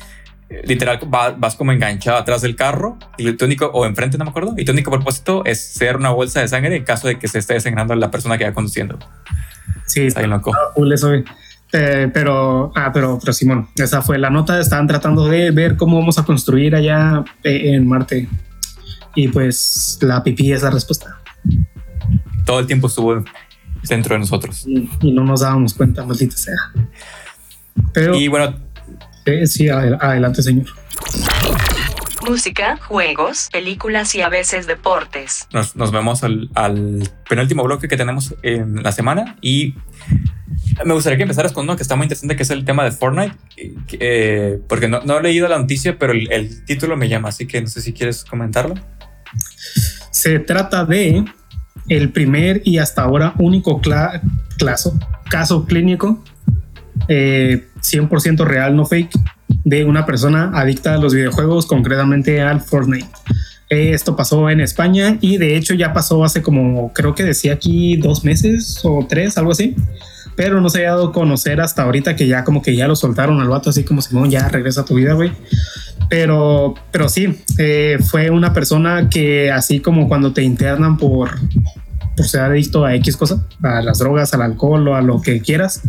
[0.65, 4.31] literal va- vas como enganchado atrás del carro y tu único, o enfrente, no me
[4.31, 7.29] acuerdo, y tu único propósito es ser una bolsa de sangre en caso de que
[7.29, 8.99] se esté desangrando la persona que va conduciendo.
[9.87, 10.53] sí, Está loco.
[10.75, 11.13] cool eso.
[11.77, 14.61] Eh, pero, ah, pero, pero Simón, esa fue la nota.
[14.61, 18.29] Estaban tratando de ver cómo vamos a construir allá eh, en Marte.
[19.17, 21.19] Y pues la pipí es la respuesta.
[22.45, 23.25] Todo el tiempo estuvo
[23.89, 24.65] dentro de nosotros.
[24.69, 26.55] Y, y no nos dábamos cuenta, maldita sea.
[27.93, 28.55] Pero Y bueno,
[29.27, 30.67] eh, sí, adel- adelante, señor.
[32.27, 35.47] Música, juegos, películas y a veces deportes.
[35.53, 39.75] nos, nos vemos al, al penúltimo bloque que tenemos en la semana y
[40.87, 42.93] me gustaría que empezaras con uno que está muy interesante, que es el tema de
[42.93, 47.11] Fortnite, eh, eh, porque no, no he leído la noticia, pero el, el título me
[47.11, 48.75] llama, así que no sé si quieres comentarlo.
[50.11, 51.25] Se trata de
[51.89, 54.23] el primer y hasta ahora único cla-
[54.59, 54.99] claso-
[55.29, 56.25] caso clínico
[57.09, 59.19] eh, 100% real, no fake,
[59.65, 63.09] de una persona adicta a los videojuegos, concretamente al Fortnite.
[63.69, 67.97] Esto pasó en España y de hecho ya pasó hace como, creo que decía aquí
[67.97, 69.75] dos meses o tres, algo así.
[70.37, 72.97] Pero no se había dado a conocer hasta ahorita que ya como que ya lo
[72.97, 75.33] soltaron al vato, así como Simón, ya regresa a tu vida, güey.
[76.11, 81.31] Pero, pero sí, eh, fue una persona que así como cuando te internan por,
[82.17, 85.41] por ser adicto a X cosa, a las drogas, al alcohol o a lo que
[85.41, 85.83] quieras,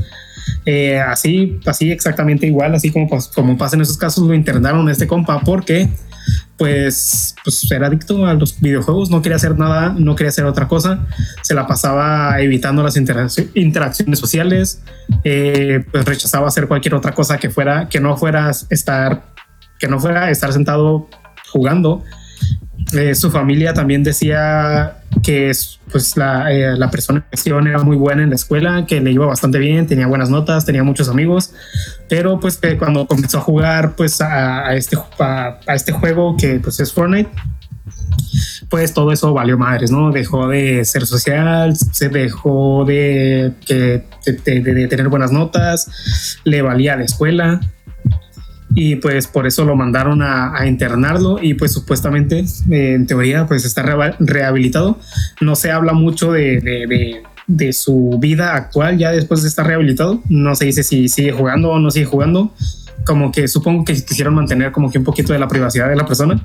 [0.66, 4.92] eh, así, así exactamente igual, así como, como pasa en esos casos, lo internaron a
[4.92, 5.90] este compa porque
[6.58, 10.68] pues, pues era adicto a los videojuegos, no quería hacer nada, no quería hacer otra
[10.68, 11.06] cosa,
[11.42, 14.82] se la pasaba evitando las interac- interacciones sociales,
[15.24, 19.26] eh, pues rechazaba hacer cualquier otra cosa que fuera, que no fuera estar,
[19.80, 21.10] que no fuera estar sentado
[21.52, 22.04] jugando.
[22.94, 27.80] Eh, su familia también decía que es, pues la, eh, la persona en cuestión era
[27.82, 31.10] muy buena en la escuela, que le iba bastante bien, tenía buenas notas, tenía muchos
[31.10, 31.52] amigos,
[32.08, 36.80] pero pues que cuando comenzó a jugar pues a, este, a, este juego que pues
[36.80, 37.30] es Fortnite,
[38.70, 40.12] pues todo eso valió madres, ¿no?
[40.12, 47.62] Dejó de ser social, se dejó de- de tener buenas notas, le valía la escuela
[48.76, 53.48] y pues por eso lo mandaron a, a internarlo y pues supuestamente eh, en teoría
[53.48, 55.00] pues está reba- rehabilitado.
[55.42, 59.66] No se habla mucho de, de- de- de su vida actual ya después de estar
[59.66, 60.22] rehabilitado.
[60.30, 62.54] No se dice si sigue jugando o no sigue jugando.
[63.06, 66.06] Como que supongo que quisieron mantener como que un poquito de la privacidad de la
[66.06, 66.44] persona.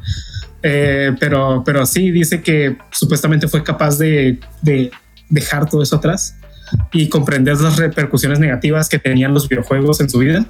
[0.63, 4.91] Eh, pero, pero sí dice que supuestamente fue capaz de, de
[5.31, 6.37] dejar todo eso atrás
[6.93, 10.45] y comprender las repercusiones negativas que tenían los videojuegos en su vida.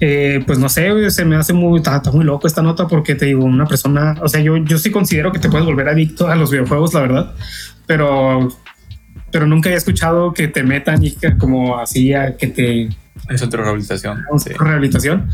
[0.00, 3.14] Eh, pues no sé, se me hace muy, está, está muy loco esta nota porque
[3.14, 6.28] te digo, una persona, o sea, yo, yo sí considero que te puedes volver adicto
[6.28, 7.34] a los videojuegos, la verdad,
[7.86, 8.48] pero,
[9.30, 12.88] pero nunca he escuchado que te metan y que como así a que te
[13.36, 14.24] centro de rehabilitación.
[14.38, 14.50] sí.
[14.58, 15.28] rehabilitación.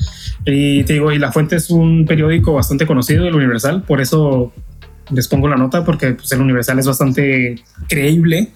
[0.44, 4.52] Y te digo, y La Fuente es un periódico bastante conocido, el Universal, por eso
[5.10, 7.56] les pongo la nota, porque pues, el Universal es bastante
[7.88, 8.50] creíble.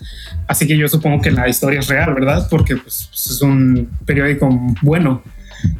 [0.46, 2.46] Así que yo supongo que la historia es real, ¿verdad?
[2.48, 4.48] Porque pues, es un periódico
[4.82, 5.22] bueno.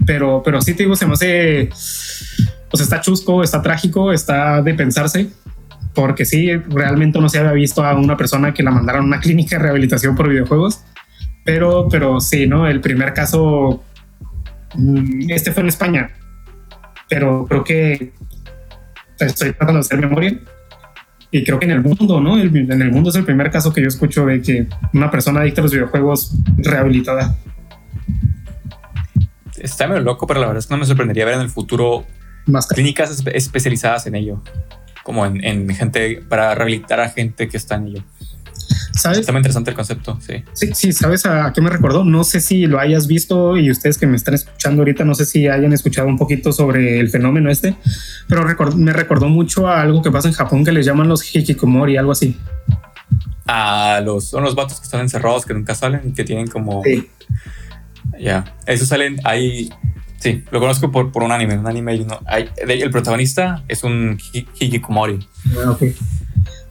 [0.06, 1.68] Pero, pero sí te digo, se me hace.
[2.70, 5.30] Pues está chusco, está trágico, está de pensarse.
[5.94, 9.20] Porque sí, realmente no se había visto a una persona que la mandaron a una
[9.22, 10.80] clínica de rehabilitación por videojuegos.
[11.44, 12.66] Pero, pero sí, ¿no?
[12.66, 13.84] El primer caso
[14.74, 16.10] Mm, Este fue en España,
[17.08, 18.12] pero creo que
[19.18, 20.38] estoy tratando de hacer memoria.
[21.30, 22.38] Y creo que en el mundo, ¿no?
[22.38, 25.60] En el mundo es el primer caso que yo escucho de que una persona adicta
[25.60, 27.36] a los videojuegos rehabilitada.
[29.58, 32.04] Está medio loco, pero la verdad es que no me sorprendería ver en el futuro
[32.46, 34.42] Más clínicas espe- especializadas en ello.
[35.02, 38.02] Como en, en gente, para rehabilitar a gente que está en ello.
[38.92, 39.18] ¿Sabes?
[39.18, 40.44] Está muy interesante el concepto, sí.
[40.54, 42.04] Sí, sí, ¿sabes a qué me recordó?
[42.04, 45.26] No sé si lo hayas visto y ustedes que me están escuchando ahorita, no sé
[45.26, 47.74] si hayan escuchado un poquito sobre el fenómeno este,
[48.28, 51.34] pero record- me recordó mucho a algo que pasa en Japón que les llaman los
[51.34, 52.38] hikikomori, algo así.
[53.46, 56.82] a los, son los vatos que están encerrados, que nunca salen y que tienen como...
[56.84, 57.08] Sí.
[58.18, 59.70] Ya, esos salen ahí...
[60.18, 61.92] Sí, lo conozco por, por un anime, un anime
[62.26, 65.18] hay- el protagonista es un hi- hikikomori.
[65.64, 65.82] Ah, ok.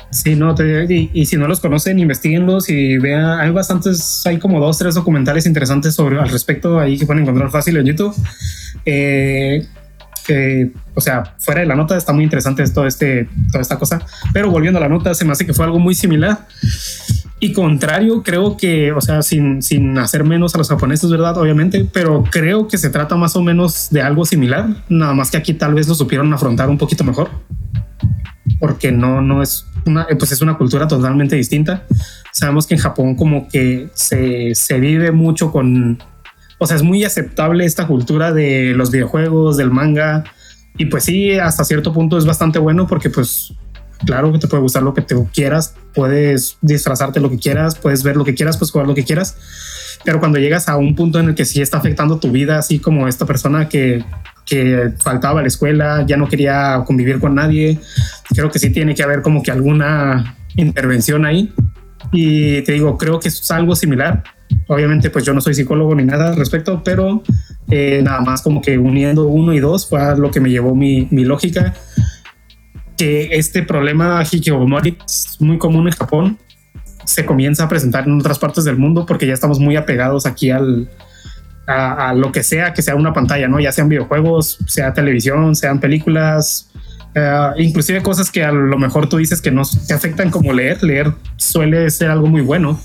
[0.10, 3.40] Sí, no, te- y, y si no los conocen, investiguenlos y vean.
[3.40, 7.52] Hay bastantes, hay como dos, tres documentales interesantes sobre al respecto ahí que pueden encontrar
[7.52, 8.16] fácil en YouTube.
[8.86, 9.66] Eh,
[10.26, 14.02] que, o sea, fuera de la nota está muy interesante todo este, toda esta cosa.
[14.34, 16.48] Pero volviendo a la nota, se me hace que fue algo muy similar.
[17.44, 21.38] Y contrario, creo que, o sea, sin, sin hacer menos a los japoneses, ¿verdad?
[21.38, 25.36] Obviamente, pero creo que se trata más o menos de algo similar, nada más que
[25.36, 27.30] aquí tal vez lo supieron afrontar un poquito mejor
[28.62, 31.84] porque no, no es una, eh, pues es una cultura totalmente distinta.
[32.32, 36.02] Sabemos que en Japón como que se, se vive mucho con,
[36.60, 40.24] o sea, es muy aceptable esta cultura de los videojuegos, del manga,
[40.78, 43.54] y pues sí, hasta cierto punto es bastante bueno porque pues
[44.06, 48.04] claro que te puede gustar lo que te quieras, puedes disfrazarte lo que quieras, puedes
[48.04, 49.38] ver lo que quieras, puedes jugar lo que quieras,
[50.04, 52.80] pero cuando llegas a un punto en el que sí está afectando tu vida, así
[52.80, 54.04] como esta persona que,
[54.46, 57.80] que faltaba a la escuela, ya no quería convivir con nadie,
[58.30, 61.54] creo que sí tiene que haber como que alguna intervención ahí.
[62.12, 64.24] Y te digo, creo que es algo similar.
[64.68, 67.24] Obviamente, pues yo no soy psicólogo ni nada al respecto, pero
[67.70, 71.08] eh, nada más como que uniendo uno y dos fue lo que me llevó mi,
[71.12, 71.74] mi lógica.
[72.98, 76.38] Que este problema hikikomori es muy común en Japón.
[77.06, 80.52] Se comienza a presentar en otras partes del mundo porque ya estamos muy apegados aquí
[80.52, 80.90] al,
[81.68, 83.60] a, lo que sea que sea una pantalla, ¿no?
[83.60, 86.72] Ya sean videojuegos, sea televisión, sean películas,
[87.16, 90.84] eh, inclusive cosas que a lo mejor tú dices que no te afectan como leer.
[90.84, 92.80] Leer suele ser algo muy bueno,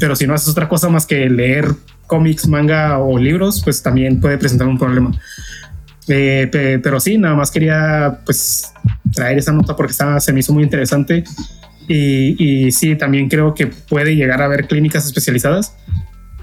[0.00, 1.72] pero si no haces otra cosa más que leer
[2.06, 5.12] cómics, manga o libros, pues también puede presentar un problema.
[6.08, 8.72] Eh, pe- pero sí, nada más quería pues
[9.12, 11.24] traer esa nota porque estaba, se me hizo muy interesante
[11.88, 15.74] y, y sí, también creo que puede llegar a haber clínicas especializadas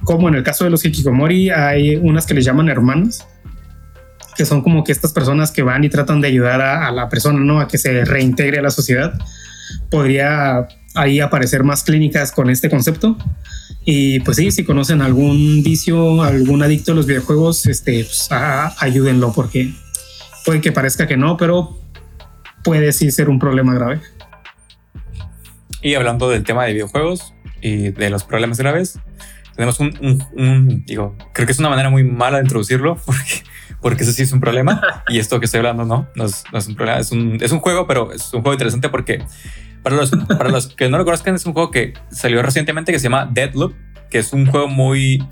[0.04, 3.26] como en el caso de los hikikomori, hay unas que les llaman hermanos,
[4.36, 7.08] que son como que estas personas que van y tratan de ayudar a, a la
[7.08, 7.62] persona, ¿no?
[7.62, 9.14] A que se reintegre a la sociedad.
[9.90, 13.18] Podría ahí aparecer más clínicas con este concepto.
[13.86, 19.34] Y pues sí, si conocen algún vicio, algún adicto a los videojuegos, este, pues, ayúdenlo
[19.34, 19.74] porque
[20.46, 21.78] puede que parezca que no, pero
[22.64, 24.00] puede sí ser un problema grave.
[25.82, 29.00] Y hablando del tema de videojuegos y de los problemas graves,
[29.56, 33.44] tenemos un, un- un- digo, creo que es una manera muy mala de introducirlo porque,
[33.82, 36.58] porque eso sí es un problema y esto que estoy hablando no, no es, no
[36.60, 39.22] es un problema, es un, es un juego, pero es un juego interesante porque
[39.84, 43.00] para los, para los que no lo conozcan es un juego que salió recientemente que
[43.00, 43.74] se llama Deadloop,
[44.10, 45.24] que es un juego muy...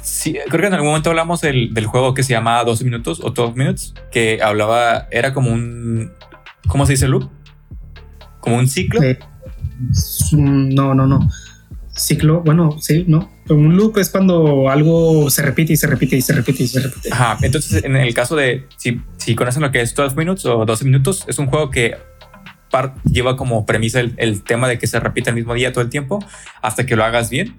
[0.00, 3.20] Sí, creo que en algún momento hablamos del, del juego que se llama 12 minutos
[3.22, 6.12] o 12 minutes, que hablaba, era como un,
[6.68, 7.30] ¿cómo se dice loop?
[8.40, 9.02] Como un ciclo.
[9.02, 9.18] Eh,
[10.32, 11.30] no, no, no.
[11.96, 13.30] Ciclo, bueno, sí, no.
[13.48, 16.80] Un loop es cuando algo se repite y se repite y se repite y se
[16.80, 17.08] repite.
[17.12, 20.66] Ajá, entonces en el caso de, si, si conocen lo que es 12 minutes o
[20.66, 21.96] 12 minutos, es un juego que
[22.70, 25.90] par- lleva como premisa el, tema de que se repite el mismo día todo el
[25.90, 26.24] tiempo
[26.62, 27.56] hasta que lo hagas bien.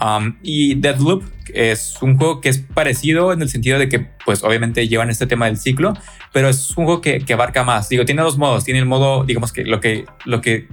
[0.00, 4.44] Um, y Deadloop es un juego que es parecido en el sentido de que, pues
[4.44, 5.92] obviamente llevan este tema del ciclo,
[6.32, 7.88] pero es un juego que, que abarca más.
[7.88, 8.64] Digo, tiene dos modos.
[8.64, 10.68] Tiene el modo, digamos que lo que, lo que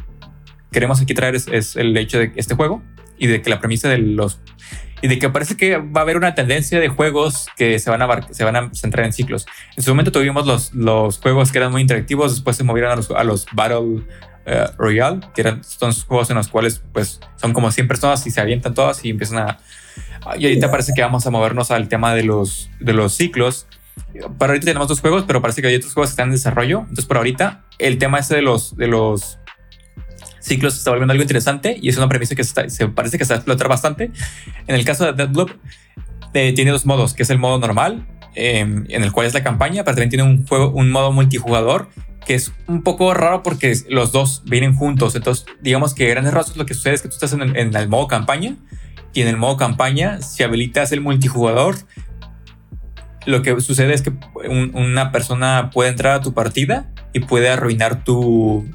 [0.71, 2.83] queremos aquí traer es, es el hecho de este juego
[3.17, 4.39] y de que la premisa de los
[5.01, 8.01] y de que parece que va a haber una tendencia de juegos que se van
[8.01, 9.45] a, se van a centrar en ciclos.
[9.75, 12.95] En su momento tuvimos los, los juegos que eran muy interactivos, después se movieron a
[12.95, 14.03] los, a los Battle
[14.45, 18.31] eh, Royale, que eran son juegos en los cuales pues son como 100 personas y
[18.31, 19.59] se avientan todas y empiezan a...
[20.39, 23.67] Y ahorita parece que vamos a movernos al tema de los, de los ciclos.
[24.39, 26.79] Para ahorita tenemos dos juegos, pero parece que hay otros juegos que están en desarrollo.
[26.79, 29.37] Entonces por ahorita el tema ese de los, de los
[30.45, 33.17] ciclos se está volviendo algo interesante y es una premisa que se, está- se parece
[33.17, 34.11] que se va a explotar bastante.
[34.67, 35.51] En el caso de Deadloop,
[36.33, 38.05] eh, tiene dos modos, que es el modo normal,
[38.35, 41.89] eh, en el cual es la campaña, pero también tiene un juego, un modo multijugador
[42.25, 45.15] que es un poco raro porque los dos vienen juntos.
[45.15, 47.87] Entonces, digamos que grandes rasgos lo que sucede es que tú estás en, en el
[47.87, 48.55] modo campaña
[49.13, 51.75] y en el modo campaña, si habilitas el multijugador,
[53.25, 54.11] lo que sucede es que
[54.49, 58.65] un- una persona puede entrar a tu partida y puede arruinar tu,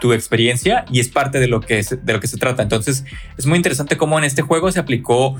[0.00, 2.62] tu experiencia y es parte de lo que de lo que se trata.
[2.62, 3.04] Entonces,
[3.36, 5.36] es muy interesante cómo en este juego se aplicó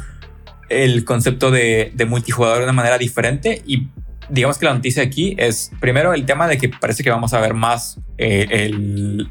[0.68, 3.88] el concepto de, de multijugador de una manera diferente y
[4.28, 7.40] digamos que la noticia aquí es primero el tema de que parece que vamos a
[7.40, 8.78] ver más eh,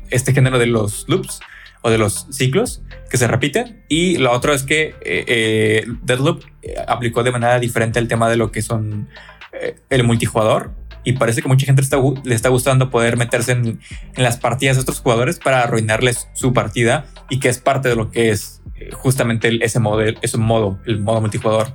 [0.10, 1.40] este género de los loops
[1.82, 6.44] o de los ciclos que se repiten y lo otro es que eh, eh, Deadloop
[6.62, 9.08] eh, aplicó de manera diferente el tema de lo que son
[9.54, 10.74] eh, el multijugador
[11.04, 13.80] y parece que mucha gente está le está gustando poder meterse en,
[14.16, 17.96] en las partidas de otros jugadores para arruinarles su partida y que es parte de
[17.96, 21.74] lo que es eh, justamente ese modo, ese modo, el modo multijugador.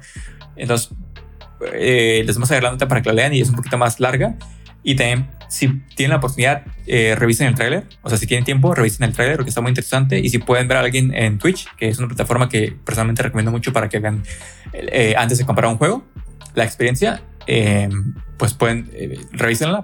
[0.56, 0.90] Entonces,
[1.72, 3.78] eh, les vamos a dejar la nota para que la lean y es un poquito
[3.78, 4.36] más larga.
[4.82, 7.84] Y también, si tienen la oportunidad, eh, revisen el tráiler.
[8.02, 10.18] O sea, si tienen tiempo, revisen el tráiler porque está muy interesante.
[10.18, 13.50] Y si pueden ver a alguien en Twitch, que es una plataforma que personalmente recomiendo
[13.50, 14.22] mucho para que vean
[14.74, 16.04] eh, antes de comprar un juego,
[16.54, 17.88] la experiencia, eh,
[18.36, 19.18] pues pueden eh,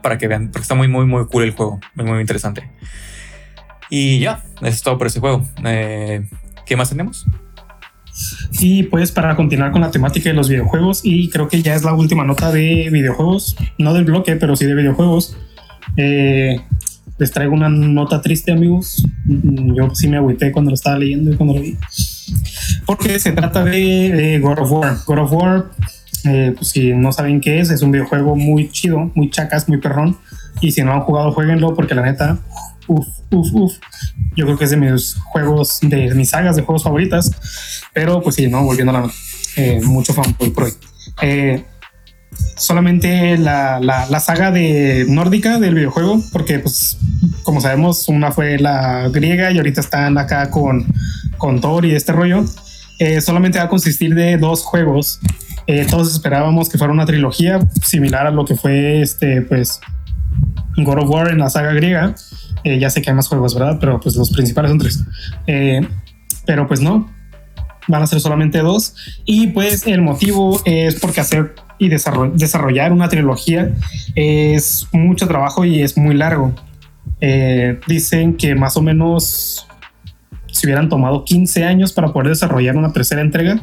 [0.02, 1.80] para que vean, porque está muy, muy, muy cool el juego.
[1.94, 2.70] Muy, muy interesante.
[3.90, 5.44] Y ya, eso es todo por ese juego.
[5.64, 6.26] Eh,
[6.66, 7.26] ¿Qué más tenemos?
[8.60, 11.84] Y pues para continuar con la temática de los videojuegos, y creo que ya es
[11.84, 15.36] la última nota de videojuegos, no del bloque, pero sí de videojuegos.
[15.96, 16.60] Eh,
[17.18, 19.04] les traigo una nota triste, amigos.
[19.24, 21.76] Mm, Yo sí me agüité cuando lo estaba leyendo y cuando lo vi.
[22.86, 24.96] Porque se trata de, de God of War.
[25.06, 25.70] God of War,
[26.24, 29.78] eh, pues si no saben qué es, es un videojuego muy chido, muy chacas, muy
[29.78, 30.18] perrón.
[30.60, 32.38] Y si no han jugado, jueguenlo porque la neta,
[32.86, 33.72] uff, uff, uff.
[34.36, 37.30] Yo creo que es de mis juegos, de mis sagas de juegos favoritas.
[37.94, 39.10] Pero pues sí, no, volviendo a la.
[39.56, 40.72] Eh, mucho fanboy por hoy.
[41.22, 41.64] Eh,
[42.56, 46.98] solamente la, la, la saga de nórdica del videojuego, porque pues
[47.42, 50.86] como sabemos, una fue la griega y ahorita están acá con,
[51.38, 52.44] con Thor y este rollo.
[53.00, 55.20] Eh, solamente va a consistir de dos juegos.
[55.66, 59.80] Eh, todos esperábamos que fuera una trilogía similar a lo que fue este, pues,
[60.76, 62.14] God of War en la saga griega.
[62.62, 63.78] Eh, ya sé que hay más juegos, ¿verdad?
[63.80, 65.02] Pero pues los principales son tres.
[66.44, 67.10] Pero pues no,
[67.88, 68.94] van a ser solamente dos.
[69.24, 73.72] Y pues el motivo es porque hacer y desarroll- desarrollar una trilogía
[74.14, 76.54] es mucho trabajo y es muy largo.
[77.86, 79.66] Dicen que más o menos
[80.52, 83.60] si hubieran tomado 15 años para poder desarrollar una tercera entrega.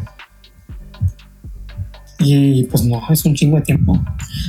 [2.19, 3.99] Y pues no, es un chingo de tiempo.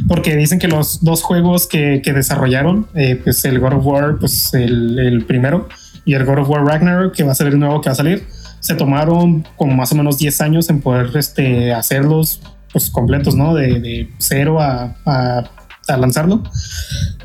[0.07, 4.17] Porque dicen que los dos juegos que, que desarrollaron, eh, pues el God of War,
[4.19, 5.69] pues el, el primero,
[6.05, 7.97] y el God of War Ragnarok, que va a ser el nuevo que va a
[7.97, 8.27] salir,
[8.61, 12.41] se tomaron como más o menos 10 años en poder este, hacerlos
[12.73, 13.55] pues completos, ¿no?
[13.55, 15.45] De, de cero a, a,
[15.89, 16.43] a lanzarlo.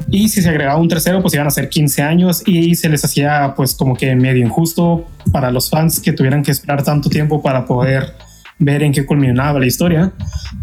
[0.09, 3.03] Y si se agregaba un tercero, pues iban a ser 15 años y se les
[3.03, 7.41] hacía pues como que medio injusto para los fans que tuvieran que esperar tanto tiempo
[7.41, 8.13] para poder
[8.59, 10.11] ver en qué culminaba la historia.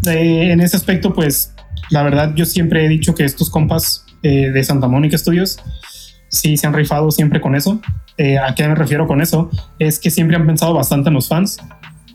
[0.07, 1.53] Eh, en ese aspecto, pues
[1.89, 5.57] la verdad yo siempre he dicho que estos compas eh, de Santa Mónica Studios
[6.29, 7.81] sí se han rifado siempre con eso.
[8.17, 9.49] Eh, ¿A qué me refiero con eso?
[9.79, 11.57] Es que siempre han pensado bastante en los fans.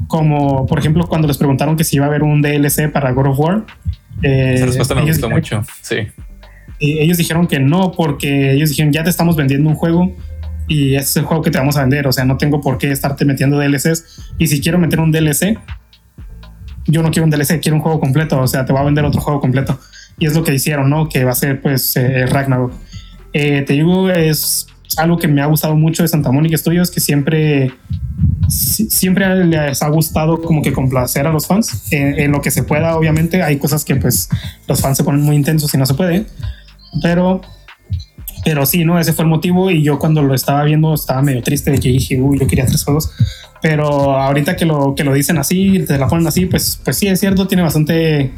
[0.08, 3.26] Como por ejemplo cuando les preguntaron que si iba a haber un DLC para God
[3.28, 3.64] of War.
[4.22, 5.62] Eh, Esa respuesta me gustó dijeron- mucho.
[5.82, 5.96] Sí.
[6.78, 10.14] y ellos dijeron que no, porque ellos dijeron ya te estamos vendiendo un juego
[10.68, 12.06] y ese es el juego que te vamos a vender.
[12.06, 14.32] O sea, no tengo por qué estarte metiendo DLCs.
[14.38, 15.58] Y si quiero meter un DLC,
[16.86, 18.40] yo no quiero un DLC, quiero un juego completo.
[18.40, 19.78] O sea, te va a vender otro juego completo.
[20.18, 21.08] Y es lo que hicieron, ¿no?
[21.08, 22.72] Que va a ser pues eh, Ragnarok.
[23.32, 27.00] Eh, te digo, es algo que me ha gustado mucho de Santa Mónica Studios, que
[27.00, 27.72] siempre,
[28.48, 32.50] si- siempre les ha gustado como que complacer a los fans en, en lo que
[32.50, 32.96] se pueda.
[32.96, 34.28] Obviamente hay cosas que pues
[34.68, 36.26] los fans se ponen muy intensos y no se puede,
[37.02, 37.40] pero
[38.44, 41.42] pero sí, no, ese fue el motivo y yo cuando lo estaba viendo estaba medio
[41.42, 43.10] triste de que dije, uy, yo quería tres juegos,
[43.60, 47.08] pero ahorita que lo, que lo dicen así, te la ponen así, pues, pues sí,
[47.08, 48.30] es cierto, tiene bastante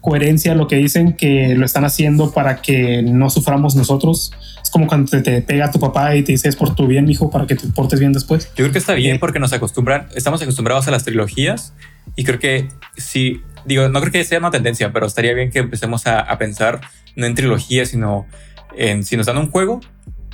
[0.00, 4.32] coherencia lo que dicen, que lo están haciendo para que no suframos nosotros.
[4.70, 7.10] Es como cuando te, te pega tu papá y te dice, es por tu bien,
[7.10, 8.46] hijo, para que te portes bien después.
[8.50, 11.74] Yo creo que está bien Eh, porque nos acostumbran, estamos acostumbrados a las trilogías
[12.14, 15.58] y creo que sí, digo, no creo que sea una tendencia, pero estaría bien que
[15.58, 16.82] empecemos a, a pensar
[17.16, 18.28] no en trilogías, sino
[18.76, 19.80] en si nos dan un juego,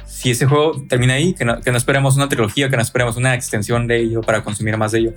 [0.04, 3.16] si ese juego termina ahí, que no, que no esperemos una trilogía, que no esperemos
[3.16, 5.14] una extensión de ello para consumir más de ello.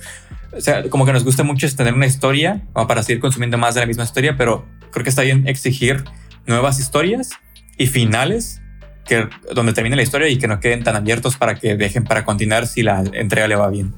[0.53, 3.75] O sea, como que nos gusta mucho tener una historia como para seguir consumiendo más
[3.75, 6.05] de la misma historia, pero creo que está bien exigir
[6.47, 7.31] nuevas historias
[7.77, 8.61] y finales
[9.09, 12.23] que donde termine la historia y que no queden tan abiertos para que dejen para
[12.23, 13.91] continuar si la entrega le va bien.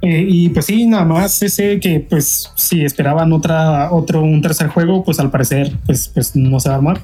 [0.00, 4.68] Eh, y pues sí, nada más ese que pues si esperaban otra, otro, un tercer
[4.68, 7.00] juego, pues al parecer pues, pues no se va a armar.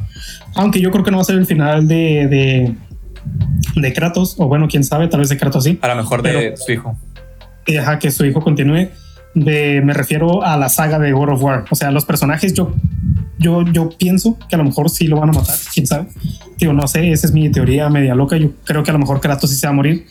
[0.55, 2.75] Aunque yo creo que no va a ser el final de, de,
[3.81, 5.79] de Kratos, o bueno, quién sabe, tal vez de Kratos sí.
[5.83, 6.97] A lo mejor de Pero- su hijo.
[7.67, 8.89] Deja que su hijo continúe.
[9.35, 11.65] De- me refiero a la saga de God of War.
[11.71, 12.73] O sea, los personajes yo,
[13.45, 16.07] yo, yo pienso que a lo mejor sí lo van a matar, quién sabe.
[16.57, 18.37] Digo, no sé, esa es mi teoría media loca.
[18.37, 20.07] Yo creo que a lo mejor Kratos sí se va a morir.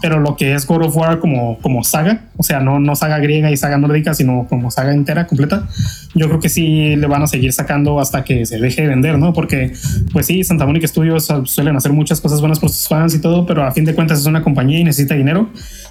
[0.00, 3.18] Pero lo que es God of War como, como saga, o sea, no, no saga
[3.18, 5.68] griega y saga nórdica, sino como saga entera, completa,
[6.14, 9.18] yo creo que sí le van a seguir sacando hasta que se deje de vender,
[9.18, 9.32] ¿no?
[9.32, 9.72] Porque,
[10.12, 13.44] pues sí, Santa Mónica Studios suelen hacer muchas cosas buenas por sus fans y todo,
[13.44, 15.50] pero a fin de cuentas es una compañía y necesita dinero.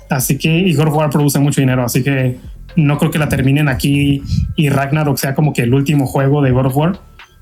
[0.09, 2.37] Así que, y God of War produce mucho dinero, así que
[2.77, 4.23] no creo que la terminen aquí
[4.55, 6.99] y Ragnarok sea como que el último juego de God of War.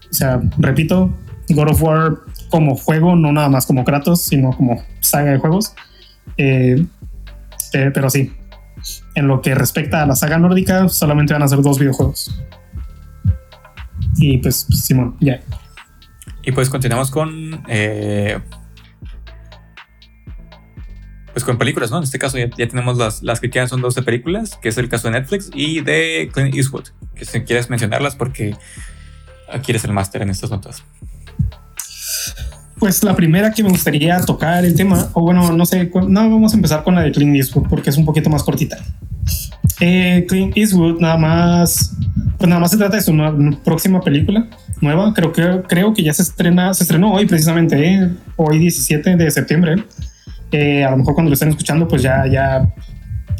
[0.09, 1.13] O sea, repito,
[1.49, 2.15] God of War
[2.49, 5.75] como juego, no nada más como Kratos, sino como saga de juegos.
[6.37, 6.85] Eh,
[7.73, 8.31] eh, pero sí,
[9.13, 12.33] en lo que respecta a la saga nórdica, solamente van a ser dos videojuegos.
[14.17, 15.41] Y pues, Simón, ya.
[16.43, 17.61] Y pues continuamos con.
[17.67, 18.39] eh,
[21.35, 21.97] pues con películas, ¿no?
[21.97, 24.77] En este caso ya, ya tenemos las, las que quedan son 12 películas, que es
[24.77, 26.85] el caso de Netflix y de Clint Eastwood.
[27.13, 28.55] Que si quieres mencionarlas porque
[29.51, 30.85] aquí eres el máster en estas notas.
[32.79, 36.53] Pues la primera que me gustaría tocar el tema, o bueno, no sé, no, vamos
[36.53, 38.77] a empezar con la de Clint Eastwood porque es un poquito más cortita.
[39.81, 41.97] Eh, Clint Eastwood nada más,
[42.37, 43.13] pues nada más se trata de su
[43.65, 44.47] próxima película
[44.79, 45.13] nueva.
[45.13, 49.31] Creo que creo que ya se estrena, se estrenó hoy precisamente, eh, hoy 17 de
[49.31, 49.73] septiembre.
[49.73, 49.83] Eh,
[50.85, 52.73] a lo mejor cuando lo estén escuchando, pues ya ya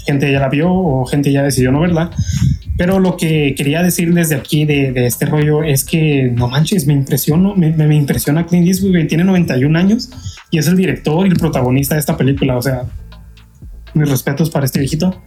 [0.06, 2.12] gente ya la vio o gente ya decidió no verla.
[2.78, 6.86] Pero lo que quería decir desde aquí de, de este rollo es que no manches,
[6.86, 10.10] me impresiona, me, me- impresiona Clint Eastwood, tiene 91 años
[10.52, 12.58] y es el director y el protagonista de esta película.
[12.58, 12.84] O sea,
[13.94, 15.22] mis respetos para este viejito.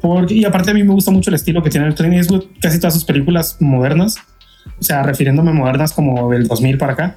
[0.00, 2.44] Porque, y aparte a mí me gusta mucho el estilo que tiene el Clint Eastwood,
[2.60, 4.16] casi todas sus películas modernas,
[4.78, 7.14] o sea, refiriéndome a modernas como del 2000 para acá.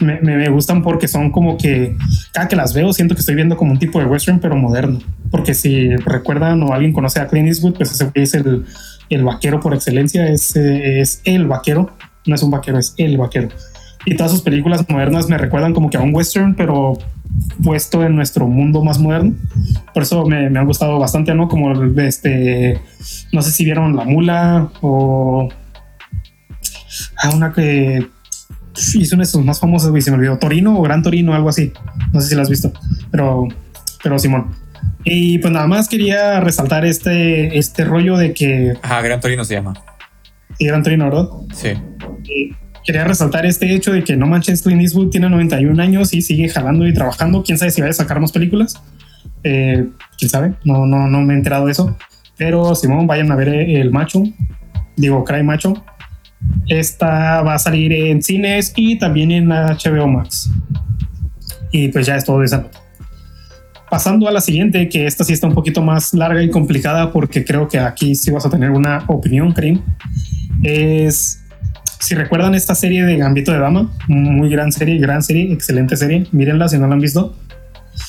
[0.00, 1.96] Me, me- me gustan porque son como que
[2.32, 5.00] cada que las veo siento que estoy viendo como un tipo de western pero moderno.
[5.30, 8.64] Porque si recuerdan o alguien conoce a Clint Eastwood pues ese es el,
[9.10, 11.90] el vaquero por excelencia es, es el vaquero
[12.26, 13.48] no es un vaquero es el vaquero.
[14.06, 16.96] Y todas sus películas modernas me recuerdan como que a un western pero
[17.62, 19.34] puesto en nuestro mundo más moderno.
[19.92, 22.80] Por eso me, me han gustado bastante no como este
[23.32, 25.48] no sé si vieron La Mula o
[27.16, 28.06] ah, una que
[28.94, 31.48] hizo una de sus más famosas, güey, se me olvidó, Torino o Gran Torino, algo
[31.48, 31.72] así.
[32.12, 32.72] No sé si lo has visto,
[33.10, 33.46] pero,
[34.02, 34.50] pero Simón.
[35.04, 39.54] Y pues nada más quería resaltar este, este rollo de que Ajá, Gran Torino se
[39.54, 39.74] llama.
[40.58, 41.28] y Gran Torino, ¿verdad?
[41.54, 41.68] Sí.
[42.24, 42.52] Y
[42.84, 46.48] quería resaltar este hecho de que no manches, Clint Eastwood tiene 91 años y sigue
[46.48, 47.42] jalando y trabajando.
[47.42, 48.80] Quién sabe si va a sacar más películas.
[49.44, 49.88] Eh,
[50.18, 51.96] quién sabe, no, no, no me he enterado de eso.
[52.36, 54.22] Pero Simón, vayan a ver el macho,
[54.96, 55.84] digo, Cry Macho.
[56.68, 60.50] Esta va a salir en cines y también en HBO Max.
[61.72, 62.78] Y pues ya es todo de esa nota.
[63.90, 67.44] Pasando a la siguiente, que esta sí está un poquito más larga y complicada porque
[67.44, 69.80] creo que aquí sí vas a tener una opinión, Karim.
[70.62, 71.42] Es,
[71.98, 76.26] si recuerdan esta serie de Gambito de Dama, muy gran serie, gran serie, excelente serie.
[76.32, 77.34] Mírenla si no la han visto.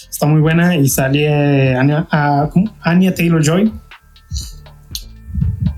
[0.10, 2.50] Está muy buena y sale Anya, ah.
[2.82, 3.72] Anya Taylor Joy.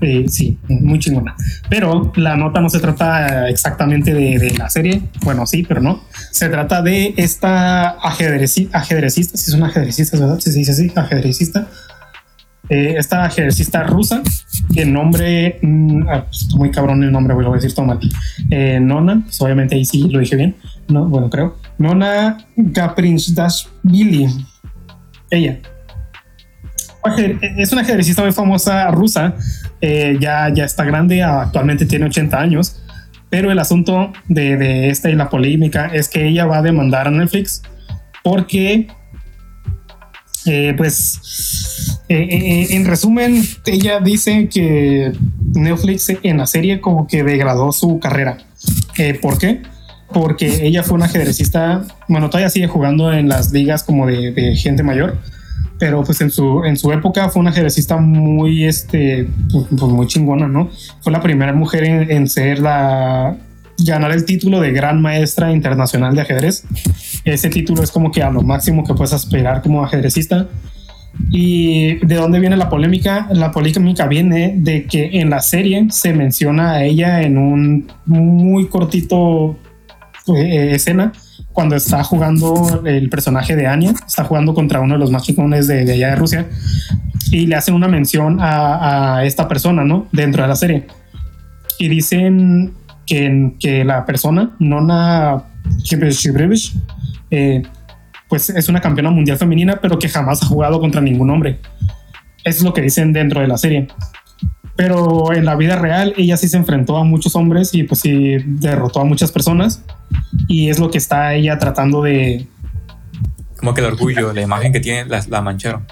[0.02, 1.34] Eh, sí, muy chingona.
[1.70, 5.00] Pero la nota no se trata exactamente de, de la serie.
[5.22, 6.02] Bueno, sí, pero no.
[6.32, 9.36] Se trata de esta ajedreci- ajedrecista.
[9.38, 10.40] Si es una ajedrecista, ¿verdad?
[10.40, 11.68] Si se dice así, ajedrecista.
[12.68, 14.22] Eh, esta ajedrecista rusa,
[14.76, 17.98] el nombre, mm, ah, pues, muy cabrón el nombre, voy a decir todo mal.
[18.50, 20.56] Eh, Nona, pues, obviamente ahí sí lo dije bien.
[20.88, 21.58] No, bueno, creo.
[21.78, 24.26] Nona Gaprinchashvili.
[25.30, 25.58] Ella.
[27.58, 29.34] Es una ajedrecista muy famosa rusa.
[29.82, 32.78] Eh, ya, ya está grande, actualmente tiene 80 años.
[33.28, 37.08] Pero el asunto de, de esta y la polémica es que ella va a demandar
[37.08, 37.62] a Netflix
[38.22, 38.88] porque,
[40.46, 45.12] eh, pues, eh, eh, en resumen, ella dice que
[45.54, 48.38] Netflix en la serie como que degradó su carrera.
[48.98, 49.62] Eh, ¿Por qué?
[50.12, 54.54] Porque ella fue una ajedrecista, bueno, todavía sigue jugando en las ligas como de, de
[54.56, 55.18] gente mayor,
[55.82, 60.06] pero pues en su, en su época fue una ajedrecista muy, este, pues, pues, muy
[60.06, 60.70] chingona, ¿no?
[61.00, 63.36] Fue la primera mujer en, ser la,
[63.84, 66.62] ganar el título de Gran Maestra Internacional de Ajedrez.
[67.24, 70.46] Ese título es como que a lo máximo que puedes aspirar como ajedrecista.
[71.32, 73.26] ¿Y de dónde viene la polémica?
[73.32, 78.68] La polémica viene de que en la serie se menciona a ella en un muy
[78.68, 79.58] cortito
[80.28, 81.12] eh, escena
[81.52, 85.66] cuando está jugando el personaje de Anya, está jugando contra uno de los más chingones
[85.66, 86.46] de, de allá de Rusia
[87.30, 90.06] y le hacen una mención a, a esta persona, ¿no?
[90.12, 90.86] Dentro de la serie.
[91.78, 92.74] Y dicen
[93.06, 95.44] que, que la persona, Nona
[95.82, 96.74] Shibrevich,
[97.30, 97.62] eh,
[98.28, 101.58] pues es una campeona mundial femenina, pero que jamás ha jugado contra ningún hombre.
[102.44, 103.88] Eso es lo que dicen dentro de la serie.
[104.76, 108.36] Pero en la vida real ella sí se enfrentó a muchos hombres y pues sí
[108.44, 109.82] derrotó a muchas personas.
[110.48, 112.46] Y es lo que está ella tratando de...
[113.56, 115.86] Como que el orgullo, la imagen que tiene, la, la mancharon.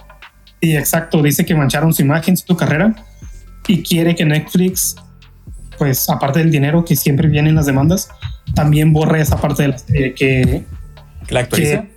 [0.61, 2.95] Y exacto, dice que mancharon su imagen, su carrera.
[3.69, 4.97] Y quiere que Netflix,
[5.79, 8.09] pues aparte del dinero que siempre viene en las demandas,
[8.55, 10.65] también borre esa parte de la serie, que,
[11.27, 11.83] ¿Que la actualiza?
[11.83, 11.91] que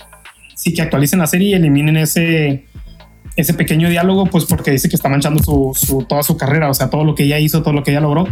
[0.56, 2.68] sí que actualicen la serie y eliminen ese
[3.36, 6.74] ese pequeño diálogo pues porque dice que está manchando su, su- toda su carrera o
[6.74, 8.28] sea todo lo que ella hizo todo lo que ella logró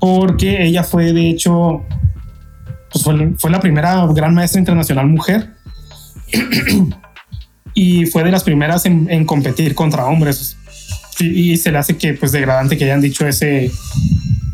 [0.00, 1.82] porque ella fue de hecho
[2.92, 3.04] pues
[3.38, 5.50] fue, la primera gran maestra internacional mujer
[7.74, 10.56] y fue de las primeras en, en competir contra hombres.
[11.18, 13.70] Y, y se le hace que, pues, degradante que hayan dicho ese,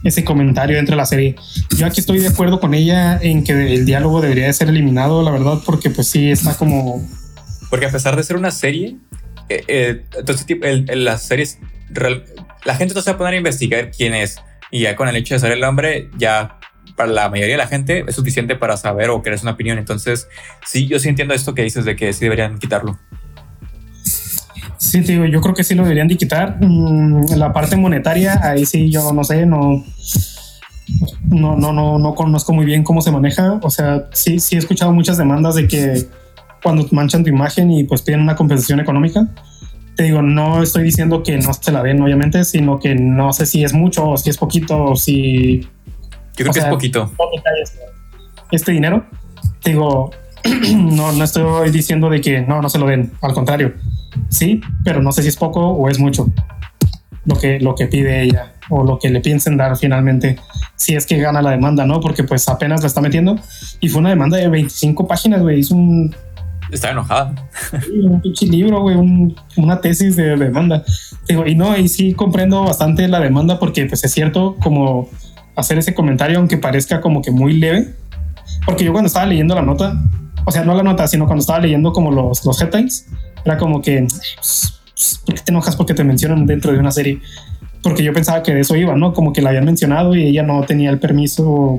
[0.05, 1.37] ese comentario dentro de la serie.
[1.77, 5.23] Yo aquí estoy de acuerdo con ella en que el diálogo debería de ser eliminado,
[5.23, 7.07] la verdad, porque pues sí está como...
[7.69, 8.97] Porque a pesar de ser una serie,
[9.51, 11.59] eh, eh, entonces tipo, el- el- las series,
[12.65, 14.39] la gente se va a poner a investigar quién es.
[14.71, 16.59] Y ya con el hecho de ser el hombre, ya
[16.97, 19.79] para la mayoría de la gente es suficiente para saber o crearse una opinión.
[19.79, 20.29] Entonces,
[20.67, 22.99] sí, yo sí entiendo esto que dices de que sí deberían quitarlo.
[24.79, 26.57] Sí, digo, yo creo que sí lo deberían de quitar.
[26.61, 29.85] Mm, la parte monetaria, ahí sí yo no sé, no...
[31.23, 33.61] No, no, no, no conozco muy bien cómo se maneja.
[33.63, 36.07] O sea, sí, sí he escuchado muchas demandas de que
[36.63, 39.27] cuando manchan tu imagen y pues piden una compensación económica.
[39.97, 43.47] Te digo, no estoy diciendo que no se la den, obviamente, sino que no sé
[43.47, 45.69] si es mucho o si es poquito o si Yo
[46.37, 47.01] creo que sea, es poquito.
[47.19, 47.81] ¿dónde cae este,
[48.51, 49.05] este dinero?
[49.63, 50.11] Te digo,
[50.75, 53.75] no, no estoy diciendo de que no, no se lo den, al contrario,
[54.29, 56.33] sí, pero no sé si es poco o es mucho
[57.25, 60.39] lo que, lo que pide ella o lo que le piensen dar finalmente,
[60.77, 62.01] si es que gana la demanda, ¿no?
[62.01, 63.37] Porque pues apenas la está metiendo
[63.81, 66.15] y fue una demanda de 25 páginas, güey, hizo un,
[66.71, 67.35] Estaba enojada.
[67.93, 70.85] un pinche libro, güey, un- una tesis de demanda.
[71.29, 75.09] Digo, y no, y sí comprendo bastante la demanda porque pues es cierto como
[75.57, 77.95] hacer ese comentario aunque parezca como que muy leve.
[78.67, 79.95] Porque yo cuando estaba leyendo la nota,
[80.45, 83.07] o sea, no la nota, sino cuando estaba leyendo como los, los headlines,
[83.45, 84.07] era como que,
[85.27, 87.21] ¿por qué te enojas porque te mencionan dentro de una serie?
[87.83, 89.13] Porque yo pensaba que de eso iba, ¿no?
[89.15, 91.79] Como que la habían mencionado y ella no tenía el permiso,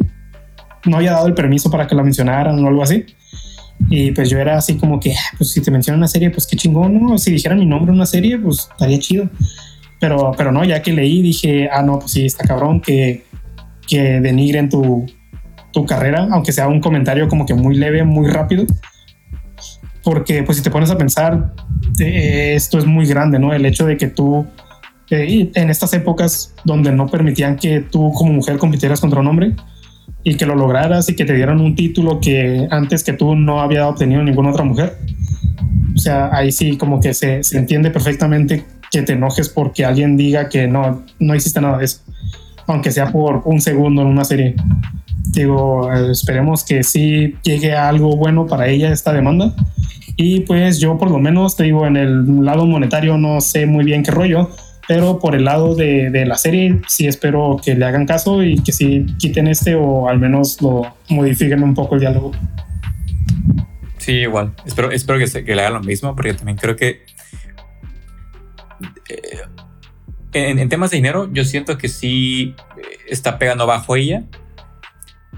[0.85, 3.05] no había dado el permiso para que la mencionaran o algo así.
[3.89, 6.47] Y pues yo era así como que, "Ah, pues si te mencionan una serie, pues
[6.47, 7.17] qué chingón, ¿no?
[7.17, 9.29] Si dijeran mi nombre en una serie, pues estaría chido.
[9.99, 13.23] Pero, pero no, ya que leí, dije, ah, no, pues sí, está cabrón que,
[13.87, 15.05] que denigren tu,
[15.71, 18.65] tu carrera, aunque sea un comentario como que muy leve, muy rápido.
[20.03, 21.53] Porque pues si te pones a pensar,
[21.99, 23.53] eh, esto es muy grande, ¿no?
[23.53, 24.45] El hecho de que tú,
[25.11, 29.55] eh, en estas épocas donde no permitían que tú como mujer compitieras contra un hombre,
[30.23, 33.61] y que lo lograras y que te dieran un título que antes que tú no
[33.61, 34.97] había obtenido ninguna otra mujer.
[35.95, 40.17] O sea, ahí sí como que se, se entiende perfectamente que te enojes porque alguien
[40.17, 42.01] diga que no, no hiciste nada de eso,
[42.67, 44.55] aunque sea por un segundo en una serie.
[45.31, 49.55] Digo, eh, esperemos que sí llegue a algo bueno para ella esta demanda.
[50.17, 53.85] Y pues yo por lo menos te digo, en el lado monetario no sé muy
[53.85, 54.51] bien qué rollo,
[54.87, 58.61] pero por el lado de, de la serie sí espero que le hagan caso y
[58.61, 62.31] que sí quiten este o al menos lo modifiquen un poco el diálogo.
[63.97, 64.53] Sí, igual.
[64.65, 67.03] Espero, espero que, se, que le hagan lo mismo, porque también creo que
[69.07, 69.41] eh,
[70.33, 74.23] en, en temas de dinero, yo siento que sí eh, está pegando bajo ella.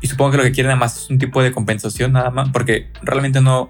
[0.01, 2.49] Y supongo que lo que quieren nada más es un tipo de compensación, nada más,
[2.49, 3.67] porque realmente no.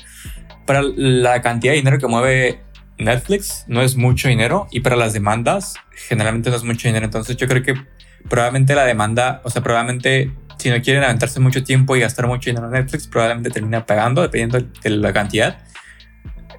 [0.65, 2.61] Para la cantidad de dinero que mueve
[2.97, 4.67] Netflix, no es mucho dinero.
[4.71, 5.75] Y para las demandas,
[6.07, 7.05] generalmente no es mucho dinero.
[7.05, 7.75] Entonces, yo creo que
[8.29, 12.49] probablemente la demanda, o sea, probablemente si no quieren aventarse mucho tiempo y gastar mucho
[12.49, 15.57] dinero en Netflix, probablemente termina pagando dependiendo de la cantidad.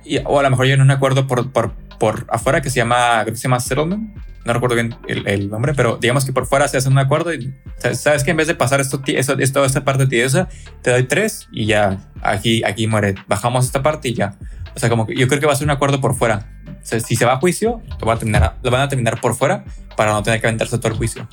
[0.04, 2.76] Y, o a lo mejor llegan a un acuerdo por, por, por afuera que se
[2.76, 4.14] llama, creo que se llama settlement.
[4.44, 7.32] No recuerdo bien el, el nombre, pero digamos que por fuera se hace un acuerdo
[7.32, 7.54] y
[7.94, 10.48] sabes que en vez de pasar esto, esto, esto, esta parte tediosa,
[10.82, 13.14] te doy tres y ya aquí, aquí muere.
[13.26, 14.34] Bajamos esta parte y ya.
[14.74, 16.46] O sea, como que yo creo que va a ser un acuerdo por fuera.
[16.66, 19.20] O sea, si se va a juicio, lo van a terminar, lo van a terminar
[19.20, 19.64] por fuera
[19.96, 21.28] para no tener que aventarse todo el juicio.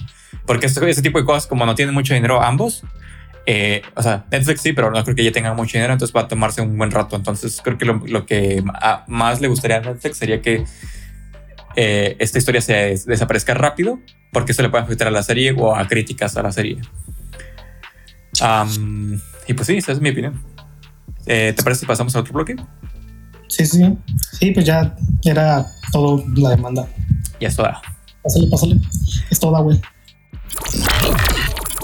[0.45, 2.83] Porque este, ese tipo de cosas, como no tienen mucho dinero ambos,
[3.47, 6.21] eh, o sea, Netflix sí, pero no creo que ella tenga mucho dinero, entonces va
[6.21, 7.15] a tomarse un buen rato.
[7.15, 8.63] Entonces creo que lo, lo que
[9.07, 10.63] más le gustaría a Netflix sería que
[11.75, 13.99] eh, esta historia se des- desaparezca rápido,
[14.31, 16.77] porque eso le puede afectar a la serie o a críticas a la serie.
[18.39, 20.41] Am, y pues sí, esa es mi opinión.
[21.25, 22.55] Eh, ¿Te parece si pasamos a otro bloque?
[23.51, 23.83] Sí, sí,
[24.39, 24.51] sí.
[24.51, 24.95] Pues ya
[25.25, 26.87] era todo la demanda.
[27.41, 27.81] Ya es toda.
[28.23, 28.77] Pásale, pásale.
[29.29, 29.79] Es toda, güey.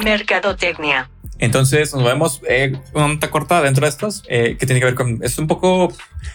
[0.02, 1.10] Mercadotecnia.
[1.40, 4.96] Entonces nos vemos eh, una nota corta dentro de estas eh, que tiene que ver
[4.96, 5.20] con.
[5.22, 5.94] Es un poco.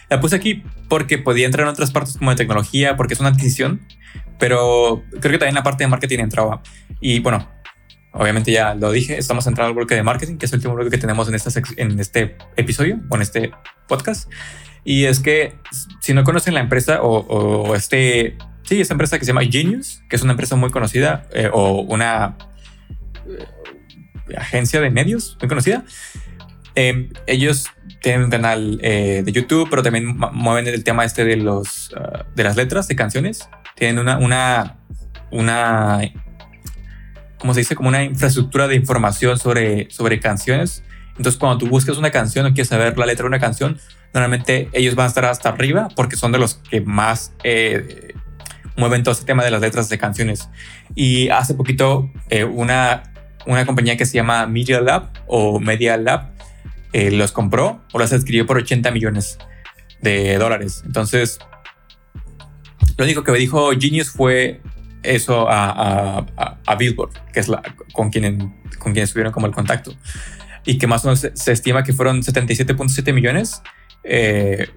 [0.09, 3.29] La puse aquí porque podía entrar en otras partes como de tecnología, porque es una
[3.29, 3.81] adquisición,
[4.37, 6.61] pero creo que también la parte de marketing entraba.
[7.01, 7.49] Y bueno,
[8.11, 10.91] obviamente ya lo dije, estamos entrando al bloque de marketing, que es el último bloque
[10.91, 13.51] que tenemos en, esta en este episodio o en este
[13.87, 14.29] podcast.
[14.85, 15.55] Y es que
[16.01, 18.37] si no conocen la empresa o, o este.
[18.63, 21.81] Sí, esta empresa que se llama Genius, que es una empresa muy conocida eh, o
[21.81, 22.37] una
[24.37, 25.83] agencia de medios muy conocida.
[26.75, 27.67] Eh, ellos
[28.01, 32.25] tienen un canal eh, de YouTube, pero también mueven el tema este de los ah,
[32.35, 33.47] de las letras de canciones.
[33.75, 34.77] Tienen una una
[35.31, 36.01] una
[37.37, 37.75] ¿cómo se dice?
[37.75, 40.83] Como una infraestructura de información sobre sobre canciones
[41.17, 43.77] Entonces, cuando tú buscas una canción o quieres saber la letra de una canción,
[44.13, 48.13] normalmente ellos van a estar hasta arriba porque son de los que más eh,
[48.75, 50.49] mueven todo este tema de las letras de canciones.
[50.95, 53.03] Y hace poquito eh, una,
[53.45, 56.31] una compañía que se llama Media Lab o Media Lab
[56.93, 59.39] eh, los compró o los adquirió por 80 millones
[60.01, 60.83] de dólares.
[60.85, 61.39] Entonces,
[62.97, 64.61] lo único que me dijo Genius fue
[65.01, 67.61] eso a, a, a Billboard, que es la,
[67.93, 69.93] con, quien, con quien estuvieron como el contacto.
[70.65, 73.61] Y que más o menos se, se estima que fueron 77.7 millones
[74.03, 74.69] eh,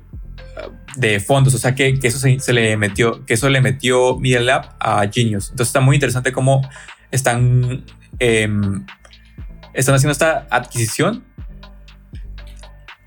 [0.97, 1.55] de fondos.
[1.55, 4.77] O sea que, que eso se, se, le metió, que eso le metió Media Lab
[4.81, 5.51] a Genius.
[5.51, 6.69] Entonces está muy interesante cómo
[7.11, 7.85] están,
[8.19, 8.49] eh,
[9.75, 11.25] están haciendo esta adquisición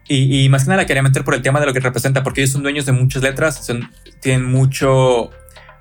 [0.10, 2.24] y, y, más que nada la quería meter por el tema de lo que representa,
[2.24, 3.92] porque ellos son dueños de muchas letras, son,
[4.22, 5.30] tienen mucho,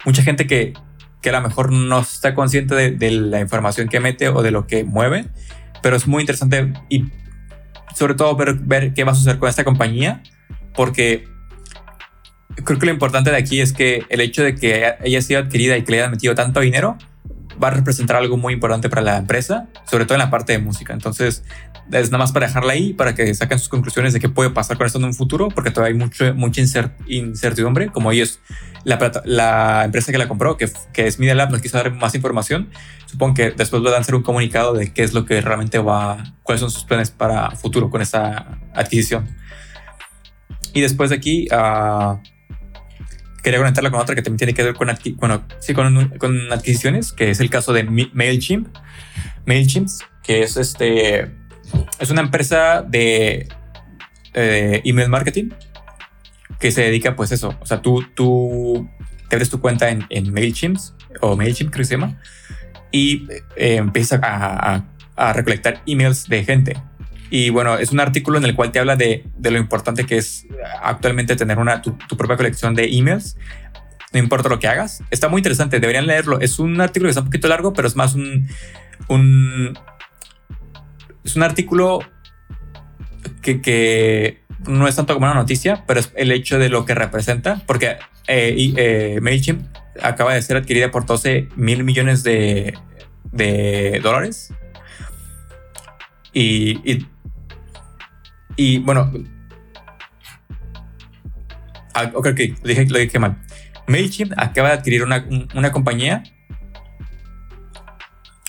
[0.05, 0.75] mucha gente que,
[1.23, 4.51] que a lo mejor no está consciente de, de, la información que mete o de
[4.51, 5.29] lo que mueve,
[5.83, 7.05] pero es muy interesante y
[7.95, 10.23] sobre todo ver, ver qué va a suceder con esta compañía,
[10.75, 11.27] porque
[12.65, 15.77] creo que lo importante de aquí es que el hecho de que haya sido adquirida
[15.77, 16.97] y que le hayan metido tanto dinero
[17.63, 20.59] va a representar algo muy importante para la empresa, sobre todo en la parte de
[20.59, 20.93] música.
[20.93, 21.45] Entonces,
[21.91, 24.77] es nada más para dejarla ahí, para que saquen sus conclusiones de qué puede pasar
[24.77, 26.61] con esto en un futuro, porque todavía hay mucho, mucha
[27.07, 28.41] incertidumbre, como ellos,
[28.85, 32.15] la, la empresa que la compró, que, que es Media Lab, nos quiso dar más
[32.15, 32.69] información.
[33.07, 36.35] Supongo que después van a hacer un comunicado de qué es lo que realmente va,
[36.43, 39.27] cuáles son sus planes para futuro con esta adquisición.
[40.75, 42.19] Y después de aquí, uh,
[43.43, 47.12] quería conectarla con otra que también tiene que ver con, bueno, sí, con, con adquisiciones,
[47.12, 48.69] que es el caso de MailChimp.
[49.47, 49.89] MailChimp,
[50.23, 51.31] que es este
[51.98, 53.48] es una empresa de
[54.35, 55.51] eh, email marketing
[56.59, 57.56] que se dedica pues eso.
[57.60, 58.89] O sea, tú, tú
[59.28, 60.78] te abres tu cuenta en, en MailChimp
[61.20, 62.19] o MailChimp creo que se llama
[62.90, 64.85] y eh, empiezas a, a,
[65.16, 66.77] a, recolectar emails de gente.
[67.31, 70.17] Y bueno, es un artículo en el cual te habla de, de lo importante que
[70.17, 70.47] es
[70.83, 73.37] actualmente tener una, tu, propia colección de emails.
[74.13, 75.03] No importa lo que hagas.
[75.11, 76.41] Está muy interesante, deberían leerlo.
[76.41, 78.49] Es un artículo que está un poquito largo, pero es más un,
[79.09, 79.79] un
[81.25, 82.01] es un artículo
[83.43, 86.95] que, que, no es tanto como una noticia, pero es el hecho de lo que
[86.95, 87.97] representa, porque
[88.27, 89.63] eh, eh, MailChimp
[90.03, 92.75] acaba de ser adquirida por 12 mil millones de,
[93.31, 94.53] de dólares.
[96.33, 97.07] Y,
[98.59, 99.13] y, bueno,
[101.95, 102.41] ah, ok, ok,
[102.91, 103.39] lo dije, mal.
[103.87, 105.25] MailChimp acaba de adquirir una,
[105.55, 106.25] una compañía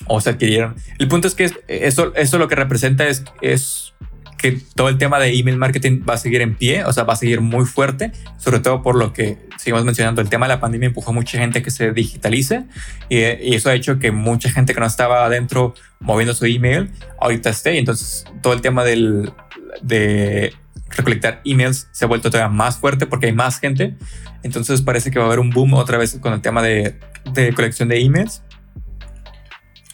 [0.08, 0.76] o se adquirieron.
[0.98, 3.94] El punto es que eso, eso lo que representa es, es
[4.40, 7.14] que todo el tema de email marketing va a seguir en pie, o sea, va
[7.14, 10.62] a seguir muy fuerte, sobre todo por lo que seguimos mencionando, el tema de la
[10.62, 12.64] pandemia empujó a mucha gente que se digitalice
[13.10, 16.90] y, eso ha hecho que mucha gente que no estaba adentro moviendo su email
[17.20, 17.76] ahorita esté.
[17.76, 19.34] Y entonces todo el tema del,
[19.82, 20.54] de
[20.90, 23.98] recolectar emails se ha vuelto todavía más fuerte porque hay más gente.
[24.44, 26.96] Entonces parece que va a haber un boom otra vez con el tema de,
[27.34, 28.42] de colección de emails.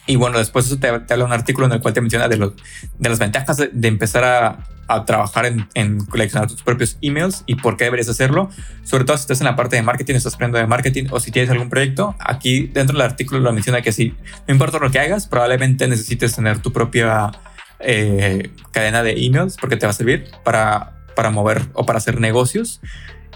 [0.06, 2.36] Y bueno, después eso te, te, habla un artículo en el cual te menciona de,
[2.36, 2.52] los,
[2.98, 4.58] de las ventajas de, de empezar a,
[4.88, 8.50] a, trabajar en, en, coleccionar tus propios emails y por qué deberías hacerlo.
[8.84, 11.30] Sobre todo si estás en la parte de marketing, estás aprendiendo de marketing o si
[11.30, 12.14] tienes algún proyecto.
[12.20, 14.14] Aquí dentro del artículo lo menciona que si
[14.46, 17.32] no importa lo que hagas, probablemente necesites tener tu propia
[17.80, 22.20] eh, cadena de emails porque te va a servir para, para mover o para hacer
[22.20, 22.80] negocios.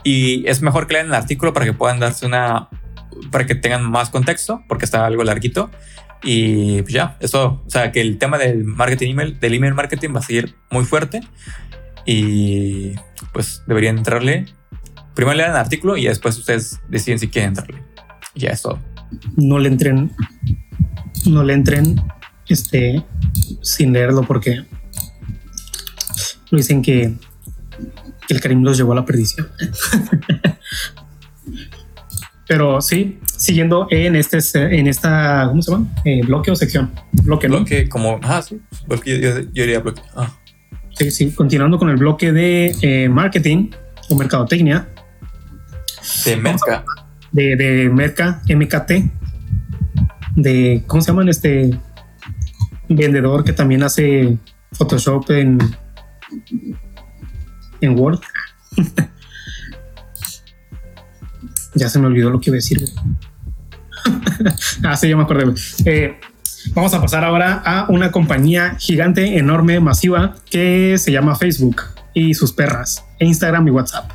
[0.03, 2.69] Y es mejor que lean el artículo para que puedan darse una,
[3.31, 5.71] para que tengan más contexto, porque está algo larguito.
[6.23, 10.11] Y pues ya, eso, o sea, que el tema del marketing email, del email marketing
[10.15, 11.23] va a seguir muy fuerte
[12.05, 12.93] y
[13.33, 14.47] pues deberían entrarle.
[15.15, 17.83] Primero lean el artículo y después ustedes deciden si quieren entrarle.
[18.35, 18.79] Y ya es todo.
[19.37, 20.13] No le entren,
[21.27, 22.01] no le entren
[22.49, 23.05] este,
[23.63, 24.65] sin leerlo porque
[26.51, 27.15] lo dicen que,
[28.29, 29.49] el cariño los llevó a la perdición.
[32.47, 34.39] Pero sí, siguiendo en este,
[34.79, 35.87] en esta, ¿cómo se llama?
[36.05, 36.91] Eh, bloque o sección.
[37.25, 37.57] Bloque, ¿no?
[37.57, 40.03] Bloque como, ah, sí, bloque, yo, yo diría bloque.
[40.15, 40.31] Ah.
[40.91, 43.71] Sí, sí, continuando con el bloque de eh, marketing
[44.11, 44.89] o mercadotecnia.
[46.27, 46.85] De Merca.
[47.33, 48.93] De, de Merca, MKT.
[50.37, 51.31] De, ¿cómo se llaman?
[51.31, 51.71] Este
[52.91, 54.37] vendedor que también hace
[54.73, 55.59] Photoshop en,
[57.81, 58.21] en Word.
[61.75, 62.85] Ya se me olvidó lo que iba a decir.
[64.85, 65.53] ah, sí, ya me acordé.
[65.85, 66.19] Eh,
[66.75, 71.83] vamos a pasar ahora a una compañía gigante, enorme, masiva, que se llama Facebook
[72.15, 74.11] y sus perras, Instagram y WhatsApp.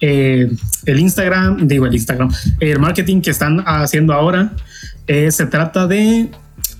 [0.00, 0.50] Eh,
[0.84, 2.30] el Instagram, digo el Instagram,
[2.60, 4.52] el marketing que están haciendo ahora
[5.06, 6.30] eh, se trata de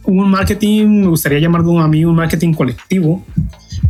[0.04, 3.24] un marketing, me gustaría llamarlo a mí un marketing colectivo.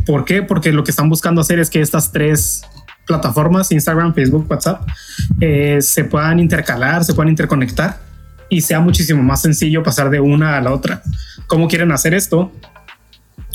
[0.06, 0.42] ¿Por qué?
[0.42, 2.62] Porque lo que están buscando hacer es que estas tres
[3.06, 4.86] plataformas, Instagram, Facebook, WhatsApp,
[5.40, 7.98] eh, se puedan intercalar, se puedan interconectar
[8.48, 11.02] y sea muchísimo más sencillo pasar de una a la otra.
[11.46, 12.52] ¿Cómo quieren hacer esto?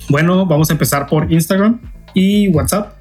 [0.10, 1.80] Bueno, vamos a empezar por Instagram
[2.14, 2.96] y WhatsApp.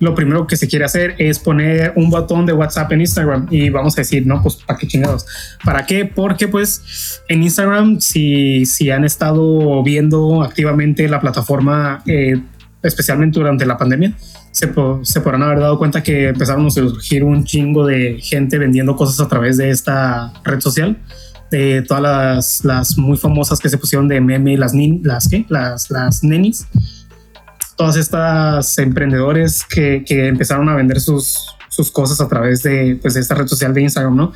[0.00, 3.68] Lo primero que se quiere hacer es poner un botón de WhatsApp en Instagram y
[3.70, 5.26] vamos a decir, no, pues para qué chingados.
[5.64, 6.04] ¿Para qué?
[6.04, 12.40] Porque pues en Instagram, si, si han estado viendo activamente la plataforma, eh,
[12.82, 14.14] especialmente durante la pandemia,
[14.50, 18.58] se, po- se podrán haber dado cuenta que empezaron a surgir un chingo de gente
[18.58, 20.96] vendiendo cosas a través de esta red social.
[21.50, 25.46] De todas las, las muy famosas que se pusieron de meme, las, nin, las, ¿qué?
[25.48, 26.66] las, las nenis.
[27.76, 33.14] Todas estas emprendedores que, que empezaron a vender sus, sus cosas a través de, pues,
[33.14, 34.32] de esta red social de Instagram, ¿no?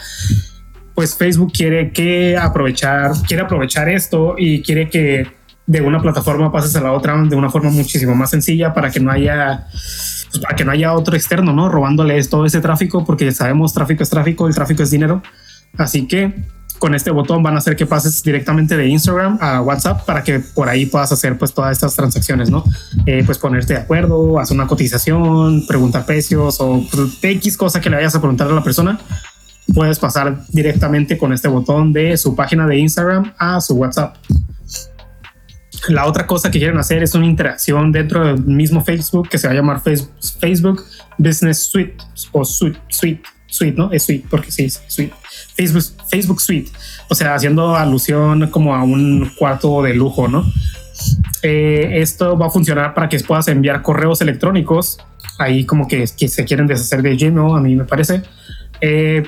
[0.95, 5.27] Pues Facebook quiere que aprovechar, quiere aprovechar esto y quiere que
[5.67, 9.01] de una plataforma pases a la otra de una forma muchísimo más sencilla para que
[9.01, 9.67] no haya
[10.33, 11.69] pues, para que no haya otro externo, ¿no?
[11.69, 15.23] Robándoles todo ese tráfico, porque sabemos tráfico es tráfico, el tráfico es dinero.
[15.77, 16.35] Así que
[16.79, 20.41] con este botón van a hacer que pases directamente de Instagram a WhatsApp para que
[20.41, 22.65] por ahí puedas hacer pues todas estas transacciones, ¿no?
[23.07, 27.89] Eh, pues ponerte de acuerdo, hacer una cotización, preguntar precios o pues, X cosa que
[27.89, 28.99] le vayas a preguntar a la persona.
[29.73, 34.17] Puedes pasar directamente con este botón de su página de Instagram a su WhatsApp.
[35.89, 39.47] La otra cosa que quieren hacer es una interacción dentro del mismo Facebook que se
[39.49, 40.85] va a llamar Face- Facebook
[41.19, 41.97] Business Suite
[42.31, 43.91] o Suite, Suite, Suite, ¿no?
[43.93, 45.13] Es Suite porque sí, es Suite.
[45.57, 46.71] Facebook, Facebook Suite,
[47.09, 50.45] o sea, haciendo alusión como a un cuarto de lujo, ¿no?
[51.43, 54.99] Eh, esto va a funcionar para que puedas enviar correos electrónicos.
[55.39, 58.23] Ahí como que, que se quieren deshacer de Gmail, a mí me parece.
[58.81, 59.25] Eh,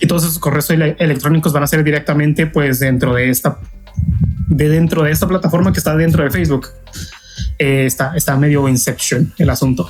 [0.00, 3.58] y todos esos correos ele- electrónicos van a ser directamente pues dentro de esta
[4.50, 6.68] de dentro de esta plataforma que está dentro de Facebook.
[7.58, 9.88] Eh, está, está medio Inception el asunto.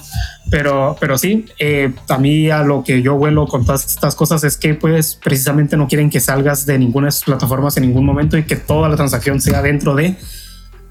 [0.50, 4.44] Pero, pero sí, eh, a mí a lo que yo vuelo con todas estas cosas
[4.44, 8.04] es que pues precisamente no quieren que salgas de ninguna de sus plataformas en ningún
[8.04, 10.16] momento y que toda la transacción sea dentro de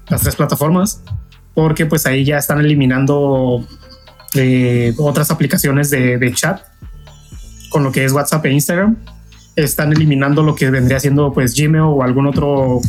[0.08, 1.02] las tres plataformas,
[1.54, 3.64] porque pues ahí ya están eliminando
[4.34, 6.60] eh, otras aplicaciones de, de chat
[7.70, 8.96] con lo que es WhatsApp e Instagram.
[9.54, 12.80] Están eliminando lo que vendría siendo pues Gmail o algún otro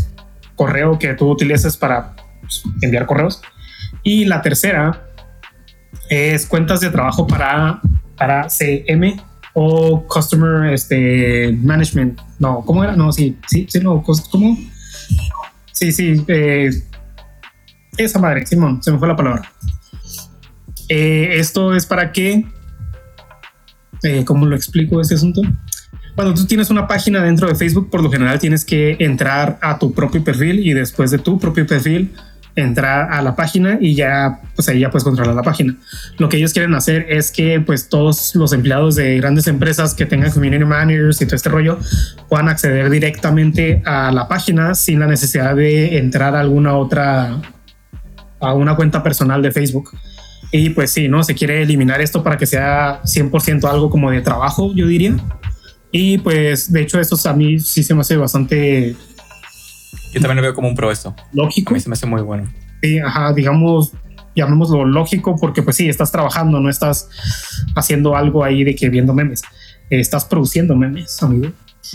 [0.56, 3.42] correo que tú utilices para pues, enviar correos.
[4.04, 5.08] Y la tercera
[6.10, 7.82] es cuentas de trabajo para,
[8.18, 9.22] para CM
[9.54, 12.20] o Customer este, Management.
[12.40, 12.96] No, ¿cómo era?
[12.96, 14.58] No, sí, sí, no, ¿cómo?
[15.72, 16.70] Sí, sí, eh,
[17.98, 19.52] esa madre, Simón, se me fue la palabra.
[20.90, 22.46] Eh, esto es para que,
[24.04, 25.42] eh, ¿cómo lo explico este asunto?
[26.16, 29.80] Cuando tú tienes una página dentro de Facebook, por lo general tienes que entrar a
[29.80, 32.12] tu propio perfil y después de tu propio perfil
[32.56, 35.76] entrar a la página y ya pues ahí ya puedes controlar la página.
[36.18, 40.06] Lo que ellos quieren hacer es que pues todos los empleados de grandes empresas que
[40.06, 41.80] tengan community managers y todo este rollo
[42.28, 47.42] puedan acceder directamente a la página sin la necesidad de entrar a alguna otra
[48.40, 49.92] a una cuenta personal de Facebook.
[50.52, 51.24] Y pues sí, ¿no?
[51.24, 55.16] Se quiere eliminar esto para que sea 100% algo como de trabajo, yo diría.
[55.92, 58.96] Y pues de hecho eso a mí sí se me hace bastante
[60.14, 61.10] Yo también lo veo como un pro esto.
[61.10, 61.74] A lógico.
[61.74, 62.52] mí se me hace muy bueno.
[62.82, 63.92] Sí, ajá, digamos,
[64.36, 67.10] llamémoslo lógico, porque pues sí, estás trabajando, no estás
[67.76, 69.42] haciendo algo ahí de que viendo memes.
[69.90, 71.52] Estás produciendo memes, amigo.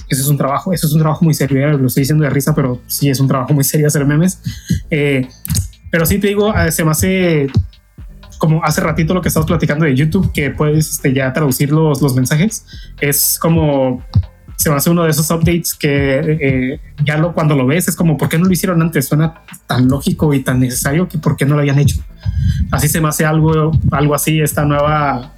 [0.08, 1.78] Eso es un trabajo, eso es un trabajo muy serio.
[1.78, 4.40] Lo estoy diciendo de risa, pero sí es un trabajo muy serio hacer memes.
[4.90, 5.26] Eh,
[5.90, 7.46] pero sí te digo, eh, se me hace
[8.38, 12.02] como hace ratito lo que estabas platicando de YouTube, que puedes este, ya traducir los,
[12.02, 12.66] los mensajes.
[13.00, 14.02] Es como
[14.56, 17.96] se me hace uno de esos updates que eh, ya lo cuando lo ves es
[17.96, 19.06] como ¿por qué no lo hicieron antes?
[19.06, 21.98] Suena tan lógico y tan necesario que ¿por qué no lo habían hecho?
[22.70, 25.34] Así se me hace algo, algo así esta nueva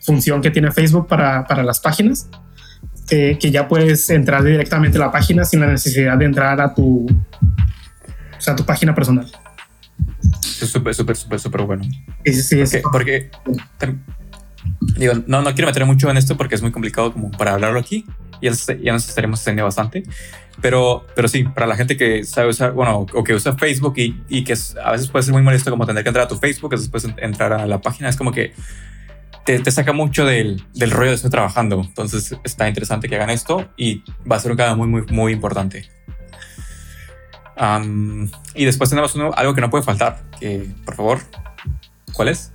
[0.00, 2.28] función que tiene Facebook para, para las páginas,
[3.08, 6.74] que, que ya puedes entrar directamente a la página sin la necesidad de entrar a
[6.74, 9.26] tu, o sea, a tu página personal.
[10.62, 11.84] Es súper, súper, súper, súper bueno.
[12.24, 12.32] Sí,
[12.66, 13.96] sí, Porque, porque
[14.96, 17.78] digo, no, no quiero meter mucho en esto porque es muy complicado como para hablarlo
[17.78, 18.04] aquí.
[18.42, 18.50] Ya,
[18.82, 20.02] ya nos estaremos extendiendo bastante.
[20.60, 24.22] Pero, pero sí, para la gente que sabe usar, bueno, o que usa Facebook y,
[24.28, 26.36] y que es- a veces puede ser muy molesto como tener que entrar a tu
[26.36, 28.52] Facebook y después en- entrar a la página, es como que
[29.44, 31.82] te, te saca mucho del, del rollo de estar trabajando.
[31.86, 35.32] Entonces está interesante que hagan esto y va a ser un cambio muy, muy, muy
[35.32, 35.88] importante.
[37.56, 41.18] Am, y después tenemos uno, algo que no puede faltar, que por favor,
[42.12, 42.52] ¿cuál es?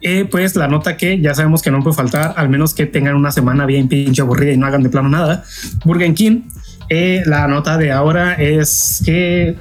[0.00, 3.14] Eh, pues la nota que ya sabemos que no puede faltar, al menos que tengan
[3.14, 5.44] una semana bien pinche aburrida y no hagan de plano nada.
[5.84, 6.42] Burger King
[6.90, 9.56] Eh, la nota de ahora es que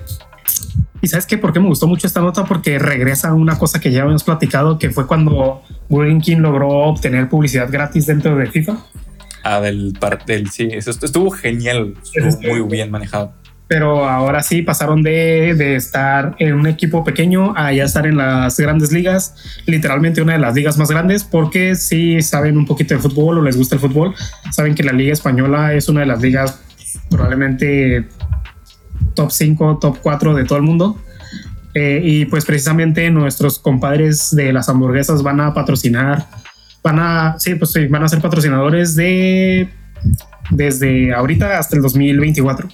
[1.04, 1.38] ¿Y sabes qué?
[1.38, 2.46] ¿Por qué me gustó mucho esta nota?
[2.46, 6.70] Porque regresa a una cosa que ya habíamos platicado, que fue cuando Burger King logró
[6.70, 8.78] obtener publicidad gratis dentro de FIFA.
[9.44, 9.92] Ah, del,
[10.26, 13.34] del sí, eso estuvo genial, estuvo muy bien manejado.
[13.68, 18.18] Pero ahora sí pasaron de, de estar en un equipo pequeño a ya estar en
[18.18, 19.36] las grandes ligas,
[19.66, 23.42] literalmente una de las ligas más grandes, porque si saben un poquito de fútbol o
[23.42, 24.14] les gusta el fútbol,
[24.52, 26.60] saben que la Liga Española es una de las ligas
[27.10, 28.08] probablemente
[29.16, 31.02] top 5, top 4 de todo el mundo.
[31.76, 36.28] Eh, y pues precisamente nuestros compadres de las hamburguesas van a patrocinar,
[36.84, 39.70] van a, sí, pues sí, van a ser patrocinadores de
[40.52, 42.68] desde ahorita hasta el 2024.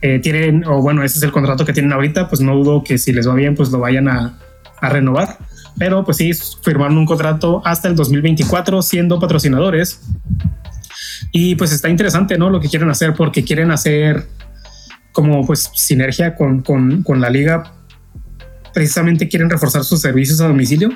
[0.00, 2.98] Eh, tienen, o bueno, ese es el contrato que tienen ahorita, pues no dudo que
[2.98, 4.38] si les va bien, pues lo vayan a,
[4.80, 5.38] a renovar.
[5.78, 10.00] Pero pues sí, firmaron un contrato hasta el 2024 siendo patrocinadores.
[11.32, 12.50] Y pues está interesante, ¿no?
[12.50, 14.26] Lo que quieren hacer, porque quieren hacer
[15.12, 17.72] como pues sinergia con, con, con la liga.
[18.72, 20.90] Precisamente quieren reforzar sus servicios a domicilio.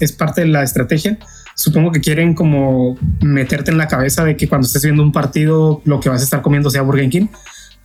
[0.00, 1.18] Es parte de la estrategia.
[1.54, 5.82] Supongo que quieren como meterte en la cabeza de que cuando estés viendo un partido
[5.84, 7.28] lo que vas a estar comiendo sea Burger King.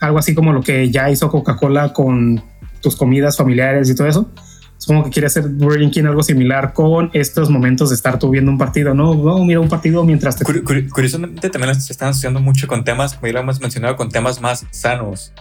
[0.00, 2.42] Algo así como lo que ya hizo Coca-Cola con
[2.80, 4.30] tus comidas familiares y todo eso.
[4.78, 8.50] Supongo que quiere hacer Burger King algo similar con estos momentos de estar tú viendo
[8.50, 9.14] un partido, ¿no?
[9.14, 10.44] No, mira un partido mientras te...
[10.46, 13.96] Curi- curi- curiosamente también se están asociando mucho con temas, como ya lo hemos mencionado,
[13.96, 15.34] con temas más sanos.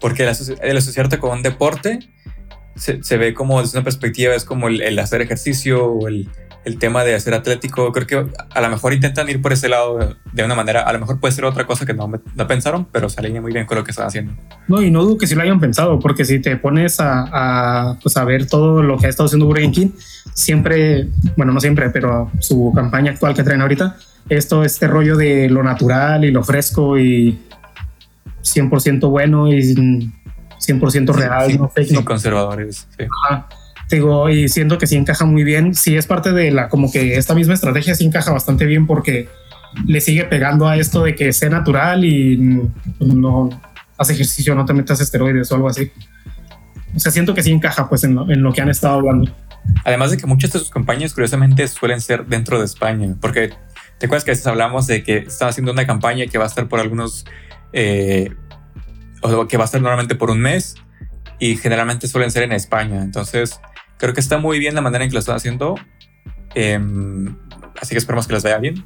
[0.00, 1.98] Porque el, asoci- el asociarte con un deporte
[2.76, 6.28] se, se ve como desde una perspectiva, es como el, el hacer ejercicio o el,
[6.64, 7.92] el tema de hacer atlético.
[7.92, 10.98] Creo que a lo mejor intentan ir por ese lado de, una manera, a lo
[10.98, 13.76] mejor puede ser otra cosa que no, no pensaron, pero se alinea muy bien con
[13.76, 14.32] lo que están haciendo.
[14.68, 17.98] No, y no dudo que sí lo hayan pensado, porque si te pones a, a,
[18.02, 19.90] pues a ver todo lo que ha estado haciendo Burger King,
[20.32, 23.96] siempre, bueno, no siempre, pero su campaña actual que traen ahorita,
[24.28, 27.38] esto, este rollo de lo natural y lo fresco y
[28.42, 29.60] 100% bueno y
[30.58, 32.86] 100% real, Sin, no fake, sin no conservadores.
[32.96, 33.04] sí.
[33.28, 33.48] Ajá.
[33.90, 35.74] Digo, y siento que sí encaja muy bien.
[35.74, 39.28] Sí es parte de la, como que esta misma estrategia sí encaja bastante bien porque
[39.86, 42.36] le sigue pegando a esto de que sea natural y
[43.00, 43.50] no
[43.98, 45.90] hace ejercicio, no te metas esteroides o algo así.
[46.94, 49.34] O sea, siento que sí encaja pues en lo, en lo que han estado hablando.
[49.84, 53.50] Además de que muchas de sus campañas, curiosamente, suelen ser dentro de España, porque
[53.98, 56.48] te acuerdas que a veces hablamos de que están haciendo una campaña que va a
[56.48, 57.24] estar por algunos,
[57.72, 58.30] eh,
[59.22, 60.76] o que va a estar normalmente por un mes,
[61.38, 63.02] y generalmente suelen ser en España.
[63.02, 63.60] Entonces,
[63.98, 65.76] creo que está muy bien la manera en que lo están haciendo.
[66.54, 67.36] Em,
[67.80, 68.84] así que esperemos que les vaya bien.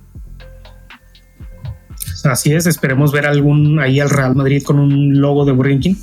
[2.24, 5.94] Así es, esperemos ver algún ahí al Real Madrid con un logo de Burger King.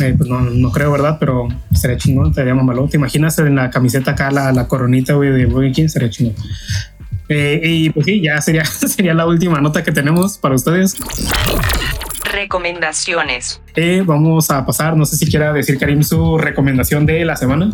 [0.00, 1.16] Eh, pues no, no creo, ¿verdad?
[1.18, 2.88] Pero sería chingón, estaría mamalón.
[2.88, 5.88] ¿Te imaginas en la camiseta acá la, la coronita güey, de Burger King?
[5.88, 6.34] Sería chingón.
[7.28, 10.96] Eh, y pues sí, ya sería, sería la última nota que tenemos para ustedes.
[12.32, 13.60] Recomendaciones.
[13.74, 17.70] Eh, vamos a pasar, no sé si quiera decir Karim su recomendación de la semana.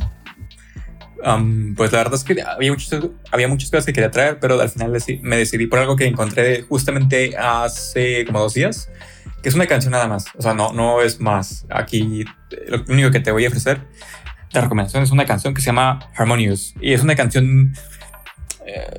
[1.25, 3.03] Um, pues la verdad es que había muchas,
[3.33, 4.93] había muchas cosas que quería traer, pero al final
[5.23, 8.91] me decidí por algo que encontré justamente hace como dos días,
[9.43, 10.27] que es una canción nada más.
[10.37, 11.65] O sea, no, no es más.
[11.71, 12.25] Aquí
[12.69, 13.81] lo único que te voy a ofrecer
[14.53, 16.75] de recomendación es una canción que se llama Harmonious.
[16.81, 17.75] Y es una canción
[18.67, 18.99] eh,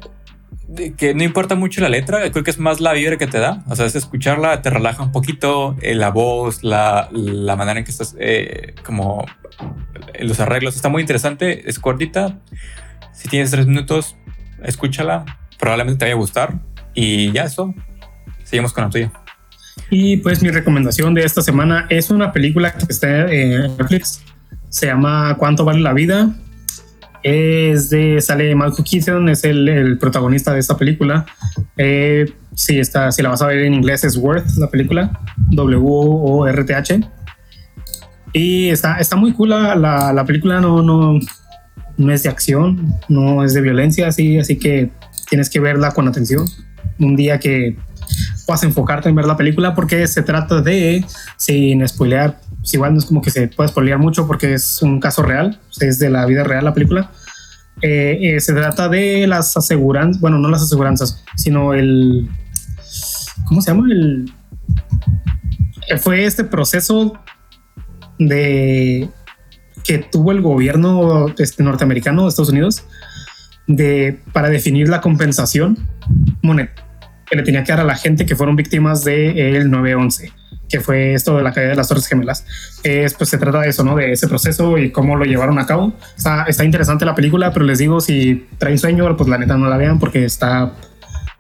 [0.98, 3.64] que no importa mucho la letra, creo que es más la vibra que te da.
[3.68, 7.86] O sea, es escucharla, te relaja un poquito, eh, la voz, la, la manera en
[7.86, 9.26] que estás eh, como
[10.20, 10.76] los arreglos.
[10.76, 12.40] Está muy interesante, es cortita.
[13.14, 14.16] Si tienes tres minutos,
[14.64, 15.26] escúchala.
[15.60, 16.54] Probablemente te vaya a gustar.
[16.94, 17.74] Y ya eso.
[18.44, 19.12] Seguimos con la tuya.
[19.90, 24.24] Y pues mi recomendación de esta semana es una película que está en Netflix.
[24.70, 26.36] Se llama ¿Cuánto vale la vida?
[27.28, 31.26] Es de, sale Michael Keaton, es el, el protagonista de esta película.
[31.76, 35.20] Eh, si, está, si la vas a ver en inglés es Worth, la película.
[35.50, 37.00] W-O-R-T-H.
[38.32, 41.18] Y está, está muy cool la, la, la película, no, no,
[41.98, 44.92] no es de acción, no es de violencia, así, así que
[45.28, 46.46] tienes que verla con atención.
[47.00, 47.76] Un día que
[48.46, 51.04] puedas enfocarte en ver la película porque se trata de,
[51.38, 55.00] sin spoilear, pues igual no es como que se pueda spoilear mucho porque es un
[55.00, 57.12] caso real, es de la vida real la película.
[57.84, 62.28] Eh, eh, se trata de las aseguranzas, bueno, no las aseguranzas, sino el,
[63.46, 63.86] ¿cómo se llama?
[63.92, 64.34] El,
[66.00, 67.14] fue este proceso
[68.18, 69.10] de
[69.84, 72.84] que tuvo el gobierno este, norteamericano de Estados Unidos
[73.68, 75.78] de, para definir la compensación
[76.42, 76.84] monetaria
[77.28, 80.34] que le tenía que dar a la gente que fueron víctimas del 9-11,
[80.70, 82.46] que fue esto de la caída de las Torres Gemelas.
[82.84, 83.96] Es, pues se trata de eso, ¿no?
[83.96, 85.94] De ese proceso y cómo lo llevaron a cabo.
[86.18, 89.68] Está, está interesante la película, pero les digo, si traen sueño, pues la neta no
[89.70, 90.74] la vean porque está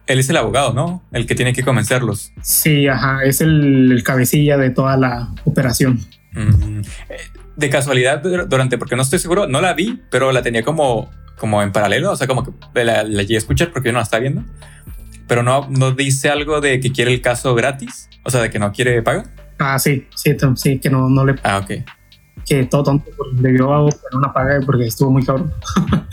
[0.07, 1.01] él es el abogado, ¿no?
[1.11, 2.31] El que tiene que convencerlos.
[2.43, 5.99] Sí, ajá, es el, el cabecilla de toda la operación.
[6.33, 7.17] Mm, eh,
[7.55, 11.09] De casualidad, dur- durante, porque no estoy seguro, no la vi, pero la tenía como,
[11.39, 12.51] como en paralelo, o sea, como que
[12.83, 14.43] la, la llegué a escuchar porque yo no la estaba viendo.
[15.27, 18.59] Pero no, no dice algo de que quiere el caso gratis, o sea, de que
[18.59, 19.23] no quiere paga.
[19.59, 21.71] Ah, sí, sí, sí, que no, no le, Ah, ok.
[22.45, 25.51] que todo tonto pues, debió poner una paga porque estuvo muy cabrón.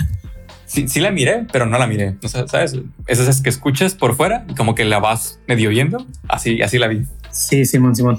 [0.65, 2.15] Sí, sí la miré, pero no la miré.
[2.25, 2.75] O sea, ¿sabes?
[3.07, 6.07] Esas que escuchas por fuera y como que la vas medio viendo.
[6.31, 7.03] Así, así la vi.
[7.31, 8.19] Sí, Simón, Simón.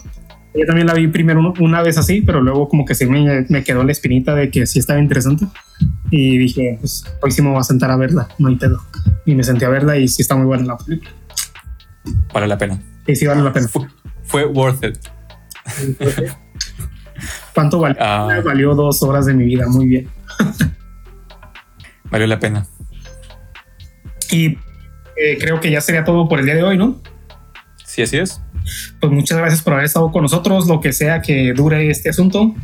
[0.54, 3.48] Yo también la vi primero un- una vez así, pero luego como que sí me,
[3.50, 5.48] me quedó la espinita de que sí estaba interesante.
[6.12, 8.82] Y dije, pues hoy sí me voy a sentar a verla, no hay pedo.
[9.26, 11.12] Y me senté a verla y sí está muy buena la película.
[12.34, 12.80] Vale la pena.
[13.08, 13.68] Y sí vale la pena.
[13.68, 13.88] Fue,
[14.24, 14.98] fue worth it.
[17.54, 17.98] ¿Cuánto valió?
[18.00, 18.42] Ah.
[18.44, 20.10] Valió dos horas de mi vida, muy bien.
[22.10, 22.66] Valió la pena.
[24.32, 24.58] Y
[25.16, 27.02] eh, creo que ya sería todo por el día de hoy, ¿no?
[27.86, 28.42] Sí, así es.
[29.00, 32.56] Pues muchas gracias por haber estado con nosotros, lo que sea que dure este asunto.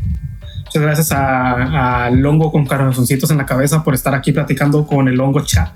[0.70, 5.08] Muchas gracias a, a Longo con corazoncitos en la cabeza por estar aquí platicando con
[5.08, 5.76] el Longo Chat.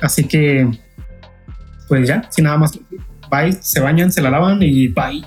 [0.00, 0.68] Así que,
[1.86, 2.76] pues ya, sin nada más.
[3.30, 5.24] Bye, se bañan, se la lavan y bye.